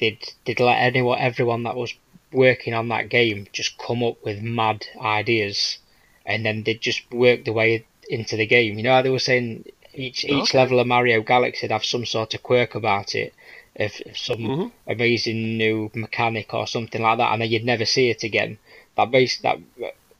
[0.00, 1.94] they'd they'd let anyone everyone that was
[2.32, 5.78] working on that game just come up with mad ideas
[6.26, 8.76] and then they'd just work their way into the game.
[8.76, 9.64] You know how they were saying
[9.94, 10.58] each each Okay.
[10.58, 13.34] level of Mario Galaxy would have some sort of quirk about it.
[13.74, 14.72] If, if some Mhm.
[14.86, 18.58] amazing new mechanic or something like that, and then you'd never see it again.
[18.96, 19.58] That base that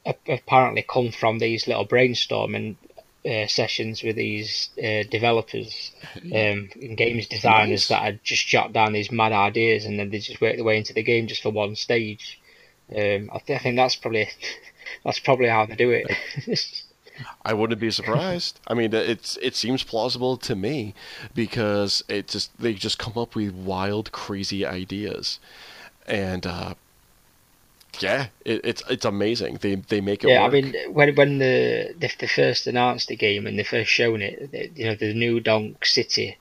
[0.05, 2.75] uh, apparently come from these little brainstorming
[3.25, 5.91] uh, sessions with these uh, developers
[6.23, 7.87] um, and games designers Nice.
[7.89, 10.77] that had just jot down these mad ideas, and then they just work their way
[10.77, 12.39] into the game just for one stage.
[12.91, 14.29] Um, I, th- I think that's probably
[15.05, 16.07] that's probably how they do it.
[17.45, 18.59] I wouldn't be surprised.
[18.67, 20.93] I mean, it's it seems plausible to me
[21.35, 25.39] because it just they just come up with wild, crazy ideas,
[26.07, 26.73] and uh,
[28.01, 29.57] yeah, it, it's it's amazing.
[29.61, 33.15] They they make it yeah, I mean, when when the they, they first announced the
[33.15, 36.37] game and they first shown it, you know, the new Donk City,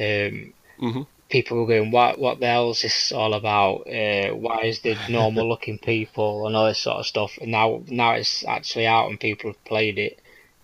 [0.00, 1.06] um, Mhm.
[1.30, 3.88] people were going, "What what the hell is this all about?
[3.88, 7.82] Uh, why is there normal looking people and all this sort of stuff?" And now
[7.88, 10.20] now it's actually out and people have played it.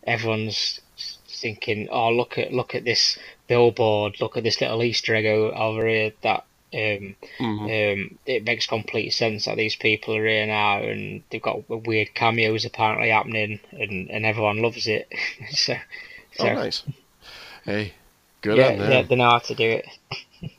[0.06, 0.80] Everyone's
[1.28, 4.20] thinking, "Oh, look at look at this billboard!
[4.20, 7.74] Look at this little Easter egg over here that." Um, Mhm.
[7.92, 12.14] um, it makes complete sense that these people are here now and they've got weird
[12.14, 15.08] cameos apparently happening and, and everyone loves it.
[15.50, 15.74] so,
[16.32, 16.82] so oh, nice.
[17.64, 17.94] Hey,
[18.42, 18.90] good yeah, on them.
[18.90, 19.86] yeah, they know how to do it.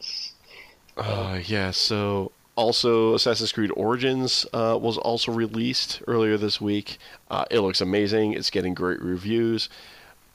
[0.97, 6.97] Uh, yeah, so also Assassin's Creed Origins uh, was also released earlier this week.
[7.29, 8.33] Uh, it looks amazing.
[8.33, 9.69] It's getting great reviews.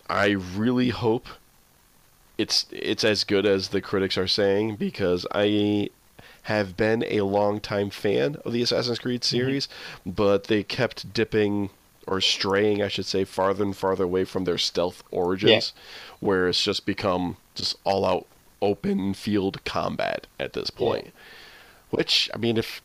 [0.08, 1.28] I really hope
[2.38, 5.90] it's it's as good as the critics are saying because I
[6.42, 9.36] have been a longtime fan of the Assassin's Creed mm-hmm.
[9.36, 9.68] series,
[10.04, 11.70] but they kept dipping
[12.06, 15.72] or straying, I should say, farther and farther away from their stealth origins,
[16.20, 18.26] where it's just become just all out
[18.62, 21.12] open field combat at this point.
[21.90, 22.80] Which, I mean, if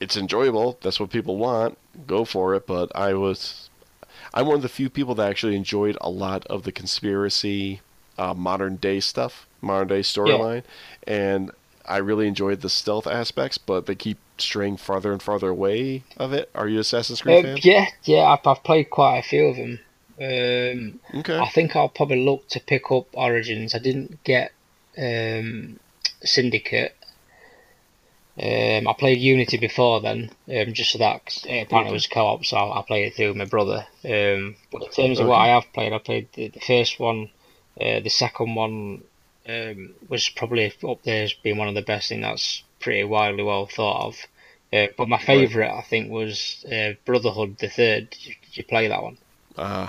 [0.00, 2.66] it's enjoyable, that's what people want, go for it.
[2.66, 3.70] But I was,
[4.34, 7.80] I'm one of the few people that actually enjoyed a lot of the conspiracy
[8.18, 10.62] uh, modern day stuff, modern day storyline,
[11.06, 11.50] and
[11.86, 16.32] I really enjoyed the stealth aspects, but they keep straying farther and farther away of
[16.32, 16.50] it.
[16.54, 17.58] Are you Assassin's Creed Um, fan?
[17.62, 19.80] yeah, yeah, I've, I've played quite a few of them.
[20.20, 21.38] Um, Okay.
[21.38, 23.74] I think I'll probably look to pick up Origins.
[23.74, 24.52] I didn't get
[24.98, 25.78] um,
[26.22, 26.94] Syndicate.
[28.40, 32.06] Um, I played Unity before then, um, just so that 'cause, uh, apparently it was
[32.06, 33.86] co-op, so I, I played it through with my brother.
[34.04, 37.30] Um, but in terms of what I have played, I played the, the first one,
[37.80, 39.02] uh, the second one
[39.48, 42.10] um, was probably up there as being one of the best.
[42.10, 44.16] and that's pretty widely well thought of.
[44.72, 48.10] Uh, but my favourite, I think, was uh, Brotherhood the third.
[48.10, 49.16] Did you, did you play that one?
[49.56, 49.88] Uh,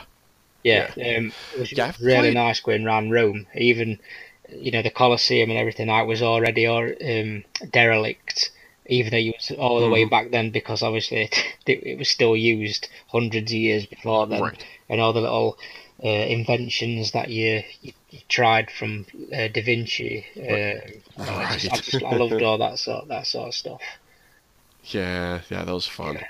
[0.63, 3.47] Yeah, um, it was Yeah, really played- nice going around Rome.
[3.55, 3.99] Even,
[4.49, 5.89] you know, the Colosseum and everything.
[5.89, 8.51] I was already or, um, derelict,
[8.85, 10.09] even though it was all the way Mm-hmm.
[10.09, 11.35] back then, because obviously it,
[11.67, 14.65] it was still used hundreds of years before then, Right.
[14.87, 15.57] and all the little
[16.03, 17.93] uh, inventions that you, you,
[18.27, 20.25] tried from uh, Da Vinci.
[20.37, 23.81] Uh, I, just, I, just, I loved all that sort that sort of stuff.
[24.85, 26.15] yeah, yeah, that was fun.
[26.15, 26.27] Yeah.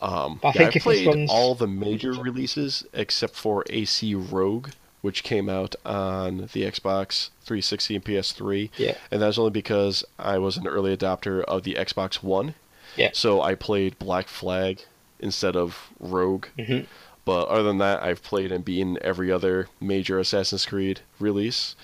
[0.00, 4.70] Um, I yeah, think if played one's- all the major releases except for AC Rogue,
[5.00, 8.70] which came out on the Xbox 360 and PS3.
[8.76, 8.96] Yeah.
[9.10, 12.54] And that was only because I was an early adopter of the Xbox One.
[12.96, 13.10] Yeah.
[13.12, 14.82] So I played Black Flag
[15.20, 16.46] instead of Rogue.
[16.58, 16.86] Mhm.
[17.24, 21.76] But other than that, I've played and beaten every other major Assassin's Creed release.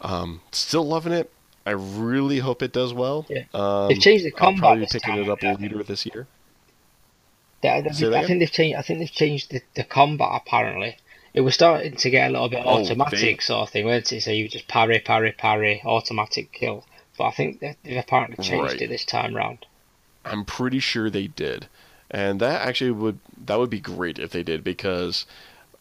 [0.00, 1.30] Um, still loving it.
[1.64, 3.26] I really hope it does well.
[3.28, 3.44] Yeah.
[3.54, 4.56] Um, They've changed the combat.
[4.64, 5.60] I'll probably be picking time, it up I think.
[5.60, 6.26] later this year.
[7.64, 8.76] I, Say that I think they've changed.
[8.78, 10.28] I think they've changed the, the combat.
[10.46, 10.96] Apparently,
[11.34, 14.12] it was starting to get a little bit Oh, automatic they- sort of thing, weren't
[14.12, 14.20] it?
[14.22, 16.84] So you just parry, parry, parry, automatic kill.
[17.18, 18.82] But I think they've apparently changed Right.
[18.82, 19.66] it this time round.
[20.24, 21.66] I'm pretty sure they did,
[22.10, 25.26] and that actually would that would be great if they did because,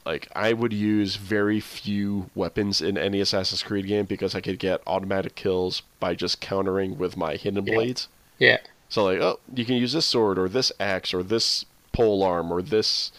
[0.06, 4.60] like, I would use very few weapons in any Assassin's Creed game because I could
[4.60, 7.74] get automatic kills by just countering with my hidden Yeah.
[7.76, 8.08] blades.
[8.38, 8.58] Yeah,
[8.90, 12.52] So like, oh, you can use this sword or this axe or this pole arm
[12.52, 13.12] or this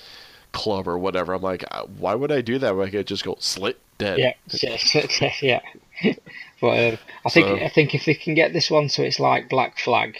[0.53, 1.33] club or whatever.
[1.35, 4.19] I'm like, uh, why would I do that when I could just go slit dead?
[4.19, 4.35] yeah,
[5.43, 5.61] yeah.
[6.03, 6.12] yeah.
[6.61, 9.19] but um, I think So- I think if they can get this one so it's
[9.19, 10.19] like Black Flag,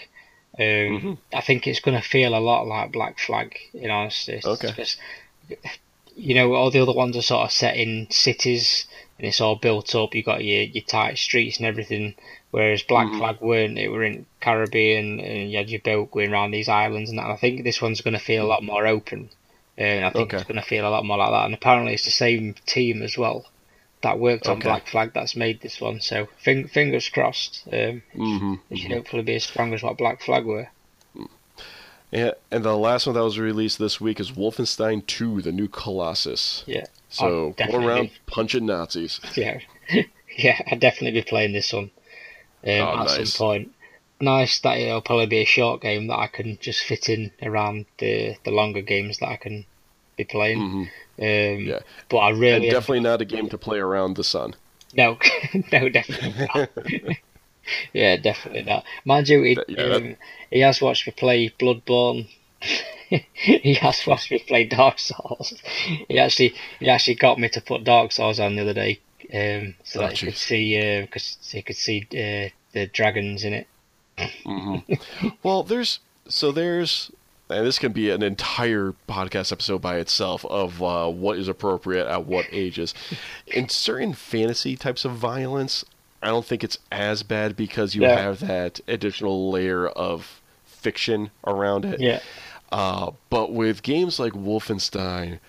[0.59, 1.13] um, Mm-hmm.
[1.33, 3.55] I think it's going to feel a lot like Black Flag.
[3.73, 4.67] In honesty, Okay.
[4.67, 4.97] Because,
[6.15, 8.85] you know, all the other ones are sort of set in cities
[9.19, 10.15] and it's all built up.
[10.15, 12.15] You got your your tight streets and everything.
[12.51, 13.17] Whereas Black Mhm.
[13.19, 13.75] Flag weren't.
[13.75, 17.25] They were in Caribbean and you had your boat going around these islands and that.
[17.25, 19.29] And I think this one's going to feel a lot more open.
[19.77, 20.37] And I think Okay.
[20.37, 21.45] it's going to feel a lot more like that.
[21.45, 23.45] And apparently it's the same team as well
[24.01, 25.99] that worked on Black Flag that's made this one.
[26.01, 27.63] So fing- fingers crossed.
[27.71, 28.53] Um, Mm-hmm.
[28.69, 30.69] it should hopefully be as strong as what Black Flag were.
[32.11, 35.67] Yeah, and the last one that was released this week is Wolfenstein 2: The New
[35.67, 36.63] Colossus.
[36.65, 36.85] Yeah.
[37.09, 39.19] So go around punching Nazis.
[39.35, 39.59] Yeah,
[40.37, 41.91] yeah, I'd definitely be playing this one
[42.63, 43.33] um, Oh, at nice.
[43.33, 43.71] some point.
[44.21, 47.85] Nice that it'll probably be a short game that I can just fit in around
[47.97, 49.65] the the longer games that I can
[50.15, 50.89] be playing.
[51.19, 51.79] Um, Yeah.
[52.09, 54.55] But I And really definitely not a game to play around the son.
[54.93, 55.17] no,
[55.71, 56.69] no, definitely not.
[57.93, 58.83] yeah, definitely not.
[59.05, 60.15] Mind you, he, yeah, um,
[60.49, 62.27] he has watched me play Bloodborne.
[63.33, 65.53] he has watched me play Dark Souls.
[66.07, 68.99] He actually he actually got me to put Dark Souls on the other day,
[69.33, 70.37] um, so Oh, that he could jeez.
[70.37, 73.67] see because he could see uh, the dragons in it.
[74.43, 74.77] hmm
[75.43, 77.11] well, there's so there's,
[77.49, 82.07] and this can be an entire podcast episode by itself of uh, what is appropriate
[82.07, 82.93] at what ages.
[83.47, 85.85] In certain fantasy types of violence,
[86.21, 88.19] I don't think it's as bad because you Yeah.
[88.19, 91.99] have that additional layer of fiction around it.
[91.99, 92.19] Yeah.
[92.71, 95.39] Uh, but with games like Wolfenstein,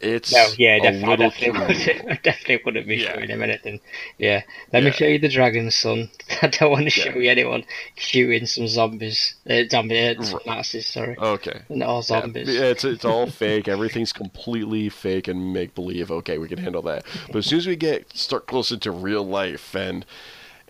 [0.00, 3.14] it's No, yeah, def- I definitely, wouldn't, I definitely wouldn't be Yeah.
[3.14, 3.80] showing him anything.
[4.18, 4.42] Yeah,
[4.72, 4.96] let me Yeah.
[4.96, 6.10] show you the dragons, son.
[6.42, 7.12] I don't want to Yeah.
[7.12, 7.64] show you anyone
[7.96, 10.46] shooting some zombies, uh, zombie, uh, Right.
[10.46, 10.86] Nazis.
[10.86, 11.60] Sorry, Okay.
[11.68, 12.48] no zombies.
[12.48, 13.68] yeah, it's it's all fake.
[13.68, 16.10] Everything's completely fake and make believe.
[16.10, 17.04] Okay, we can handle that.
[17.28, 20.04] But as soon as we get start closer to real life, and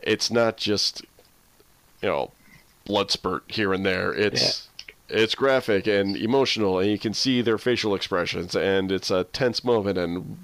[0.03, 1.03] it's not just
[2.03, 2.31] you know
[2.87, 4.15] blood spurt here and there.
[4.15, 4.69] It's
[5.09, 9.65] it's graphic and emotional, and you can see their facial expressions, and it's a tense
[9.65, 10.39] moment and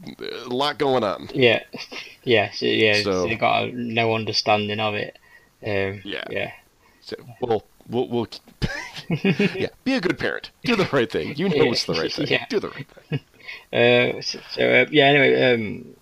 [0.44, 1.28] a lot going on.
[1.34, 1.62] Yeah,
[2.24, 2.94] yeah, so, yeah.
[3.02, 5.18] So- So, they got a, no understanding of it.
[5.66, 6.24] Um, Yeah.
[6.30, 6.52] yeah,
[7.00, 8.28] So, we'll we'll, we'll
[9.54, 10.50] yeah, be a good parent.
[10.64, 11.34] Do the right thing.
[11.36, 12.26] You know it's the right thing.
[12.28, 12.46] Yeah.
[12.48, 13.20] Do the right thing.
[13.72, 15.04] Uh, so, so uh, yeah.
[15.06, 15.94] Anyway, um,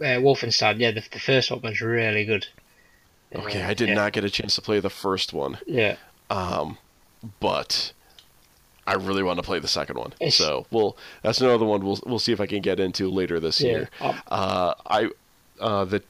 [0.00, 0.78] uh, Wolfenstein.
[0.78, 2.46] Yeah, the, the first one was really good.
[3.34, 5.58] Okay, Uh, I did yeah, not get a chance to play the first one.
[5.66, 5.96] Yeah,
[6.30, 6.78] Um,
[7.40, 7.92] but
[8.86, 10.12] I really want to play the second one.
[10.30, 13.60] So we'll that's another one we'll we'll see if I can get into later this
[13.60, 13.70] Yeah.
[13.70, 13.90] year.
[14.00, 15.10] Um, Uh, I
[15.60, 16.02] uh, the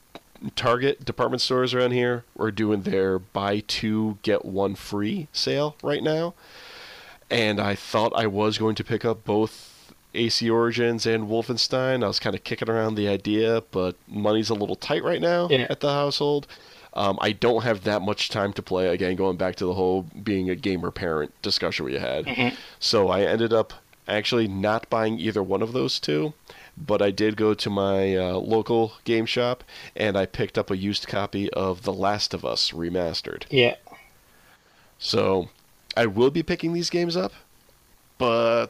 [0.54, 6.02] Target department stores around here are doing their buy two get one free sale right
[6.02, 6.32] now,
[7.28, 12.04] and I thought I was going to pick up both AC Origins and Wolfenstein.
[12.04, 15.48] I was kind of kicking around the idea, but money's a little tight right now
[15.50, 15.66] Yeah.
[15.68, 16.46] at the household.
[16.94, 18.88] Um, I don't have that much time to play.
[18.88, 22.56] Again, going back to the whole being a gamer parent discussion we had.
[22.80, 23.72] So I ended up
[24.08, 26.32] actually not buying either one of those two,
[26.76, 29.62] but I did go to my uh, local game shop
[29.94, 33.44] and I picked up a used copy of The Last of Us Remastered.
[33.50, 33.76] Yeah.
[34.98, 35.50] So
[35.96, 37.32] I will be picking these games up,
[38.16, 38.68] but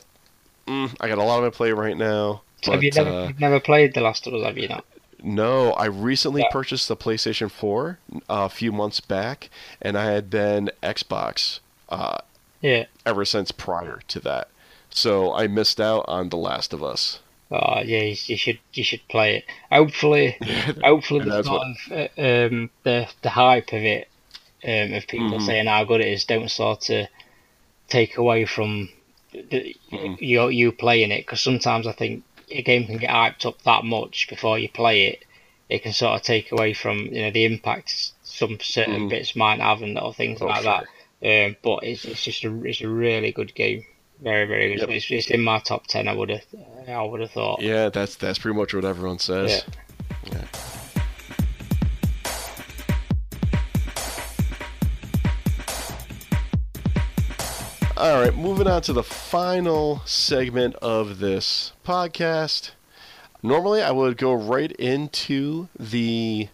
[0.67, 2.43] mm, I got a lot of my play right now.
[2.63, 4.85] So have you never, uh, never played The Last of Us, have you not?
[5.23, 6.49] No, I recently Yeah.
[6.51, 9.51] purchased the PlayStation 4 uh, a few months back,
[9.83, 12.19] and I had been Xbox uh,
[12.61, 12.85] Yeah.
[13.07, 14.49] ever since prior to that.
[14.91, 17.21] So I missed out on The Last of Us.
[17.51, 19.45] Oh yeah, you, you should you should play it.
[19.73, 20.37] Hopefully,
[20.85, 24.09] hopefully And the that's sort of uh, um, the the hype of it,
[24.65, 25.47] um, of people Mhm.
[25.47, 27.07] saying how good it is, don't sort of
[27.89, 28.91] take away from
[29.33, 30.21] the, Mhm.
[30.21, 31.25] you you playing it.
[31.25, 35.07] Because sometimes I think a game can get hyped up that much before you play
[35.09, 35.25] it,
[35.69, 39.11] it can sort of take away from you know the impact some certain Mhm.
[39.11, 40.83] bits might have and little things Oh, like sure.
[41.21, 41.47] that.
[41.47, 43.85] Um, but it's it's just a it's a really good game.
[44.21, 44.81] Very very good.
[44.81, 44.91] Yep.
[44.91, 46.09] It's, it's in my top ten.
[46.09, 46.45] I would have
[46.89, 47.61] I would have thought.
[47.61, 49.65] Yeah, that's that's pretty much what everyone says.
[50.33, 50.45] Yeah.
[57.99, 62.71] All right, moving on to the final segment of this podcast.
[63.43, 66.47] Normally, I would go right into the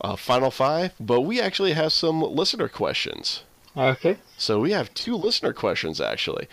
[0.00, 3.44] uh, final five, but we actually have some listener questions.
[3.76, 4.16] Okay.
[4.36, 6.48] So we have two listener questions actually.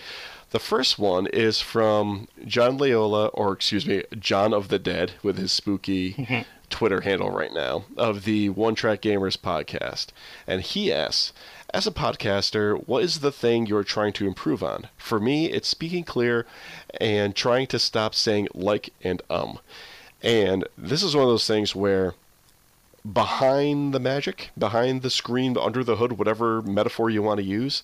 [0.51, 5.39] The first one is from John Leola, or excuse me, John of the Dead, with
[5.39, 10.07] his spooky Twitter handle right now, of the One Track Gamers podcast.
[10.45, 11.34] And he asks,
[11.73, 14.88] as a podcaster, what is the thing you're trying to improve on?
[14.98, 16.45] For me, it's speaking clear
[16.99, 19.60] and trying to stop saying like and um.
[20.23, 22.15] And this is one of those things where
[23.11, 27.84] behind the magic, behind the screen, under the hood, whatever metaphor you want to use,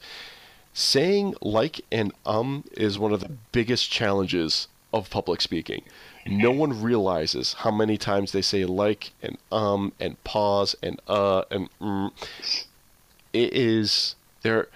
[0.73, 5.83] saying like and um is one of the biggest challenges of public speaking.
[6.25, 11.43] No one realizes how many times they say like and um and pause and uh
[11.51, 12.11] and mm.
[13.33, 14.69] It is there.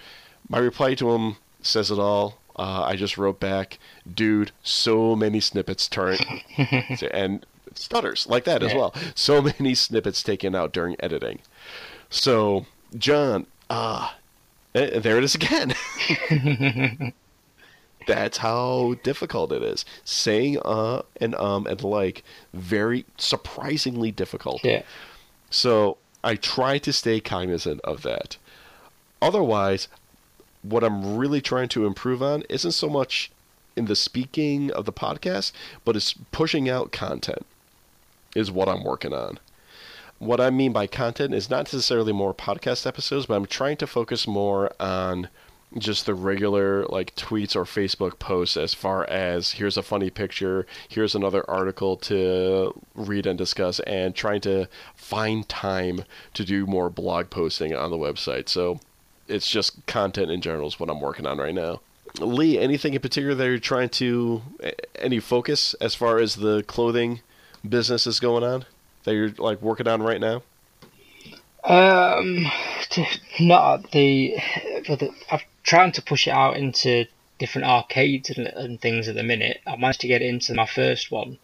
[0.48, 2.38] My reply to him says it all.
[2.56, 3.78] Uh, I just wrote back,
[4.12, 4.50] dude.
[4.62, 6.18] So many snippets turn
[7.12, 8.94] and stutters like that as well.
[9.14, 11.40] So many snippets taken out during editing.
[12.10, 12.66] So
[12.96, 14.16] John, ah,
[14.74, 15.74] eh, there it is again.
[18.06, 19.84] That's how difficult it is.
[20.04, 24.64] Saying uh and um and like very surprisingly difficult.
[24.64, 24.82] Yeah.
[25.50, 28.36] So I try to stay cognizant of that.
[29.20, 29.88] Otherwise,
[30.62, 33.30] what I'm really trying to improve on isn't so much
[33.76, 35.52] in the speaking of the podcast,
[35.84, 37.46] but it's pushing out content,
[38.34, 39.38] is what I'm working on.
[40.18, 43.86] What I mean by content is not necessarily more podcast episodes, but I'm trying to
[43.86, 45.28] focus more on
[45.76, 50.66] just the regular like tweets or Facebook posts as far as here's a funny picture,
[50.88, 54.66] here's another article to read and discuss, and trying to
[54.96, 56.04] find time
[56.34, 58.48] to do more blog posting on the website.
[58.48, 58.80] So
[59.28, 61.80] it's just content in general is what I'm working on right now.
[62.20, 64.42] Lee, anything in particular that you're trying to
[64.96, 67.20] any focus as far as the clothing
[67.68, 68.64] business is going on
[69.04, 70.42] that you're like working on right now?
[71.64, 72.46] Um,
[73.40, 74.36] not the,
[74.86, 77.04] the, I'm trying to push it out into
[77.38, 79.60] different arcades and, and things at the minute.
[79.66, 81.38] I managed to get into my first one.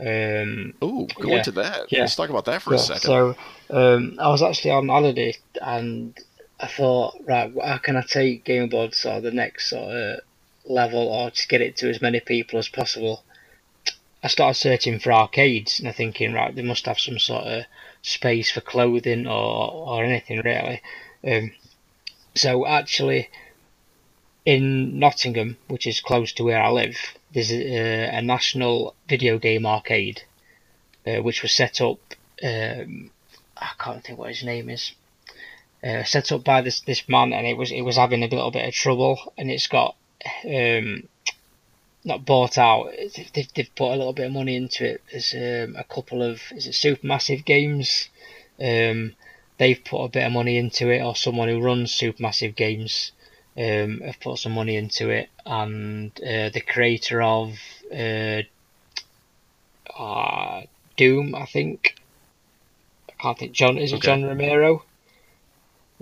[0.00, 1.36] Um, Oh, go Yeah.
[1.38, 1.92] into that.
[1.92, 2.00] Yeah.
[2.00, 3.02] Let's talk about that for a second.
[3.02, 3.36] so
[3.70, 6.18] um, I was actually on holiday and
[6.62, 10.20] I thought, right, how can I take Gamerborn sort of the next sort of
[10.66, 13.24] level or just get it to as many people as possible?
[14.22, 17.64] I started searching for arcades and I'm thinking, right, they must have some sort of
[18.02, 20.82] space for clothing or, or anything really.
[21.26, 21.52] Um,
[22.34, 23.30] so actually,
[24.44, 26.98] in Nottingham, which is close to where I live,
[27.32, 30.22] there's a, a national video game arcade,
[31.06, 31.98] uh, which was set up.
[32.42, 33.10] Um,
[33.56, 34.92] I can't think what his name is.
[35.82, 38.50] Uh, set up by this this man, and it was it was having a little
[38.50, 39.96] bit of trouble, and it's got
[40.44, 41.08] um,
[42.04, 42.90] not bought out.
[43.34, 45.02] They've, they've put a little bit of money into it.
[45.10, 48.10] There's um, a couple of is it Supermassive Games.
[48.60, 49.14] Um,
[49.56, 53.12] they've put a bit of money into it, or someone who runs Supermassive Games
[53.56, 57.58] um, have put some money into it, and uh, the creator of
[57.90, 58.42] uh,
[59.98, 60.62] uh,
[60.96, 61.96] Doom, I think,
[63.08, 63.52] I can't think.
[63.52, 64.06] John is it Okay.
[64.06, 64.84] John Romero?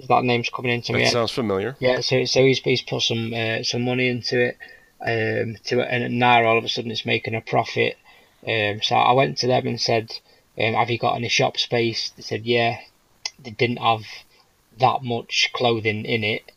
[0.06, 1.06] That name's coming into That me?
[1.06, 1.76] sounds familiar.
[1.80, 4.56] Yeah, so so he's he's put some uh, some money into it,
[5.00, 7.96] um, to it, and now all of a sudden it's making a profit.
[8.46, 10.12] Um, so I went to them and said,
[10.56, 12.78] um, "Have you got any shop space?" They said, "Yeah."
[13.40, 14.02] They didn't have
[14.78, 16.50] that much clothing in it,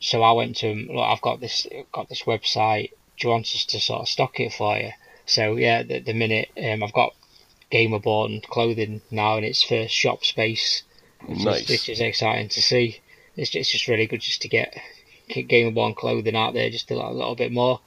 [0.00, 0.88] so I went to them.
[0.88, 2.90] Look, I've got this got this website.
[3.18, 4.90] Do you want us to sort of stock it for you?
[5.26, 7.14] So yeah, the, the minute um, I've got
[7.72, 10.82] Gamerborn clothing now in its first shop space
[11.26, 11.62] which Nice.
[11.62, 13.00] is, which is exciting to see.
[13.36, 14.76] It's just, it's just really good just to get
[15.28, 17.80] get Gamerborn clothing out there just a little, little bit more.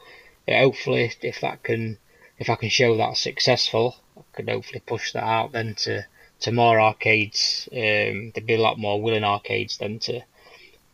[0.47, 1.97] Yeah, hopefully, if that can,
[2.39, 6.05] if I can show that successful, I could hopefully push that out then to
[6.41, 7.68] to more arcades.
[7.72, 10.22] Um, there'd be a lot more willing arcades then to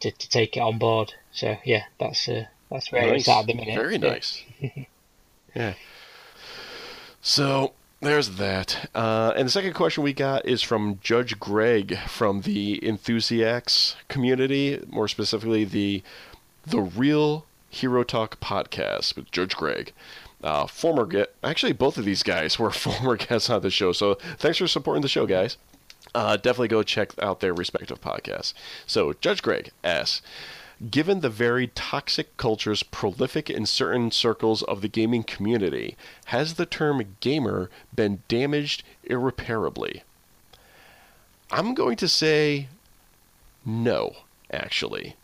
[0.02, 1.14] to, to take it on board.
[1.32, 3.36] So yeah, that's uh, that's where it's Nice.
[3.36, 3.76] at at the minute.
[3.76, 4.44] Very nice.
[5.56, 5.74] yeah.
[7.22, 8.90] So there's that.
[8.94, 14.84] Uh, and the second question we got is from Judge Greg from the Enthusiasts community,
[14.90, 16.04] more specifically the
[16.66, 19.92] the Real Hero Talk podcast with Judge Greg.
[20.44, 24.16] Uh, former get actually both of these guys were former guests on the show, so
[24.38, 25.58] thanks for supporting the show, guys.
[26.14, 28.54] Uh, definitely go check out their respective podcasts.
[28.86, 30.22] So Judge Greg asks,
[30.90, 35.96] Given the very toxic cultures prolific in certain circles of the gaming community,
[36.26, 40.04] has the term gamer been damaged irreparably?
[41.52, 42.68] I'm going to say
[43.66, 44.16] no,
[44.52, 45.16] actually.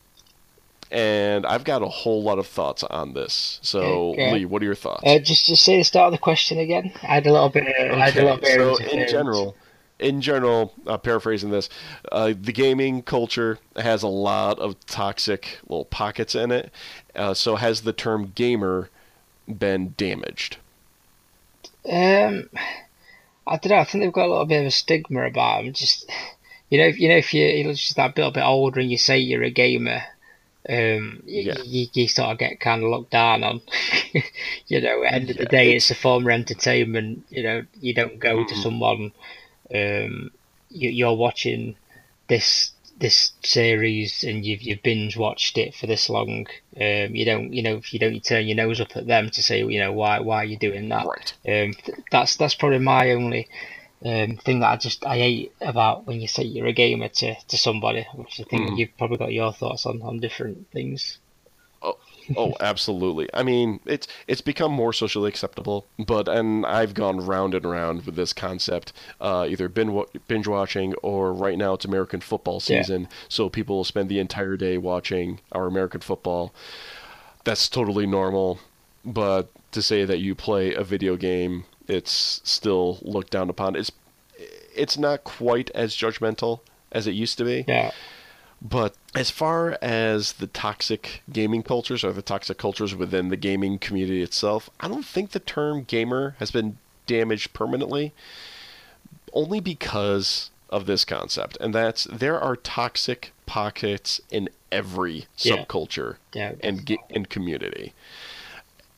[0.92, 3.60] And I've got a whole lot of thoughts on this.
[3.62, 4.34] So, Okay.
[4.34, 5.04] Lee, what are your thoughts?
[5.06, 6.92] Uh, just to say the start of the question again.
[7.04, 7.64] I had a little bit.
[7.68, 8.90] Of, I had a little Okay, bit.
[8.90, 9.56] so in general,
[10.00, 11.70] in general, uh, paraphrasing this,
[12.12, 16.72] uh, the gaming culture has a lot of toxic little pockets in it.
[17.16, 18.90] Uh, so has the term gamer
[19.48, 20.58] been damaged?
[21.86, 22.50] Um,
[23.48, 23.78] I don't know.
[23.78, 25.74] I think they've got a little bit of a stigma about them.
[25.74, 26.10] Just
[26.70, 28.98] you know, if, you know, if you- you're just that little bit older and you
[28.98, 30.04] say you're a gamer,
[30.70, 31.56] um, Yeah.
[31.66, 33.62] you, you sort of get kind of looked down on.
[34.68, 37.24] you know, at the end of the day, it's a form of entertainment.
[37.30, 39.14] You know, you don't go to someone.
[39.74, 40.32] Um,
[40.70, 41.76] you, you're watching
[42.28, 46.48] this this series and you've you've binge watched it for this long.
[46.76, 49.42] Um, you don't, you know, if you don't turn your nose up at them to
[49.42, 51.06] say, you know, why why are you doing that?
[51.06, 51.34] Right.
[51.48, 53.48] Um, th- that's that's probably my only
[54.06, 57.36] um, thing that I just I hate about when you say you're a gamer to,
[57.36, 61.18] to somebody, which I think you've probably got your thoughts on, on different things.
[62.38, 63.28] Oh, absolutely.
[63.34, 68.06] I mean, it's it's become more socially acceptable, but and I've gone round and round
[68.06, 72.82] with this concept, uh, either binge binge watching or right now it's American football Yeah.
[72.82, 76.54] season, so people will spend the entire day watching our American football.
[77.44, 78.60] That's totally normal,
[79.06, 83.76] but to say that you play a video game, it's still looked down upon.
[83.76, 83.92] It's
[84.76, 86.60] it's not quite as judgmental
[86.92, 87.66] as it used to be.
[87.68, 87.92] Yeah,
[88.62, 93.80] But as far as the toxic gaming cultures or the toxic cultures within the gaming
[93.80, 96.78] community itself, I don't think the term gamer has been
[97.08, 98.14] damaged permanently,
[99.34, 101.58] only because of this concept.
[101.62, 105.56] And that's there are toxic pockets in every Yeah.
[105.58, 107.94] subculture yeah, and and community.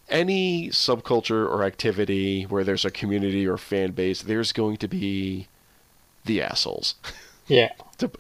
[0.10, 5.48] Any subculture or activity where there's a community or fan base, there's going to be
[6.26, 6.96] the assholes
[7.48, 8.12] yeah, to,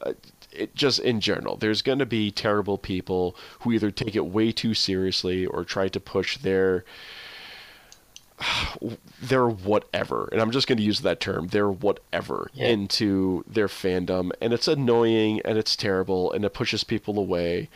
[0.00, 0.12] uh,
[0.54, 4.52] it just in general there's going to be terrible people who either take it way
[4.52, 6.84] too seriously or try to push their
[9.22, 12.68] their whatever and i'm just going to use that term their whatever Yeah.
[12.68, 17.68] into their fandom and it's annoying and it's terrible and it pushes people away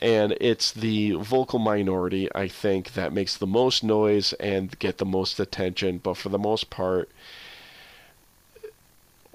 [0.00, 5.04] and it's the vocal minority i think that makes the most noise and get the
[5.04, 7.10] most attention but for the most part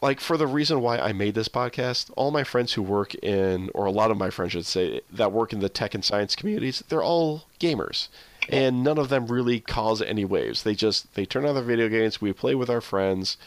[0.02, 3.70] like for the reason why I made this podcast, all my friends who work in,
[3.74, 6.36] or a lot of my friends should say, that work in the tech and science
[6.36, 8.08] communities, they're all gamers,
[8.50, 10.64] and none of them really cause any waves.
[10.64, 13.38] They just they turn on their video games, we play with our friends,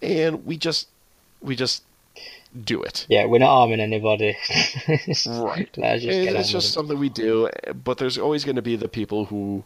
[0.00, 0.88] and we just
[1.40, 1.82] we just
[2.64, 3.06] do it.
[3.08, 3.24] yeah.
[3.24, 4.36] We're not harming anybody.
[5.26, 5.72] Right.
[5.72, 7.48] Just It- get on it's just something we do,
[7.84, 9.64] but there's always going to be the people who,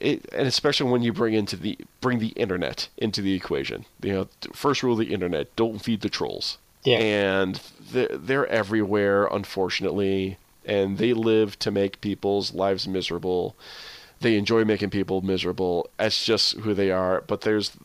[0.00, 3.84] it, and especially when you bring into the bring the internet into the equation.
[4.02, 6.58] You know, first rule of the internet: don't feed the trolls.
[6.84, 6.98] Yeah.
[6.98, 7.60] And
[7.90, 13.56] they're, they're everywhere, unfortunately, and they live to make people's lives miserable.
[14.20, 15.90] They enjoy making people miserable.
[15.98, 17.22] That's just who they are.
[17.26, 17.76] But there's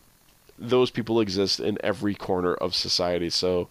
[0.58, 3.28] those people exist in every corner of society.
[3.30, 3.68] So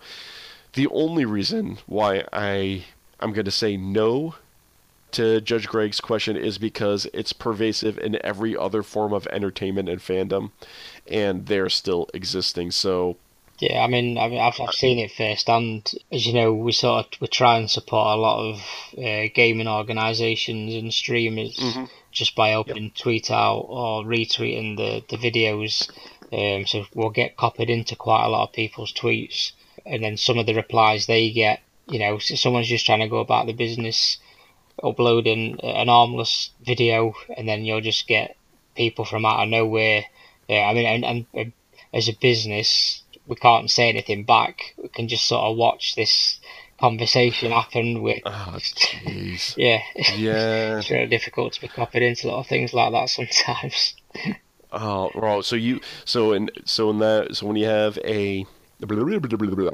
[0.73, 2.85] the only reason why I
[3.19, 4.35] I'm going to say no
[5.13, 9.99] to Judge Greg's question is because it's pervasive in every other form of entertainment and
[9.99, 10.51] fandom,
[11.07, 12.71] and they're still existing.
[12.71, 13.17] So
[13.61, 15.91] Yeah, I mean, I mean, I've, I've seen it firsthand.
[16.11, 18.55] As you know, we sort of we try and support a lot of
[18.97, 21.59] uh, gaming organisations and streamers
[22.11, 25.89] just by helping tweet out or retweeting the the videos.
[26.33, 29.51] Um, so we'll get copied into quite a lot of people's tweets,
[29.85, 33.19] and then some of the replies they get, you know, someone's just trying to go
[33.19, 34.17] about the business,
[34.83, 38.35] uploading an armless video, and then you'll just get
[38.75, 40.05] people from out of nowhere.
[40.47, 41.53] Yeah, I mean, and, and, and
[41.93, 44.73] as a business, we can't say anything back.
[44.77, 46.39] We can just sort of watch this
[46.79, 48.01] conversation happen.
[48.01, 49.53] With oh jeez.
[49.57, 49.81] yeah,
[50.15, 50.79] Yeah.
[50.79, 53.95] it's really difficult to be copied into a lot of things like that sometimes.
[54.73, 55.43] Oh, right.
[55.43, 58.45] So you so in so in that so when you have a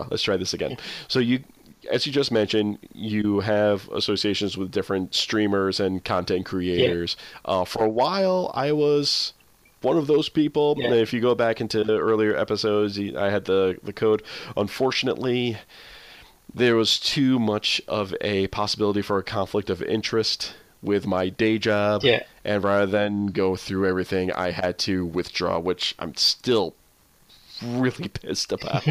[0.10, 0.78] let's try this again.
[1.07, 1.44] So you
[1.89, 7.18] as you just mentioned, you have associations with different streamers and content creators.
[7.45, 9.34] Uh, for a while, I was
[9.81, 10.76] one of those people.
[10.77, 10.93] Yeah.
[10.93, 14.23] If you go back into the earlier episodes, I had the the code.
[14.55, 15.57] Unfortunately,
[16.53, 21.57] there was too much of a possibility for a conflict of interest with my day
[21.57, 22.03] job.
[22.03, 22.23] Yeah.
[22.43, 26.76] And rather than go through everything, I had to withdraw, which I'm still
[27.61, 28.84] really pissed about.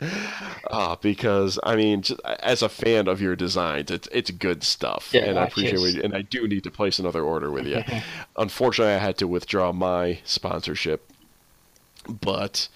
[0.70, 5.10] uh, because I mean, just, as a fan of your designs, it's it's good stuff,
[5.12, 6.04] Yeah, and I appreciate it.
[6.04, 7.82] And I do need to place another order with you.
[8.36, 11.10] Unfortunately, I had to withdraw my sponsorship,
[12.08, 12.68] but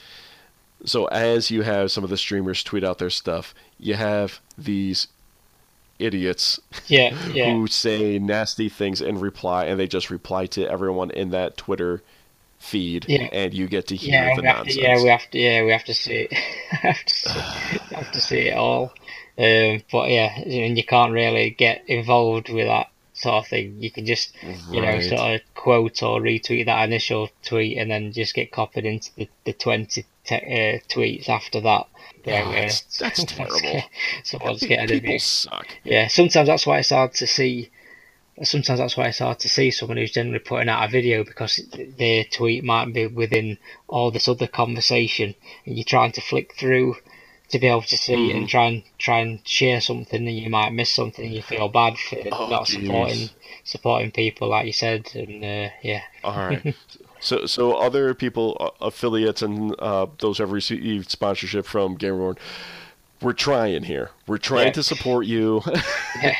[0.84, 5.08] so as you have some of the streamers tweet out their stuff, you have these
[5.98, 7.52] idiots Yeah, yeah.
[7.52, 12.02] who say nasty things in reply, and they just reply to everyone in that Twitter
[12.64, 13.28] feed, Yeah.
[13.32, 14.74] and you get to hear Yeah, the nonsense.
[14.76, 16.32] to, yeah, we have to, yeah, we have to see it.
[16.70, 17.30] have to see,
[17.94, 18.92] have to see it all.
[19.38, 23.76] Um, but yeah, and you can't really get involved with that sort of thing.
[23.80, 24.32] You can just,
[24.70, 28.84] you know, sort of quote or retweet that initial tweet, and then just get copied
[28.86, 31.86] into the, the twenty te- uh, tweets after that.
[32.24, 33.82] Yeah, Oh, that's- that's terrible.
[34.24, 35.66] Someone's getting People suck.
[35.84, 37.70] yeah, sometimes that's why it's hard to see.
[38.42, 41.60] Sometimes that's why it's hard to see someone who's generally putting out a video because
[41.98, 45.34] their tweet might be within all this other conversation,
[45.64, 46.96] and you're trying to flick through
[47.50, 48.36] to be able to see Mm-hmm.
[48.38, 51.26] and try and try and share something, and you might miss something.
[51.26, 52.82] and You feel bad for Oh, not jeez.
[52.82, 53.30] supporting
[53.62, 56.74] supporting people, like you said, and uh, yeah, All right.
[57.20, 62.36] So, so other people, uh, affiliates, and uh, those who have received sponsorship from Gamerborn,
[63.22, 64.10] we're trying here.
[64.26, 64.72] We're trying Yeah.
[64.72, 65.62] to support you.
[66.22, 66.36] yeah,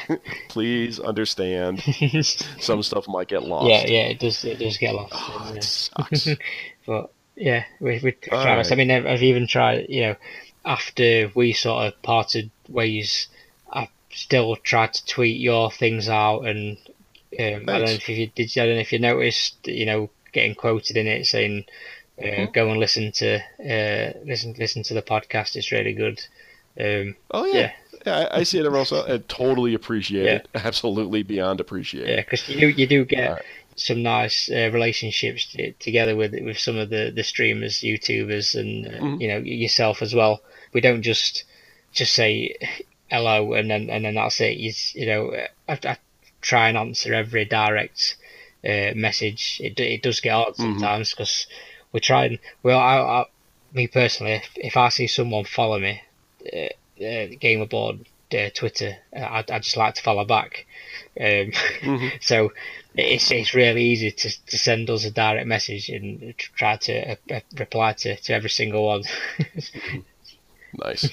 [0.49, 1.83] Please understand.
[2.61, 3.69] Some stuff might get lost.
[3.71, 4.07] yeah, yeah.
[4.09, 5.13] It does it does get lost.
[5.15, 6.29] Oh, and, it uh, sucks.
[6.87, 8.71] But yeah, we we try this.
[8.71, 9.87] I mean, I've, I've even tried.
[9.89, 10.17] You know,
[10.65, 13.29] after we sort of parted ways,
[13.73, 16.77] I've still tried to tweet your things out, and
[17.41, 18.51] um, I don't know if you did.
[18.59, 19.67] I don't know if you noticed.
[19.67, 21.65] You know, getting quoted in it saying,
[22.19, 22.53] uh, Mm-hmm.
[22.53, 25.57] "Go and listen to uh, listen listen to the podcast.
[25.57, 26.21] It's really good."
[26.81, 27.73] Um, Oh yeah.
[28.07, 29.05] Yeah, I, I see it also.
[29.07, 30.33] I totally appreciate Yeah.
[30.37, 30.49] it.
[30.55, 33.45] Absolutely beyond appreciate Yeah, because you do you do get Alright.
[33.77, 38.87] some nice uh, relationships t- together with with some of the, the streamers, YouTubers, and
[38.87, 39.21] uh, Mhm.
[39.21, 40.43] you know yourself as well.
[40.73, 41.45] We don't just
[41.93, 42.57] just say
[43.11, 44.57] hello and then and then that's it.
[44.59, 45.33] You, you know,
[45.69, 45.97] I, I
[46.43, 48.17] try and answer every direct
[48.65, 49.61] uh, message.
[49.63, 51.47] It it does get hard sometimes because
[51.93, 53.25] we try and well, I, I
[53.73, 56.03] me personally, if, if I see someone follow me,
[56.53, 60.67] uh, uh, Gamerborn uh, Twitter, I I just like to follow back.
[61.21, 61.53] Um,
[62.21, 62.53] so
[62.95, 67.41] it's it's really easy to, to send us a direct message and try to uh,
[67.59, 69.05] reply to, to every single one.
[70.77, 71.09] Nice.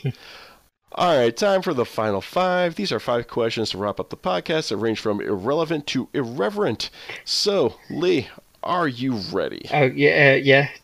[0.93, 2.75] All right, time for the final five.
[2.75, 6.89] These are five questions to wrap up the podcast that range from irrelevant to irreverent.
[7.23, 8.27] So, Lee,
[8.63, 9.65] are you ready?
[9.71, 10.69] oh yeah, uh, yeah.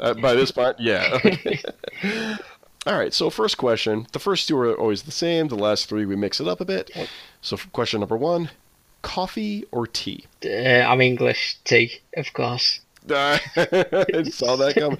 [0.00, 1.18] Uh, by this point, yeah.
[2.86, 4.06] All right, so first question.
[4.12, 5.48] The first two are always the same.
[5.48, 6.90] The last three, we mix it up a bit.
[7.40, 8.50] So, question number one
[9.02, 10.24] coffee or tea?
[10.44, 12.80] uh, I'm English tea, of course.
[13.08, 13.38] I
[14.30, 14.98] saw that coming.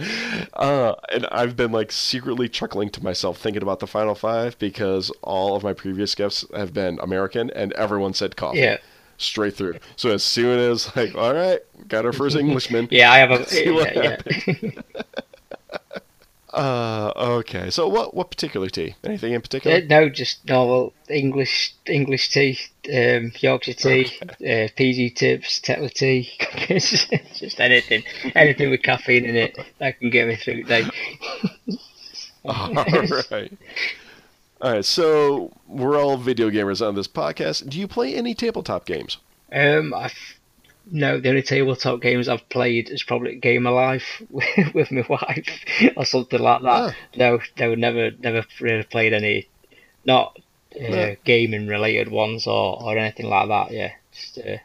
[0.53, 5.11] Uh, and I've been like secretly chuckling to myself thinking about the final five because
[5.23, 8.59] all of my previous guests have been American and everyone said coffee.
[8.59, 8.77] Yeah,
[9.19, 9.79] Straight through.
[9.97, 11.59] So as soon as like, all right,
[11.89, 12.87] got our first Englishman.
[12.93, 13.11] yeah.
[13.11, 14.71] I have a yeah, yeah.
[16.57, 17.69] Uh, okay.
[17.71, 18.95] So what what particular tea?
[19.05, 19.81] Anything in Uh, particular?
[19.83, 22.59] no, just normal English English tea,
[22.93, 26.31] um, Yorkshire tea, uh, PG tips, Tetley tea,
[27.39, 28.03] just anything,
[28.35, 30.85] anything with caffeine in it that can get me through the day.
[32.47, 32.73] all
[33.31, 33.53] right.
[34.63, 37.69] All right, so we're all video gamers on this podcast.
[37.69, 39.19] Do you play any tabletop games?
[39.53, 40.36] Um, I've
[40.91, 44.23] no, the only tabletop games I've played is probably Game of Life
[44.75, 45.65] with my wife
[45.97, 46.69] or something like that.
[46.69, 46.95] Ah.
[47.17, 49.49] No, no, never, never really played any,
[50.05, 50.39] not
[50.77, 51.17] uh, No.
[51.25, 53.73] gaming related ones or, or anything like that.
[53.73, 54.59] Yeah, just uh,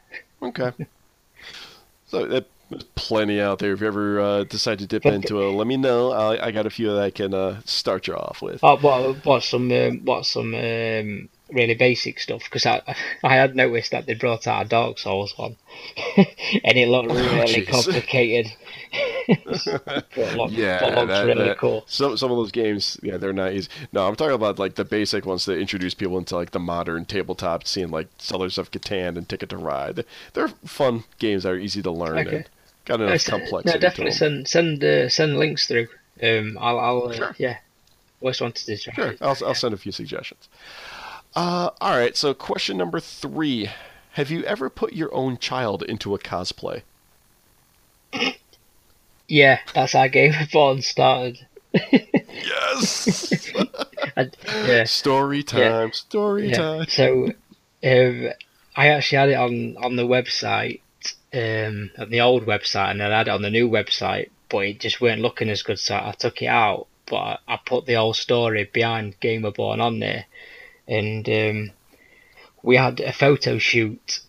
[0.44, 0.72] Okay.
[2.08, 3.74] so uh, there's plenty out there.
[3.74, 6.12] If you ever uh, decide to dip into it, let me know.
[6.12, 8.64] I, I got a few that I can uh, start you off with.
[8.64, 12.82] oh, what, what some, um, what some um, really basic stuff because I,
[13.24, 15.58] I had noticed that they brought out a Dark Souls one,
[16.18, 17.68] and it looked really jeez.
[17.68, 18.52] complicated.
[19.36, 21.84] but Yeah, but that- really that- cool.
[21.88, 23.70] Some some of those games, yeah, they're not easy.
[23.92, 27.06] No, I'm talking about like the basic ones that introduce people into like the modern
[27.06, 30.06] tabletop scene, like Settlers of Catan and Ticket to Ride.
[30.34, 32.36] They're fun games that are easy to learn Okay.
[32.38, 32.50] and
[32.86, 35.88] got No, enough s- complexity No, definitely send send uh, send links through.
[36.22, 37.36] Um, I'll, I'll uh, Sure.
[37.38, 37.58] yeah.
[38.22, 38.94] Always wanted to try.
[38.94, 39.16] Sure.
[39.22, 40.48] I'll I'll send a few suggestions.
[41.36, 42.16] Uh, all right.
[42.18, 43.70] So question number three:
[44.12, 46.84] Have you ever put your own child into a cosplay?
[49.28, 51.46] Yeah, that's how Game of Thrones started.
[51.74, 53.50] Yes.
[54.18, 55.94] I, yeah, story time.
[55.94, 56.58] Story yeah.
[56.58, 56.86] time.
[56.90, 57.32] So,
[57.84, 58.30] um,
[58.76, 60.82] I actually had it on on the website,
[61.34, 64.66] um, on the old website, and then I had it on the new website, but
[64.66, 66.88] it just weren't looking as good, so I took it out.
[67.06, 70.26] But I, I put the old story behind Game of Gamerborn on there,
[70.92, 71.72] and um,
[72.62, 74.20] we had a photo shoot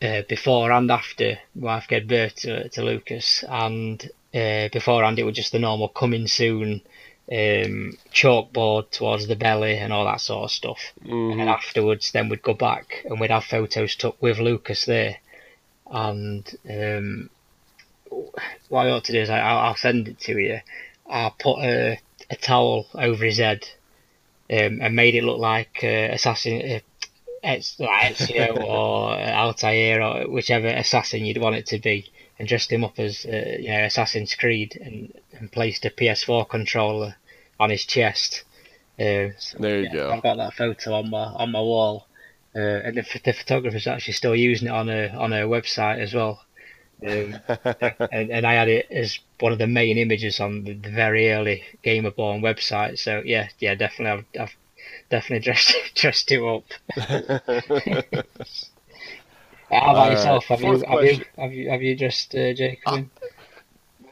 [0.00, 5.36] uh, before and after wife gave birth to, to Lucas, and uh, beforehand it was
[5.36, 6.80] just the normal coming soon
[7.30, 10.92] um, chalkboard towards the belly and all that sort of stuff.
[11.30, 15.16] And then afterwards, then we'd go back and we'd have photos took with Lucas there.
[15.90, 17.30] And um,
[18.68, 20.60] what I ought to do is I, I'll, I'll send it to you.
[21.10, 21.98] I put a,
[22.30, 23.66] a towel over his head
[24.50, 26.60] um, and made it look like uh, assassin.
[26.62, 26.80] Uh,
[27.42, 32.72] it's like Ezio or Altair or whichever assassin you'd want it to be, and dressed
[32.72, 37.16] him up as uh, you know Assassin's Creed and, and placed a PS4 controller
[37.60, 38.44] on his chest.
[38.98, 40.12] Uh, so, There you yeah, go.
[40.12, 42.06] I've got that photo on my on my wall,
[42.54, 46.14] uh, and the, the photographer's actually still using it on her on her website as
[46.14, 46.43] well.
[47.06, 47.36] Um,
[48.12, 51.30] and, and I had it as one of the main images on the, the very
[51.32, 52.98] early Gamerborn website.
[52.98, 54.56] So yeah, yeah, definitely, I've, I've
[55.10, 56.64] definitely dressed dressed it up.
[59.70, 60.44] How about right, yourself?
[60.46, 62.94] Have you, have you have you have you dressed uh, Jacob?
[62.94, 63.10] in?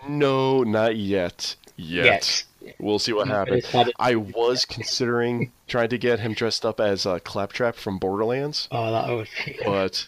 [0.08, 1.54] No, not yet.
[1.76, 2.04] Yet.
[2.04, 2.44] Yes.
[2.78, 3.64] We'll see what happens.
[3.64, 7.74] it's had it- I was considering trying to get him dressed up as uh, Claptrap
[7.76, 9.58] from Borderlands, Oh, that would be.
[9.64, 10.06] but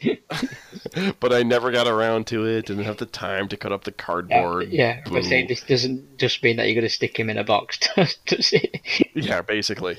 [1.20, 2.66] but I never got around to it.
[2.66, 4.68] Didn't have the time to cut up the Yeah, cardboard.
[4.70, 5.48] yeah, but say Boo.
[5.48, 8.52] this doesn't just mean that you're going to stick him in a box, does does
[8.52, 8.80] it?
[9.14, 9.98] Yeah, basically.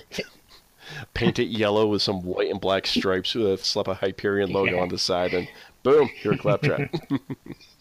[1.13, 4.75] Paint it yellow with some white and black stripes with a slap a Hyperion logo
[4.75, 4.81] Yeah.
[4.81, 5.47] on the side, and
[5.83, 6.93] boom, you're a Claptrap.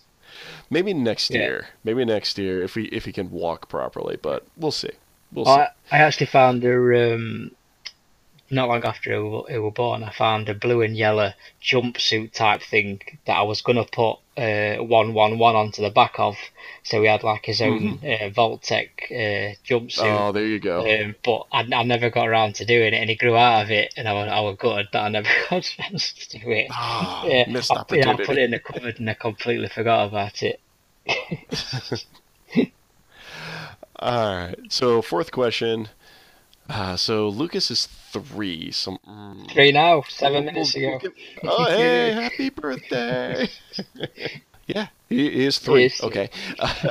[0.70, 1.38] Maybe next Yeah.
[1.40, 1.66] year.
[1.84, 4.90] Maybe next year if we if he can walk properly, but we'll see.
[5.32, 5.50] We'll see.
[5.52, 7.52] I, I actually found a um,
[8.50, 9.12] not long after
[9.48, 10.02] he were, born.
[10.02, 11.32] I found a blue and yellow
[11.62, 16.14] jumpsuit type thing that I was gonna put uh, one one one onto the back
[16.18, 16.36] of,
[16.82, 20.28] so he had like his own uh, Vault-Tec uh, jumpsuit.
[20.28, 20.80] Oh, there you go.
[20.88, 23.70] Um, but I, I never got around to doing it, and he grew out of
[23.70, 26.68] it, and I was, I was gutted that I never got to do it.
[26.70, 30.08] Ah, yeah, missed I, yeah, I put it in the cupboard and I completely forgot
[30.08, 30.60] about it.
[33.98, 34.56] All right.
[34.68, 35.88] So fourth question.
[36.68, 38.70] Uh, so Lucas is three.
[38.72, 41.00] So, mm, Three now, seven minutes ago.
[41.44, 43.48] oh, hey, happy birthday!
[44.66, 45.80] yeah, he, is three.
[45.80, 46.08] He is three.
[46.08, 46.30] Okay.
[46.58, 46.90] Uh,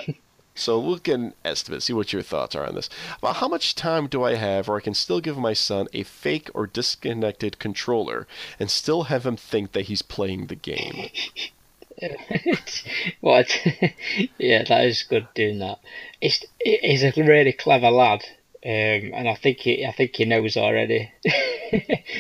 [0.56, 1.84] so we'll get an estimate.
[1.84, 2.90] See what your thoughts are on this.
[3.18, 6.04] About how much time do I have, or I can still give my son a
[6.04, 8.26] fake or disconnected controller
[8.58, 11.10] and still have him think that he's playing the game?
[13.20, 13.48] what?
[14.38, 15.80] yeah, that is good doing that.
[16.22, 18.24] It's he's a really clever lad,
[18.66, 21.12] um, and I think he I think he knows already.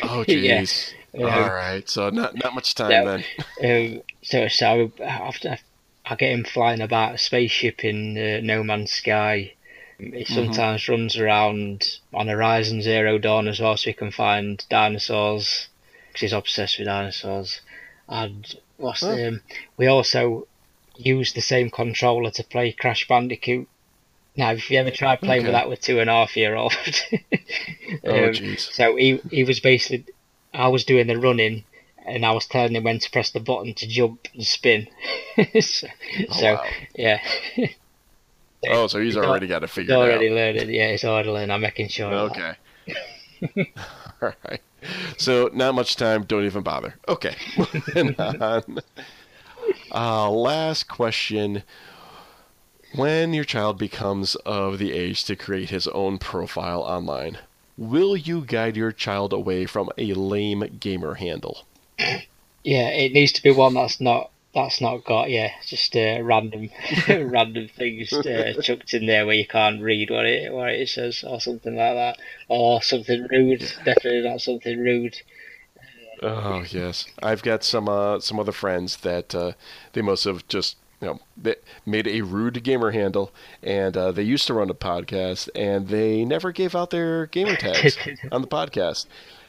[0.04, 0.62] Oh, Yeah.
[0.62, 0.94] jeez.
[1.18, 1.88] Um, All right.
[1.88, 3.06] So not not much time no.
[3.06, 3.24] then.
[3.96, 5.58] Um, so so after
[6.06, 9.54] I get him flying about a spaceship in uh, No Man's Sky.
[9.98, 15.70] He sometimes runs around on Horizon Zero Dawn as well, so he can find dinosaurs
[16.08, 17.62] because he's obsessed with dinosaurs.
[18.10, 19.42] And what's um,
[19.78, 20.48] we also
[20.98, 23.68] use the same controller to play Crash Bandicoot.
[24.38, 26.74] Now, if you ever tried playing with that with two and a half year old,
[28.04, 28.72] Oh, um, jeez.
[28.72, 30.06] so he he was basically,
[30.54, 31.64] I was doing the running,
[32.06, 34.88] and I was telling him when to press the button to jump and spin.
[35.62, 35.88] so,
[36.32, 36.64] so, wow.
[36.96, 37.22] yeah,
[38.68, 40.34] Oh, so he's already got it he's figured already out.
[40.36, 40.70] learning.
[40.74, 41.52] Yeah, he's already learning.
[41.52, 42.12] I'm making sure.
[42.14, 42.54] Okay.
[44.22, 44.62] All right.
[45.18, 46.24] So not much time.
[46.24, 46.96] Don't even bother.
[47.08, 47.36] Okay.
[47.58, 48.80] Moving on.
[49.94, 51.64] Uh, last question.
[52.94, 57.40] When your child becomes of the age to create his own profile online,
[57.78, 61.66] will you guide your child away from a lame gamer handle?
[62.64, 66.72] Yeah, it needs to be one that's not that's not got yeah just uh, random
[67.08, 71.24] random things uh, chucked in there where you can't read what it what it says
[71.24, 73.60] or something like that or something rude.
[73.84, 75.16] Definitely not something rude.
[76.24, 79.52] Oh yes, I've got some uh, some other friends that uh,
[79.94, 81.56] they must have just you know they
[81.86, 83.32] made a rude gamer handle,
[83.62, 87.56] and uh, they used to run a podcast, and they never gave out their gamer
[87.56, 87.98] tags
[88.32, 89.06] on the podcast.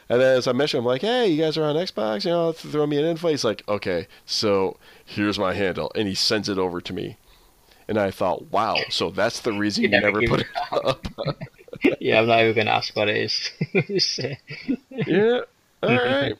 [0.09, 2.53] And then as I mentioned, I'm like, hey, you guys are on Xbox, you know,
[2.53, 3.31] throw me an invite.
[3.31, 7.17] He's like, okay, so here's my handle, and he sends it over to me.
[7.89, 11.07] And I thought, wow, so that's the reason you, You never, never put it up.
[11.99, 14.19] yeah, I'm not even gonna ask what it is.
[14.89, 15.41] Yeah,
[15.83, 16.33] all right.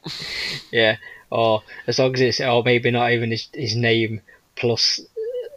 [0.71, 0.97] yeah,
[1.29, 4.21] or as long as it's or maybe not even his, his name
[4.57, 4.99] plus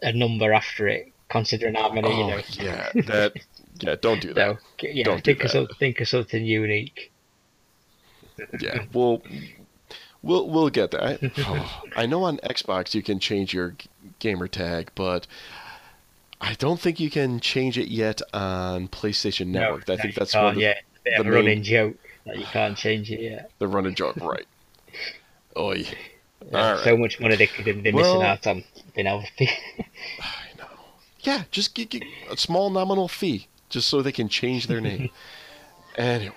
[0.01, 2.41] a number after it, considering how many you Oh, know.
[2.53, 3.33] yeah, that,
[3.79, 4.57] yeah, don't do that.
[4.79, 5.67] So yeah, Don't do think of that.
[5.67, 7.11] some, think of something unique.
[8.59, 9.21] Yeah, we'll
[10.23, 11.03] we'll we'll get that.
[11.23, 13.75] I, oh, I know on Xbox you can change your
[14.19, 15.27] gamer tag, but
[16.39, 19.87] I don't think you can change it yet on PlayStation Network.
[19.87, 20.73] No, I think that's one of the, yeah,
[21.05, 23.51] of the main- running joke that you can't change it yet.
[23.59, 24.45] the running joke, right?
[25.57, 25.85] Oi.
[26.51, 26.83] Yeah, right.
[26.83, 29.45] So much money they could have been Well- missing out on being able to.
[29.45, 30.65] I know.
[31.21, 35.09] Yeah, just get, get a small nominal fee just so they can change their name.
[35.97, 36.35] anyway.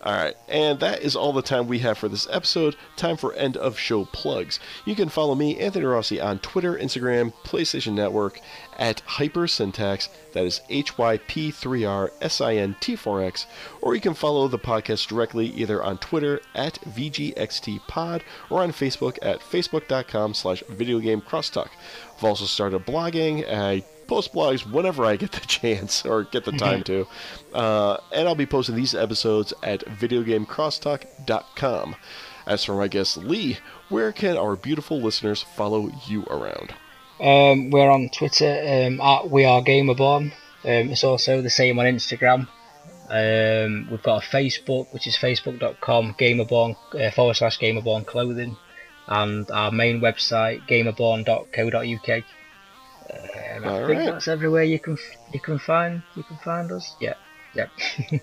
[0.00, 2.76] All right, and that is all the time we have for this episode.
[2.94, 4.60] Time for end of show plugs.
[4.84, 8.40] You can follow me, Anthony Rossi, on Twitter, Instagram, PlayStation Network
[8.78, 10.08] at Hypersyntax.
[10.34, 13.46] That is H Y P 3 R S I N T 4 X.
[13.82, 19.18] Or you can follow the podcast directly either on Twitter at VGXTPod or on Facebook
[19.20, 21.70] at facebook.com slash videogame crosstalk.
[22.16, 23.44] I've also started blogging.
[23.50, 27.06] I post blogs whenever I get the chance or get the time to.
[27.54, 31.96] Uh, and I'll be posting these episodes at videogamecrosstalk.com.
[32.46, 33.58] As for my guest Lee,
[33.90, 36.74] where can our beautiful listeners follow you around?
[37.20, 40.32] Um, we're on Twitter um, at We Are Gamerborn.
[40.64, 42.48] Um, it's also the same on Instagram.
[43.10, 48.56] Um, we've got a Facebook, which is facebook.com gamerborn uh, forward slash gamerborn clothing,
[49.06, 52.24] and our main website gamerborn.co.uk.
[53.12, 54.06] Um, I All think right.
[54.06, 54.96] that's everywhere you can
[55.32, 56.94] you can find you can find us.
[57.00, 57.14] Yeah,
[57.54, 57.68] yeah.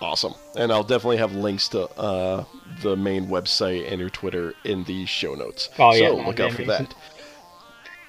[0.00, 0.34] Awesome.
[0.56, 2.44] And I'll definitely have links to uh,
[2.82, 5.70] the main website and your Twitter in the show notes.
[5.78, 6.94] Oh, yeah, so that'd look out for that.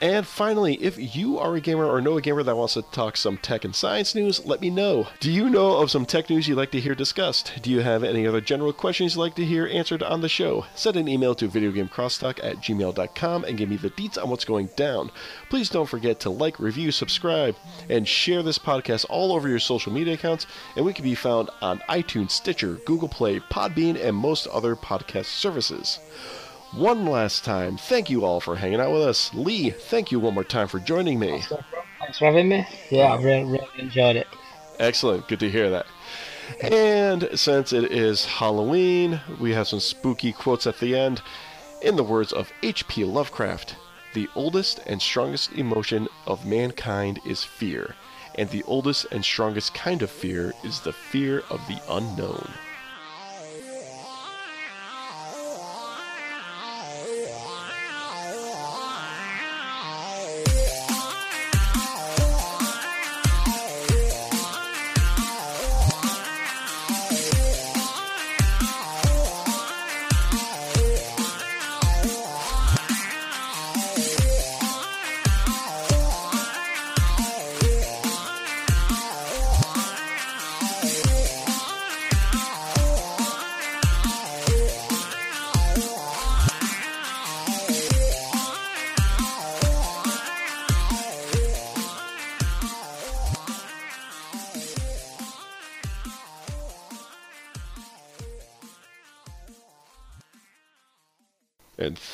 [0.02, 3.18] And finally, if you are a gamer or know a gamer that wants to talk
[3.18, 5.08] some tech and science news, let me know.
[5.20, 7.52] Do you know of some tech news you'd like to hear discussed?
[7.62, 10.66] Do you have any other general questions you'd like to hear answered on the show?
[10.74, 14.70] Send an email to videogamecrosstalk at gmail.com and give me the deets on what's going
[14.78, 15.12] down.
[15.50, 17.58] Please don't forget to like, review, subscribe,
[17.90, 20.48] and share this podcast all over your social media accounts,
[20.78, 25.26] and we can be found on iTunes, Stitcher, Google Play, Podbean, and most other podcast
[25.26, 26.00] services.
[26.74, 29.34] One last time, thank you all for hanging out with us.
[29.34, 31.42] Lee, thank you one more time for joining me.
[32.00, 32.66] Thanks for having me.
[32.92, 34.28] Yeah, I've really, really enjoyed it.
[34.78, 35.28] Excellent.
[35.28, 35.88] Good to hear that.
[36.62, 41.22] And since it is Halloween, we have some spooky quotes at the end.
[41.82, 43.04] In the words of H.P.
[43.04, 43.76] Lovecraft,
[44.14, 47.96] the oldest and strongest emotion of mankind is fear,
[48.36, 52.52] and the oldest and strongest kind of fear is the fear of the unknown.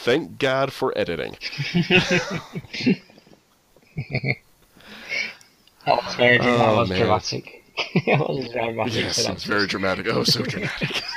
[0.05, 1.35] Thank God for editing.
[5.85, 6.97] That was very that Oh, was man.
[6.99, 7.63] dramatic.
[8.07, 8.93] that was dramatic.
[8.95, 10.07] Yes, so it's very dramatic.
[10.07, 11.03] Oh, so dramatic.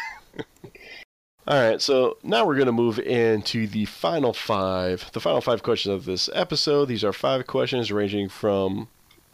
[1.47, 5.62] All right, so now we're going to move into the final five, the final five
[5.62, 6.89] questions of this episode.
[6.89, 8.89] These are five questions ranging from,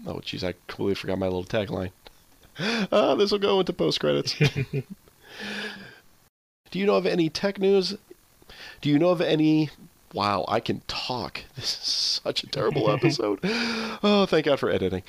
[0.06, 1.90] oh, geez, I completely forgot my little tagline.
[2.60, 4.36] uh, this will go into post credits.
[4.38, 4.84] Do
[6.78, 7.96] you know of any tech news?
[8.84, 9.70] Do you know of any?
[10.12, 11.40] Wow, I can talk.
[11.56, 13.40] This is such a terrible episode.
[13.42, 15.02] oh, thank God for editing.